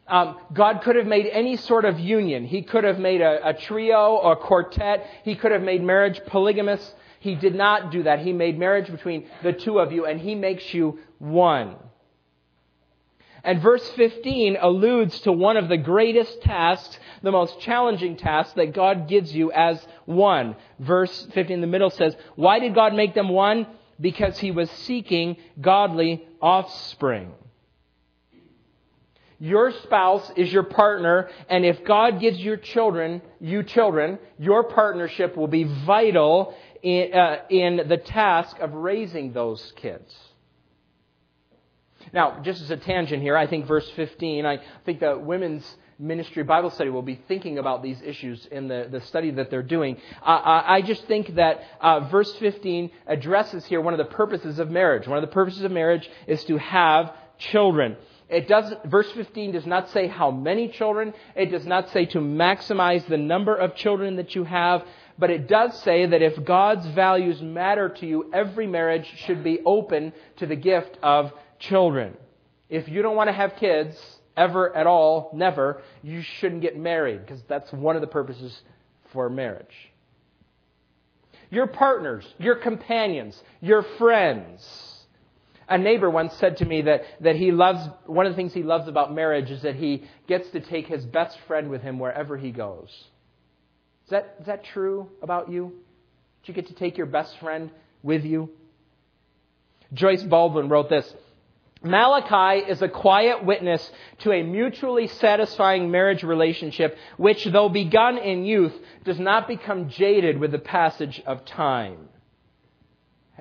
Um, 0.08 0.38
God 0.52 0.82
could 0.82 0.98
have 0.98 1.08
made 1.08 1.28
any 1.28 1.56
sort 1.56 1.86
of 1.86 2.00
union. 2.00 2.46
He 2.46 2.64
could 2.64 2.84
have 2.84 3.00
made 3.00 3.22
a, 3.22 3.50
a 3.50 3.54
trio 3.54 4.18
a 4.18 4.36
quartet. 4.36 5.08
He 5.24 5.36
could 5.36 5.52
have 5.52 5.62
made 5.62 5.82
marriage 5.82 6.22
polygamous. 6.28 6.94
He 7.20 7.36
did 7.36 7.56
not 7.56 7.92
do 7.92 8.04
that. 8.04 8.20
He 8.20 8.34
made 8.34 8.58
marriage 8.58 8.92
between 8.92 9.28
the 9.44 9.54
two 9.54 9.80
of 9.80 9.92
you, 9.92 10.06
and 10.06 10.20
He 10.20 10.36
makes 10.36 10.74
you 10.74 11.00
one. 11.20 11.76
And 13.44 13.62
verse 13.62 13.88
15 13.92 14.58
alludes 14.62 15.20
to 15.22 15.32
one 15.32 15.58
of 15.58 15.68
the 15.68 15.78
greatest 15.78 16.42
tasks, 16.42 17.00
the 17.24 17.32
most 17.32 17.60
challenging 17.60 18.18
tasks 18.18 18.54
that 18.54 18.74
God 18.74 19.08
gives 19.08 19.34
you 19.34 19.52
as 19.52 19.86
one. 20.06 20.56
Verse 20.80 21.28
15 21.34 21.56
in 21.56 21.62
the 21.62 21.68
middle 21.68 21.90
says, 21.90 22.16
Why 22.36 22.60
did 22.60 22.76
God 22.76 22.94
make 22.94 23.16
them 23.16 23.30
one? 23.30 23.66
Because 24.02 24.38
He 24.40 24.52
was 24.52 24.70
seeking 24.72 25.38
godly 25.62 26.28
offspring. 26.42 27.32
Your 29.42 29.72
spouse 29.72 30.32
is 30.36 30.54
your 30.54 30.62
partner, 30.62 31.30
and 31.50 31.66
if 31.66 31.84
God 31.84 32.20
gives 32.20 32.38
your 32.40 32.58
children, 32.58 33.24
you 33.40 33.64
children, 33.64 34.20
your 34.38 34.64
partnership 34.64 35.36
will 35.36 35.48
be 35.48 35.64
vital 35.64 36.56
in, 36.84 37.12
uh, 37.12 37.38
in 37.50 37.88
the 37.88 37.98
task 37.98 38.60
of 38.60 38.74
raising 38.74 39.34
those 39.34 39.74
kids. 39.78 40.16
Now, 42.14 42.42
just 42.44 42.62
as 42.62 42.70
a 42.70 42.78
tangent 42.78 43.24
here, 43.24 43.36
I 43.36 43.48
think 43.48 43.66
verse 43.66 43.90
15, 43.96 44.46
I 44.46 44.60
think 44.86 45.00
the 45.00 45.18
women's 45.18 45.66
ministry 46.02 46.44
Bible 46.44 46.72
study 46.72 46.90
will 46.90 47.02
be 47.02 47.22
thinking 47.28 47.60
about 47.60 47.84
these 47.84 48.02
issues 48.02 48.46
in 48.52 48.68
the, 48.68 48.88
the 48.92 49.02
study 49.02 49.32
that 49.32 49.52
they're 49.52 49.64
doing. 49.64 49.98
Uh, 50.22 50.64
I 50.66 50.82
just 50.82 51.06
think 51.06 51.36
that 51.36 51.62
uh, 51.80 52.02
verse 52.10 52.34
15 52.36 52.90
addresses 53.08 53.64
here 53.66 53.80
one 53.80 53.94
of 53.94 54.00
the 54.00 54.14
purposes 54.14 54.60
of 54.60 54.70
marriage. 54.70 55.08
One 55.08 55.18
of 55.18 55.22
the 55.22 55.34
purposes 55.34 55.64
of 55.64 55.72
marriage 55.72 56.10
is 56.28 56.44
to 56.46 56.58
have 56.58 57.14
children. 57.38 57.98
It 58.30 58.48
does 58.48 58.74
verse 58.86 59.12
15 59.12 59.52
does 59.52 59.66
not 59.66 59.90
say 59.90 60.08
how 60.08 60.32
many 60.32 60.70
children. 60.70 61.14
It 61.36 61.52
does 61.52 61.66
not 61.66 61.90
say 61.90 62.06
to 62.08 62.20
maximize 62.20 63.06
the 63.08 63.18
number 63.18 63.56
of 63.56 63.76
children 63.76 64.16
that 64.16 64.36
you 64.36 64.46
have. 64.46 64.86
But 65.20 65.30
it 65.30 65.48
does 65.48 65.80
say 65.84 66.06
that 66.06 66.22
if 66.22 66.44
God's 66.44 66.88
values 66.88 67.42
matter 67.42 67.90
to 67.90 68.06
you, 68.08 68.32
every 68.34 68.68
marriage 68.68 69.08
should 69.26 69.44
be 69.44 69.60
open 69.66 70.14
to 70.38 70.48
the 70.48 70.56
gift 70.56 70.98
of 71.04 71.32
children. 71.60 72.18
If 72.70 72.88
you 72.88 73.02
don't 73.02 73.18
want 73.18 73.28
to 73.28 73.34
have 73.34 73.58
kids, 73.58 74.21
ever 74.38 74.76
at 74.76 74.88
all, 74.88 75.32
never, 75.34 75.82
you 76.02 76.22
shouldn't 76.40 76.62
get 76.62 76.78
married 76.78 77.26
because 77.26 77.42
that's 77.48 77.72
one 77.72 77.96
of 77.96 78.02
the 78.02 78.08
purposes 78.08 78.62
for 79.12 79.30
marriage. 79.30 79.92
Your 81.50 81.68
partners, 81.68 82.26
your 82.38 82.56
companions, 82.56 83.42
your 83.60 83.84
friends, 83.98 84.66
a 85.68 85.78
neighbor 85.78 86.10
once 86.10 86.34
said 86.36 86.58
to 86.58 86.66
me 86.66 86.84
that, 86.84 87.02
that 87.22 87.36
he 87.36 87.52
loves, 87.52 87.80
one 88.06 88.26
of 88.26 88.32
the 88.32 88.36
things 88.36 88.54
he 88.54 88.64
loves 88.64 88.88
about 88.88 89.14
marriage 89.14 89.52
is 89.52 89.62
that 89.62 89.76
he 89.76 90.04
gets 90.28 90.50
to 90.52 90.60
take 90.60 90.88
his 90.88 91.06
best 91.06 91.38
friend 91.48 91.70
with 91.70 91.82
him 91.82 92.00
wherever 92.00 92.38
he 92.38 92.52
goes. 92.52 92.90
Is 94.06 94.10
that, 94.10 94.36
is 94.40 94.46
that 94.48 94.64
true 94.66 95.10
about 95.22 95.50
you? 95.50 95.74
Do 96.44 96.52
you 96.52 96.54
get 96.54 96.68
to 96.68 96.74
take 96.74 96.98
your 96.98 97.06
best 97.06 97.38
friend 97.40 97.70
with 98.02 98.26
you? 98.26 98.50
Joyce 99.94 100.24
Baldwin 100.24 100.70
wrote 100.70 100.90
this 100.90 101.14
Malachi 101.84 102.70
is 102.70 102.82
a 102.82 102.88
quiet 102.88 103.44
witness 103.44 103.92
to 104.20 104.32
a 104.32 104.44
mutually 104.44 105.08
satisfying 105.08 105.90
marriage 105.90 106.22
relationship, 106.22 106.96
which, 107.18 107.44
though 107.46 107.70
begun 107.70 108.20
in 108.20 108.46
youth, 108.46 108.74
does 109.04 109.20
not 109.20 109.48
become 109.48 109.90
jaded 109.90 110.38
with 110.38 110.52
the 110.52 110.60
passage 110.60 111.22
of 111.26 111.44
time. 111.44 112.08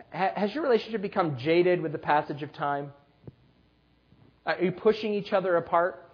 Has 0.09 0.55
your 0.55 0.65
relationship 0.65 1.03
become 1.03 1.37
jaded 1.37 1.83
with 1.83 1.93
the 1.93 1.99
passage 1.99 2.43
of 2.43 2.53
time? 2.53 2.93
Are 4.47 4.57
you 4.61 4.73
pushing 4.73 5.13
each 5.13 5.35
other 5.35 5.57
apart? 5.57 6.10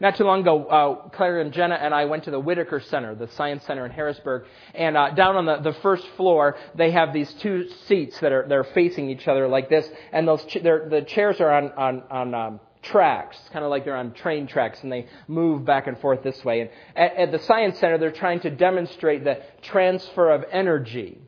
Not 0.00 0.16
too 0.16 0.24
long 0.24 0.40
ago, 0.40 0.64
uh, 0.64 1.08
Claire 1.10 1.40
and 1.40 1.52
Jenna 1.52 1.74
and 1.74 1.94
I 1.94 2.04
went 2.06 2.24
to 2.24 2.30
the 2.30 2.40
Whitaker 2.40 2.80
Center, 2.80 3.14
the 3.14 3.28
Science 3.28 3.64
Center 3.64 3.84
in 3.84 3.92
Harrisburg, 3.92 4.44
and 4.74 4.96
uh, 4.96 5.10
down 5.10 5.36
on 5.36 5.46
the, 5.46 5.58
the 5.58 5.72
first 5.80 6.06
floor, 6.16 6.56
they 6.74 6.90
have 6.90 7.12
these 7.12 7.32
two 7.34 7.68
seats 7.86 8.18
that 8.20 8.32
are 8.32 8.46
they're 8.48 8.64
facing 8.64 9.10
each 9.10 9.28
other 9.28 9.48
like 9.48 9.68
this, 9.68 9.88
and 10.12 10.26
those 10.26 10.44
ch- 10.44 10.62
the 10.62 11.04
chairs 11.06 11.40
are 11.40 11.50
on 11.50 11.72
on 11.72 12.02
on 12.10 12.34
um, 12.34 12.60
tracks, 12.82 13.38
kind 13.52 13.64
of 13.64 13.70
like 13.70 13.84
they're 13.84 13.96
on 13.96 14.12
train 14.12 14.46
tracks, 14.46 14.82
and 14.82 14.92
they 14.92 15.06
move 15.28 15.64
back 15.64 15.86
and 15.86 15.98
forth 16.00 16.22
this 16.22 16.44
way. 16.44 16.60
And 16.60 16.70
at, 16.96 17.16
at 17.16 17.32
the 17.32 17.38
Science 17.40 17.78
Center, 17.78 17.98
they're 17.98 18.10
trying 18.10 18.40
to 18.40 18.50
demonstrate 18.50 19.24
the 19.24 19.40
transfer 19.62 20.30
of 20.30 20.44
energy 20.50 21.18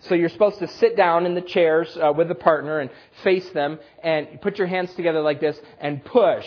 so 0.00 0.14
you're 0.14 0.28
supposed 0.28 0.58
to 0.58 0.68
sit 0.68 0.96
down 0.96 1.26
in 1.26 1.34
the 1.34 1.40
chairs 1.40 1.96
uh, 1.96 2.12
with 2.12 2.28
the 2.28 2.34
partner 2.34 2.80
and 2.80 2.90
face 3.24 3.48
them 3.50 3.78
and 4.02 4.40
put 4.40 4.58
your 4.58 4.66
hands 4.66 4.94
together 4.94 5.20
like 5.20 5.40
this 5.40 5.58
and 5.80 6.04
push. 6.04 6.46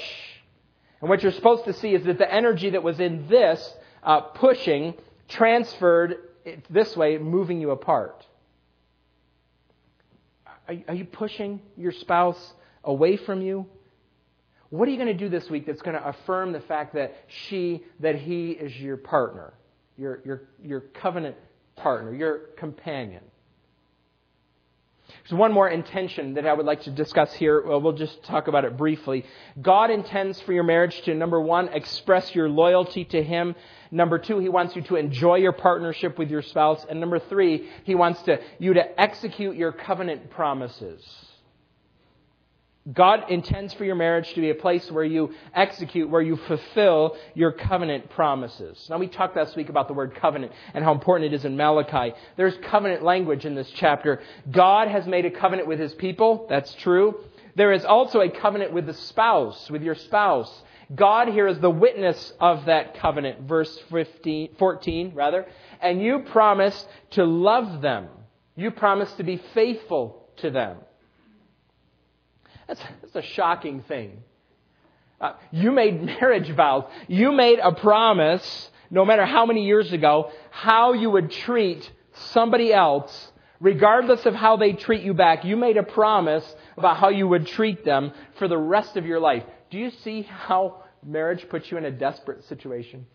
And 1.02 1.10
what 1.10 1.24
you're 1.24 1.32
supposed 1.32 1.66
to 1.66 1.74
see 1.74 1.94
is 1.94 2.04
that 2.06 2.18
the 2.18 2.32
energy 2.32 2.72
that 2.72 2.84
was 2.84 3.00
in 3.00 3.28
this 3.28 3.74
uh, 4.04 4.22
pushing 4.22 4.96
transferred 5.28 6.18
this 6.70 6.96
way, 6.98 7.18
moving 7.18 7.62
you 7.62 7.72
apart. 7.72 8.26
Are, 10.68 10.76
are 10.90 10.96
you 10.96 11.06
pushing 11.06 11.62
your 11.78 11.92
spouse 11.92 12.54
away 12.84 13.18
from 13.18 13.42
you? 13.42 13.66
What 14.70 14.88
are 14.88 14.92
you 14.92 14.98
going 14.98 15.08
to 15.08 15.14
do 15.14 15.30
this 15.30 15.50
week 15.50 15.66
that's 15.66 15.82
going 15.82 15.96
to 15.96 16.08
affirm 16.08 16.52
the 16.52 16.60
fact 16.60 16.94
that 16.94 17.16
she, 17.28 17.84
that 18.02 18.16
he 18.16 18.52
is 18.52 18.76
your 18.78 18.98
partner, 18.98 19.54
your, 19.98 20.22
your, 20.24 20.42
your 20.64 20.82
covenant 20.82 21.36
partner, 21.76 22.14
your 22.14 22.38
companion? 22.58 23.24
There's 25.30 25.38
one 25.38 25.54
more 25.54 25.70
intention 25.70 26.34
that 26.36 26.48
I 26.48 26.54
would 26.54 26.66
like 26.66 26.82
to 26.84 26.92
discuss 26.92 27.32
here. 27.34 27.62
Well, 27.64 27.80
we'll 27.82 27.94
just 27.94 28.24
talk 28.24 28.48
about 28.48 28.66
it 28.66 28.76
briefly. 28.78 29.26
God 29.62 29.92
intends 29.92 30.42
for 30.42 30.54
your 30.54 30.64
marriage 30.64 31.00
to, 31.04 31.14
number 31.14 31.40
one, 31.40 31.70
express 31.70 32.34
your 32.34 32.50
loyalty 32.50 33.06
to 33.06 33.22
Him. 33.22 33.54
Number 33.92 34.18
two, 34.18 34.40
He 34.40 34.50
wants 34.50 34.76
you 34.76 34.82
to 34.84 34.96
enjoy 34.96 35.36
your 35.36 35.52
partnership 35.52 36.18
with 36.18 36.32
your 36.32 36.42
spouse. 36.42 36.84
And 36.90 37.00
number 37.00 37.20
three, 37.20 37.70
He 37.84 37.94
wants 37.94 38.24
to, 38.24 38.40
you 38.58 38.74
to 38.74 39.00
execute 39.00 39.56
your 39.56 39.72
covenant 39.72 40.32
promises. 40.32 41.06
God 42.94 43.30
intends 43.30 43.74
for 43.74 43.86
your 43.86 43.96
marriage 43.96 44.34
to 44.34 44.42
be 44.42 44.50
a 44.50 44.56
place 44.56 44.90
where 44.92 45.04
you 45.04 45.34
execute, 45.54 46.10
where 46.10 46.22
you 46.22 46.38
fulfill 46.38 47.18
your 47.36 47.52
covenant 47.52 48.10
promises. 48.10 48.88
Now, 48.90 48.98
we 48.98 49.08
talked 49.08 49.36
last 49.36 49.56
week 49.56 49.70
about 49.70 49.88
the 49.88 49.94
word 49.94 50.16
covenant 50.16 50.54
and 50.74 50.84
how 50.84 50.94
important 50.94 51.34
it 51.34 51.36
is 51.36 51.46
in 51.46 51.58
Malachi. 51.58 52.16
There's 52.38 52.56
covenant 52.64 53.04
language 53.04 53.46
in 53.46 53.56
this 53.56 53.70
chapter. 53.72 54.22
God 54.50 54.88
has 54.88 55.06
made 55.06 55.26
a 55.26 55.32
covenant 55.32 55.68
with 55.68 55.80
his 55.80 55.94
people. 55.94 56.48
That's 56.50 56.74
true. 56.76 57.20
There 57.56 57.74
is 57.74 57.86
also 57.86 58.22
a 58.22 58.30
covenant 58.30 58.72
with 58.74 58.86
the 58.86 58.94
spouse, 58.94 59.70
with 59.70 59.84
your 59.84 59.96
spouse. 59.96 60.64
God 60.94 61.28
here 61.28 61.48
is 61.48 61.60
the 61.60 61.70
witness 61.70 62.34
of 62.40 62.66
that 62.66 62.96
covenant, 62.96 63.42
verse 63.42 63.78
15, 63.92 64.56
14, 64.58 65.12
rather. 65.14 65.46
And 65.82 66.02
you 66.02 66.20
promise 66.20 66.88
to 67.12 67.26
love 67.26 67.82
them. 67.82 68.08
You 68.56 68.72
promise 68.72 69.12
to 69.14 69.24
be 69.24 69.38
faithful 69.54 70.30
to 70.38 70.50
them. 70.50 70.78
That's, 72.70 72.82
that's 73.02 73.16
a 73.16 73.22
shocking 73.34 73.82
thing. 73.82 74.22
Uh, 75.20 75.34
you 75.52 75.72
made 75.72 76.02
marriage 76.04 76.52
vows. 76.52 76.84
You 77.08 77.32
made 77.32 77.58
a 77.58 77.74
promise, 77.74 78.70
no 78.92 79.04
matter 79.04 79.26
how 79.26 79.48
many 79.48 79.66
years 79.66 79.92
ago, 79.92 80.32
how 80.52 80.94
you 80.94 81.10
would 81.10 81.32
treat 81.32 81.92
somebody 82.32 82.72
else, 82.72 83.32
regardless 83.60 84.26
of 84.28 84.36
how 84.36 84.58
they 84.58 84.74
treat 84.74 85.02
you 85.02 85.16
back. 85.16 85.44
You 85.44 85.58
made 85.58 85.78
a 85.78 85.84
promise 85.84 86.46
about 86.78 86.98
how 86.98 87.10
you 87.10 87.28
would 87.28 87.48
treat 87.48 87.84
them 87.84 88.12
for 88.38 88.48
the 88.48 88.58
rest 88.58 88.96
of 88.98 89.06
your 89.06 89.20
life. 89.20 89.44
Do 89.72 89.80
you 89.80 89.90
see 90.04 90.22
how 90.22 90.84
marriage 91.04 91.50
puts 91.50 91.72
you 91.72 91.78
in 91.80 91.86
a 91.86 91.92
desperate 91.92 92.44
situation? 92.46 93.08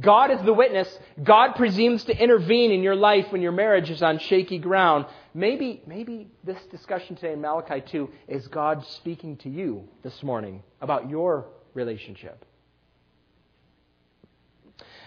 God 0.00 0.30
is 0.30 0.40
the 0.42 0.52
witness. 0.52 0.98
God 1.22 1.52
presumes 1.52 2.04
to 2.04 2.16
intervene 2.16 2.72
in 2.72 2.82
your 2.82 2.96
life 2.96 3.26
when 3.30 3.42
your 3.42 3.52
marriage 3.52 3.90
is 3.90 4.02
on 4.02 4.18
shaky 4.18 4.58
ground. 4.58 5.06
Maybe, 5.34 5.82
maybe 5.86 6.28
this 6.44 6.62
discussion 6.70 7.16
today 7.16 7.32
in 7.32 7.40
Malachi 7.40 7.82
2 7.86 8.10
is 8.28 8.48
God 8.48 8.84
speaking 8.86 9.36
to 9.38 9.50
you 9.50 9.88
this 10.02 10.22
morning 10.22 10.62
about 10.80 11.10
your 11.10 11.46
relationship. 11.74 12.44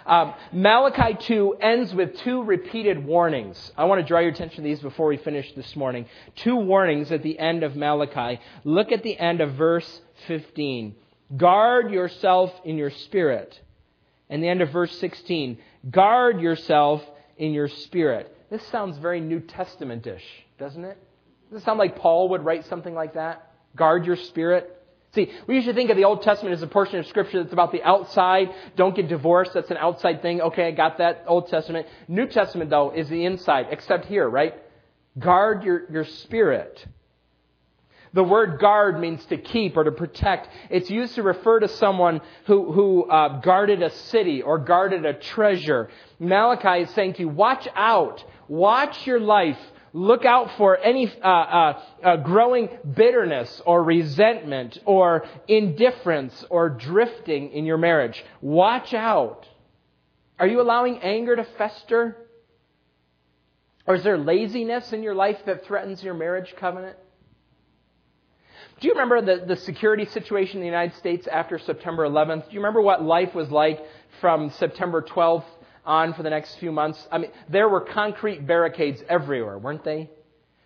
Um, 0.05 0.35
Malachi 0.53 1.17
2 1.19 1.57
ends 1.59 1.93
with 1.93 2.15
two 2.19 2.43
repeated 2.43 3.03
warnings. 3.03 3.71
I 3.75 3.85
want 3.85 4.01
to 4.01 4.07
draw 4.07 4.19
your 4.19 4.29
attention 4.29 4.57
to 4.57 4.61
these 4.61 4.79
before 4.79 5.07
we 5.07 5.17
finish 5.17 5.51
this 5.55 5.75
morning. 5.75 6.05
Two 6.35 6.57
warnings 6.57 7.11
at 7.11 7.23
the 7.23 7.39
end 7.39 7.63
of 7.63 7.75
Malachi. 7.75 8.39
Look 8.63 8.91
at 8.91 9.01
the 9.01 9.17
end 9.17 9.41
of 9.41 9.55
verse 9.55 10.01
15. 10.27 10.95
Guard 11.35 11.91
yourself 11.91 12.53
in 12.63 12.77
your 12.77 12.91
spirit 12.91 13.59
and 14.29 14.41
the 14.41 14.47
end 14.47 14.61
of 14.61 14.71
verse 14.71 14.97
16 14.99 15.57
guard 15.89 16.41
yourself 16.41 17.03
in 17.37 17.53
your 17.53 17.67
spirit. 17.67 18.35
This 18.49 18.65
sounds 18.67 18.97
very 18.97 19.19
New 19.19 19.39
Testamentish, 19.39 20.23
doesn't 20.57 20.83
it? 20.83 20.97
Does 21.51 21.61
it 21.61 21.65
sound 21.65 21.79
like 21.79 21.97
Paul 21.97 22.29
would 22.29 22.43
write 22.43 22.65
something 22.65 22.93
like 22.93 23.13
that? 23.13 23.51
Guard 23.75 24.05
your 24.05 24.15
spirit. 24.15 24.71
See, 25.13 25.31
we 25.47 25.55
usually 25.55 25.73
think 25.73 25.89
of 25.89 25.97
the 25.97 26.03
Old 26.03 26.23
Testament 26.23 26.53
as 26.53 26.61
a 26.61 26.67
portion 26.67 26.99
of 26.99 27.07
Scripture 27.07 27.41
that's 27.41 27.53
about 27.53 27.71
the 27.71 27.81
outside. 27.83 28.49
Don't 28.75 28.95
get 28.95 29.07
divorced. 29.07 29.53
That's 29.53 29.71
an 29.71 29.77
outside 29.77 30.21
thing. 30.21 30.41
Okay, 30.41 30.67
I 30.67 30.71
got 30.71 30.97
that. 30.97 31.23
Old 31.27 31.47
Testament. 31.47 31.87
New 32.07 32.27
Testament, 32.27 32.69
though, 32.69 32.91
is 32.91 33.07
the 33.07 33.23
inside, 33.23 33.67
except 33.71 34.05
here, 34.05 34.27
right? 34.27 34.55
Guard 35.17 35.63
your, 35.63 35.89
your 35.89 36.03
spirit. 36.03 36.85
The 38.15 38.23
word 38.23 38.59
guard 38.59 38.99
means 38.99 39.23
to 39.25 39.37
keep 39.37 39.77
or 39.77 39.83
to 39.83 39.91
protect. 39.91 40.49
It's 40.71 40.89
used 40.89 41.15
to 41.15 41.23
refer 41.23 41.59
to 41.59 41.67
someone 41.67 42.21
who, 42.47 42.71
who 42.71 43.03
uh, 43.03 43.41
guarded 43.41 43.83
a 43.83 43.91
city 43.91 44.41
or 44.41 44.57
guarded 44.57 45.05
a 45.05 45.13
treasure. 45.13 45.89
Malachi 46.17 46.83
is 46.83 46.89
saying 46.95 47.13
to 47.13 47.19
you, 47.19 47.29
watch 47.29 47.67
out. 47.75 48.23
Watch 48.47 49.05
your 49.05 49.19
life 49.19 49.59
Look 49.95 50.25
out 50.25 50.51
for 50.57 50.77
any 50.77 51.09
uh, 51.23 51.25
uh, 51.25 51.81
uh, 52.03 52.15
growing 52.17 52.67
bitterness 52.97 53.61
or 53.65 53.81
resentment 53.81 54.77
or 54.83 55.23
indifference 55.47 56.43
or 56.49 56.67
drifting 56.69 57.53
in 57.53 57.63
your 57.63 57.77
marriage. 57.77 58.21
Watch 58.41 58.93
out. 58.93 59.47
Are 60.37 60.47
you 60.47 60.59
allowing 60.59 60.97
anger 60.97 61.37
to 61.37 61.45
fester? 61.57 62.17
Or 63.87 63.95
is 63.95 64.03
there 64.03 64.17
laziness 64.17 64.91
in 64.91 65.01
your 65.01 65.15
life 65.15 65.37
that 65.45 65.63
threatens 65.65 66.03
your 66.03 66.13
marriage 66.13 66.53
covenant? 66.57 66.97
Do 68.79 68.87
you 68.87 68.93
remember 68.93 69.21
the, 69.21 69.45
the 69.45 69.55
security 69.55 70.05
situation 70.05 70.57
in 70.57 70.61
the 70.61 70.67
United 70.67 70.95
States 70.97 71.27
after 71.27 71.57
September 71.57 72.07
11th? 72.07 72.49
Do 72.49 72.53
you 72.53 72.59
remember 72.59 72.81
what 72.81 73.01
life 73.03 73.33
was 73.33 73.49
like 73.49 73.79
from 74.19 74.49
September 74.51 75.01
12th 75.01 75.45
on 75.85 76.13
for 76.13 76.23
the 76.23 76.29
next 76.29 76.55
few 76.55 76.71
months. 76.71 77.07
I 77.11 77.19
mean, 77.19 77.31
there 77.49 77.69
were 77.69 77.81
concrete 77.81 78.45
barricades 78.45 79.03
everywhere, 79.07 79.57
weren't 79.57 79.83
they? 79.83 80.09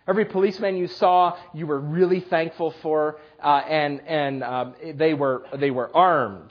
Every 0.08 0.24
policeman 0.24 0.76
you 0.76 0.88
saw, 0.88 1.36
you 1.54 1.66
were 1.66 1.78
really 1.78 2.20
thankful 2.20 2.74
for, 2.82 3.18
uh, 3.42 3.62
and 3.68 4.00
and 4.06 4.42
um, 4.42 4.74
they 4.94 5.14
were 5.14 5.44
they 5.56 5.70
were 5.70 5.94
armed. 5.94 6.50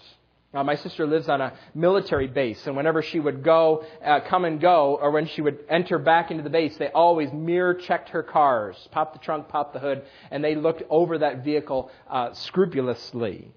Uh, 0.52 0.64
my 0.64 0.74
sister 0.74 1.06
lives 1.06 1.30
on 1.30 1.42
a 1.42 1.54
military 1.76 2.28
base, 2.28 2.66
and 2.66 2.76
whenever 2.76 3.04
she 3.04 3.20
would 3.20 3.44
go, 3.44 3.86
uh, 4.04 4.20
come 4.22 4.46
and 4.46 4.60
go, 4.60 4.98
or 5.00 5.12
when 5.12 5.28
she 5.28 5.42
would 5.44 5.60
enter 5.70 6.00
back 6.00 6.32
into 6.32 6.42
the 6.42 6.50
base, 6.50 6.76
they 6.78 6.88
always 6.88 7.32
mirror 7.32 7.76
checked 7.76 8.10
her 8.10 8.24
cars, 8.24 8.76
pop 8.92 9.14
the 9.14 9.20
trunk, 9.20 9.48
pop 9.48 9.74
the 9.74 9.80
hood, 9.80 10.02
and 10.32 10.44
they 10.44 10.56
looked 10.56 10.82
over 10.90 11.20
that 11.20 11.44
vehicle 11.44 11.92
uh, 12.10 12.34
scrupulously. 12.34 13.52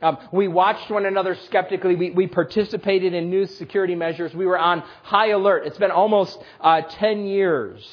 Um, 0.00 0.16
we 0.32 0.48
watched 0.48 0.90
one 0.90 1.04
another 1.04 1.34
skeptically. 1.34 1.94
We, 1.94 2.10
we, 2.10 2.26
participated 2.26 3.12
in 3.12 3.28
new 3.28 3.44
security 3.44 3.94
measures. 3.94 4.32
We 4.32 4.46
were 4.46 4.58
on 4.58 4.80
high 5.02 5.28
alert. 5.28 5.66
It's 5.66 5.76
been 5.76 5.90
almost 5.90 6.42
uh, 6.58 6.80
10 6.80 7.26
years. 7.26 7.86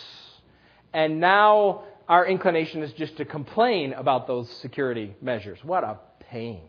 And 0.93 1.19
now 1.19 1.83
our 2.07 2.25
inclination 2.25 2.81
is 2.81 2.93
just 2.93 3.17
to 3.17 3.25
complain 3.25 3.91
about 3.91 4.25
those 4.25 4.49
security 4.49 5.17
measures. 5.21 5.59
What 5.63 5.83
a 5.83 5.99
pain. 6.31 6.61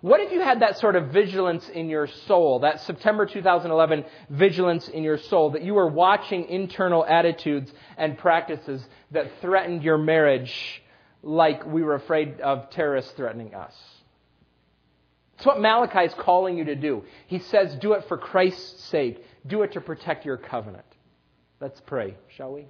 What 0.00 0.20
if 0.20 0.32
you 0.32 0.40
had 0.40 0.60
that 0.60 0.78
sort 0.78 0.96
of 0.96 1.08
vigilance 1.08 1.68
in 1.68 1.88
your 1.88 2.06
soul, 2.06 2.60
that 2.60 2.80
September 2.82 3.26
2011 3.26 4.04
vigilance 4.30 4.88
in 4.88 5.02
your 5.02 5.18
soul, 5.18 5.50
that 5.50 5.62
you 5.62 5.74
were 5.74 5.88
watching 5.88 6.48
internal 6.48 7.04
attitudes 7.04 7.72
and 7.96 8.18
practices 8.18 8.86
that 9.10 9.30
threatened 9.40 9.82
your 9.82 9.98
marriage 9.98 10.82
like 11.22 11.66
we 11.66 11.82
were 11.82 11.94
afraid 11.94 12.40
of 12.40 12.70
terrorists 12.70 13.12
threatening 13.12 13.54
us. 13.54 13.74
It's 15.36 15.46
what 15.46 15.60
Malachi 15.60 16.06
is 16.06 16.14
calling 16.14 16.56
you 16.56 16.64
to 16.64 16.76
do. 16.76 17.04
He 17.26 17.40
says, 17.40 17.74
do 17.76 17.92
it 17.92 18.04
for 18.08 18.16
Christ's 18.16 18.84
sake. 18.84 19.22
Do 19.46 19.62
it 19.62 19.72
to 19.72 19.80
protect 19.80 20.24
your 20.24 20.38
covenant. 20.38 20.86
Let's 21.60 21.80
pray, 21.80 22.16
shall 22.36 22.52
we? 22.52 22.66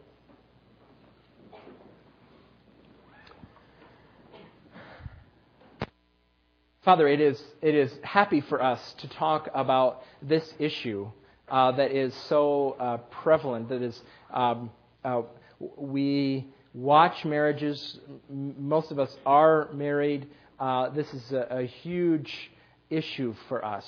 Father, 6.87 7.09
it 7.09 7.21
is, 7.21 7.43
it 7.63 7.75
is 7.75 7.93
happy 8.05 8.41
for 8.41 8.63
us 8.63 8.95
to 8.99 9.09
talk 9.09 9.49
about 9.53 10.05
this 10.23 10.55
issue 10.61 11.11
uh, 11.49 11.73
that 11.73 11.91
is 11.91 12.15
so 12.29 12.77
uh, 12.79 12.99
prevalent, 13.11 13.71
that 13.71 13.83
is, 13.83 14.01
um, 14.33 14.71
uh, 15.05 15.23
we 15.77 16.47
watch 16.75 17.25
marriages. 17.25 17.99
Most 18.31 18.93
of 18.93 19.01
us 19.01 19.17
are 19.27 19.69
married. 19.73 20.29
Uh, 20.61 20.91
this 20.91 21.13
is 21.13 21.33
a, 21.33 21.49
a 21.51 21.63
huge 21.65 22.53
issue 22.89 23.35
for 23.49 23.65
us. 23.65 23.85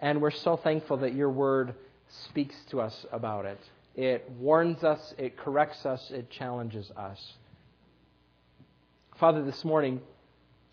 And 0.00 0.22
we're 0.22 0.30
so 0.30 0.56
thankful 0.56 0.96
that 0.96 1.14
your 1.14 1.28
word 1.28 1.74
speaks 2.08 2.54
to 2.70 2.80
us 2.80 3.04
about 3.12 3.44
it. 3.44 3.60
It 3.94 4.26
warns 4.38 4.82
us, 4.84 5.12
it 5.18 5.36
corrects 5.36 5.84
us, 5.84 6.10
it 6.10 6.30
challenges 6.30 6.90
us. 6.92 7.34
Father, 9.18 9.44
this 9.44 9.66
morning, 9.66 10.00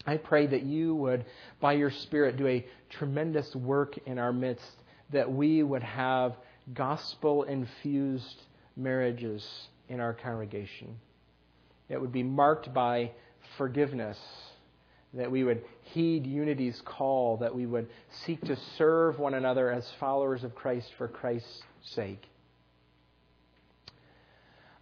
I 0.10 0.18
pray 0.18 0.48
that 0.48 0.64
you 0.64 0.96
would, 0.96 1.26
by 1.60 1.74
your 1.74 1.92
Spirit, 1.92 2.38
do 2.38 2.48
a 2.48 2.66
tremendous 2.90 3.56
work 3.56 3.98
in 4.06 4.18
our 4.18 4.34
midst, 4.34 4.76
that 5.12 5.32
we 5.32 5.62
would 5.62 5.84
have 5.84 6.36
gospel 6.74 7.44
infused 7.44 8.42
marriages 8.76 9.48
in 9.88 10.00
our 10.00 10.14
congregation 10.14 10.98
that 11.90 12.00
would 12.00 12.12
be 12.12 12.24
marked 12.24 12.74
by 12.74 13.12
forgiveness, 13.58 14.18
that 15.14 15.32
we 15.32 15.44
would 15.44 15.64
heed 15.82 16.26
unity's 16.26 16.82
call, 16.86 17.38
that 17.38 17.54
we 17.54 17.66
would 17.66 17.88
seek 18.26 18.42
to 18.42 18.56
serve 18.78 19.20
one 19.20 19.34
another 19.34 19.72
as 19.72 19.88
followers 20.00 20.44
of 20.44 20.56
Christ 20.56 20.92
for 20.98 21.08
Christ's 21.08 21.64
sake. 21.82 22.24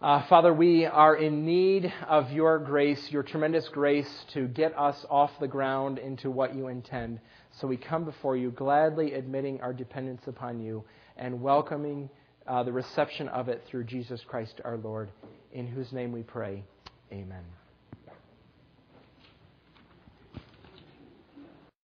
Uh, 0.00 0.22
Father, 0.28 0.54
we 0.54 0.86
are 0.86 1.16
in 1.16 1.44
need 1.44 1.92
of 2.06 2.30
your 2.30 2.60
grace, 2.60 3.10
your 3.10 3.24
tremendous 3.24 3.68
grace 3.68 4.08
to 4.32 4.46
get 4.46 4.78
us 4.78 5.04
off 5.10 5.32
the 5.40 5.48
ground 5.48 5.98
into 5.98 6.30
what 6.30 6.54
you 6.54 6.68
intend. 6.68 7.18
So 7.58 7.66
we 7.66 7.76
come 7.76 8.04
before 8.04 8.36
you 8.36 8.52
gladly 8.52 9.14
admitting 9.14 9.60
our 9.60 9.72
dependence 9.72 10.22
upon 10.28 10.60
you 10.60 10.84
and 11.16 11.42
welcoming 11.42 12.08
uh, 12.46 12.62
the 12.62 12.70
reception 12.70 13.26
of 13.30 13.48
it 13.48 13.64
through 13.66 13.84
Jesus 13.84 14.22
Christ 14.24 14.60
our 14.64 14.76
Lord, 14.76 15.10
in 15.52 15.66
whose 15.66 15.92
name 15.92 16.12
we 16.12 16.22
pray. 16.22 16.62
Amen. 17.10 17.42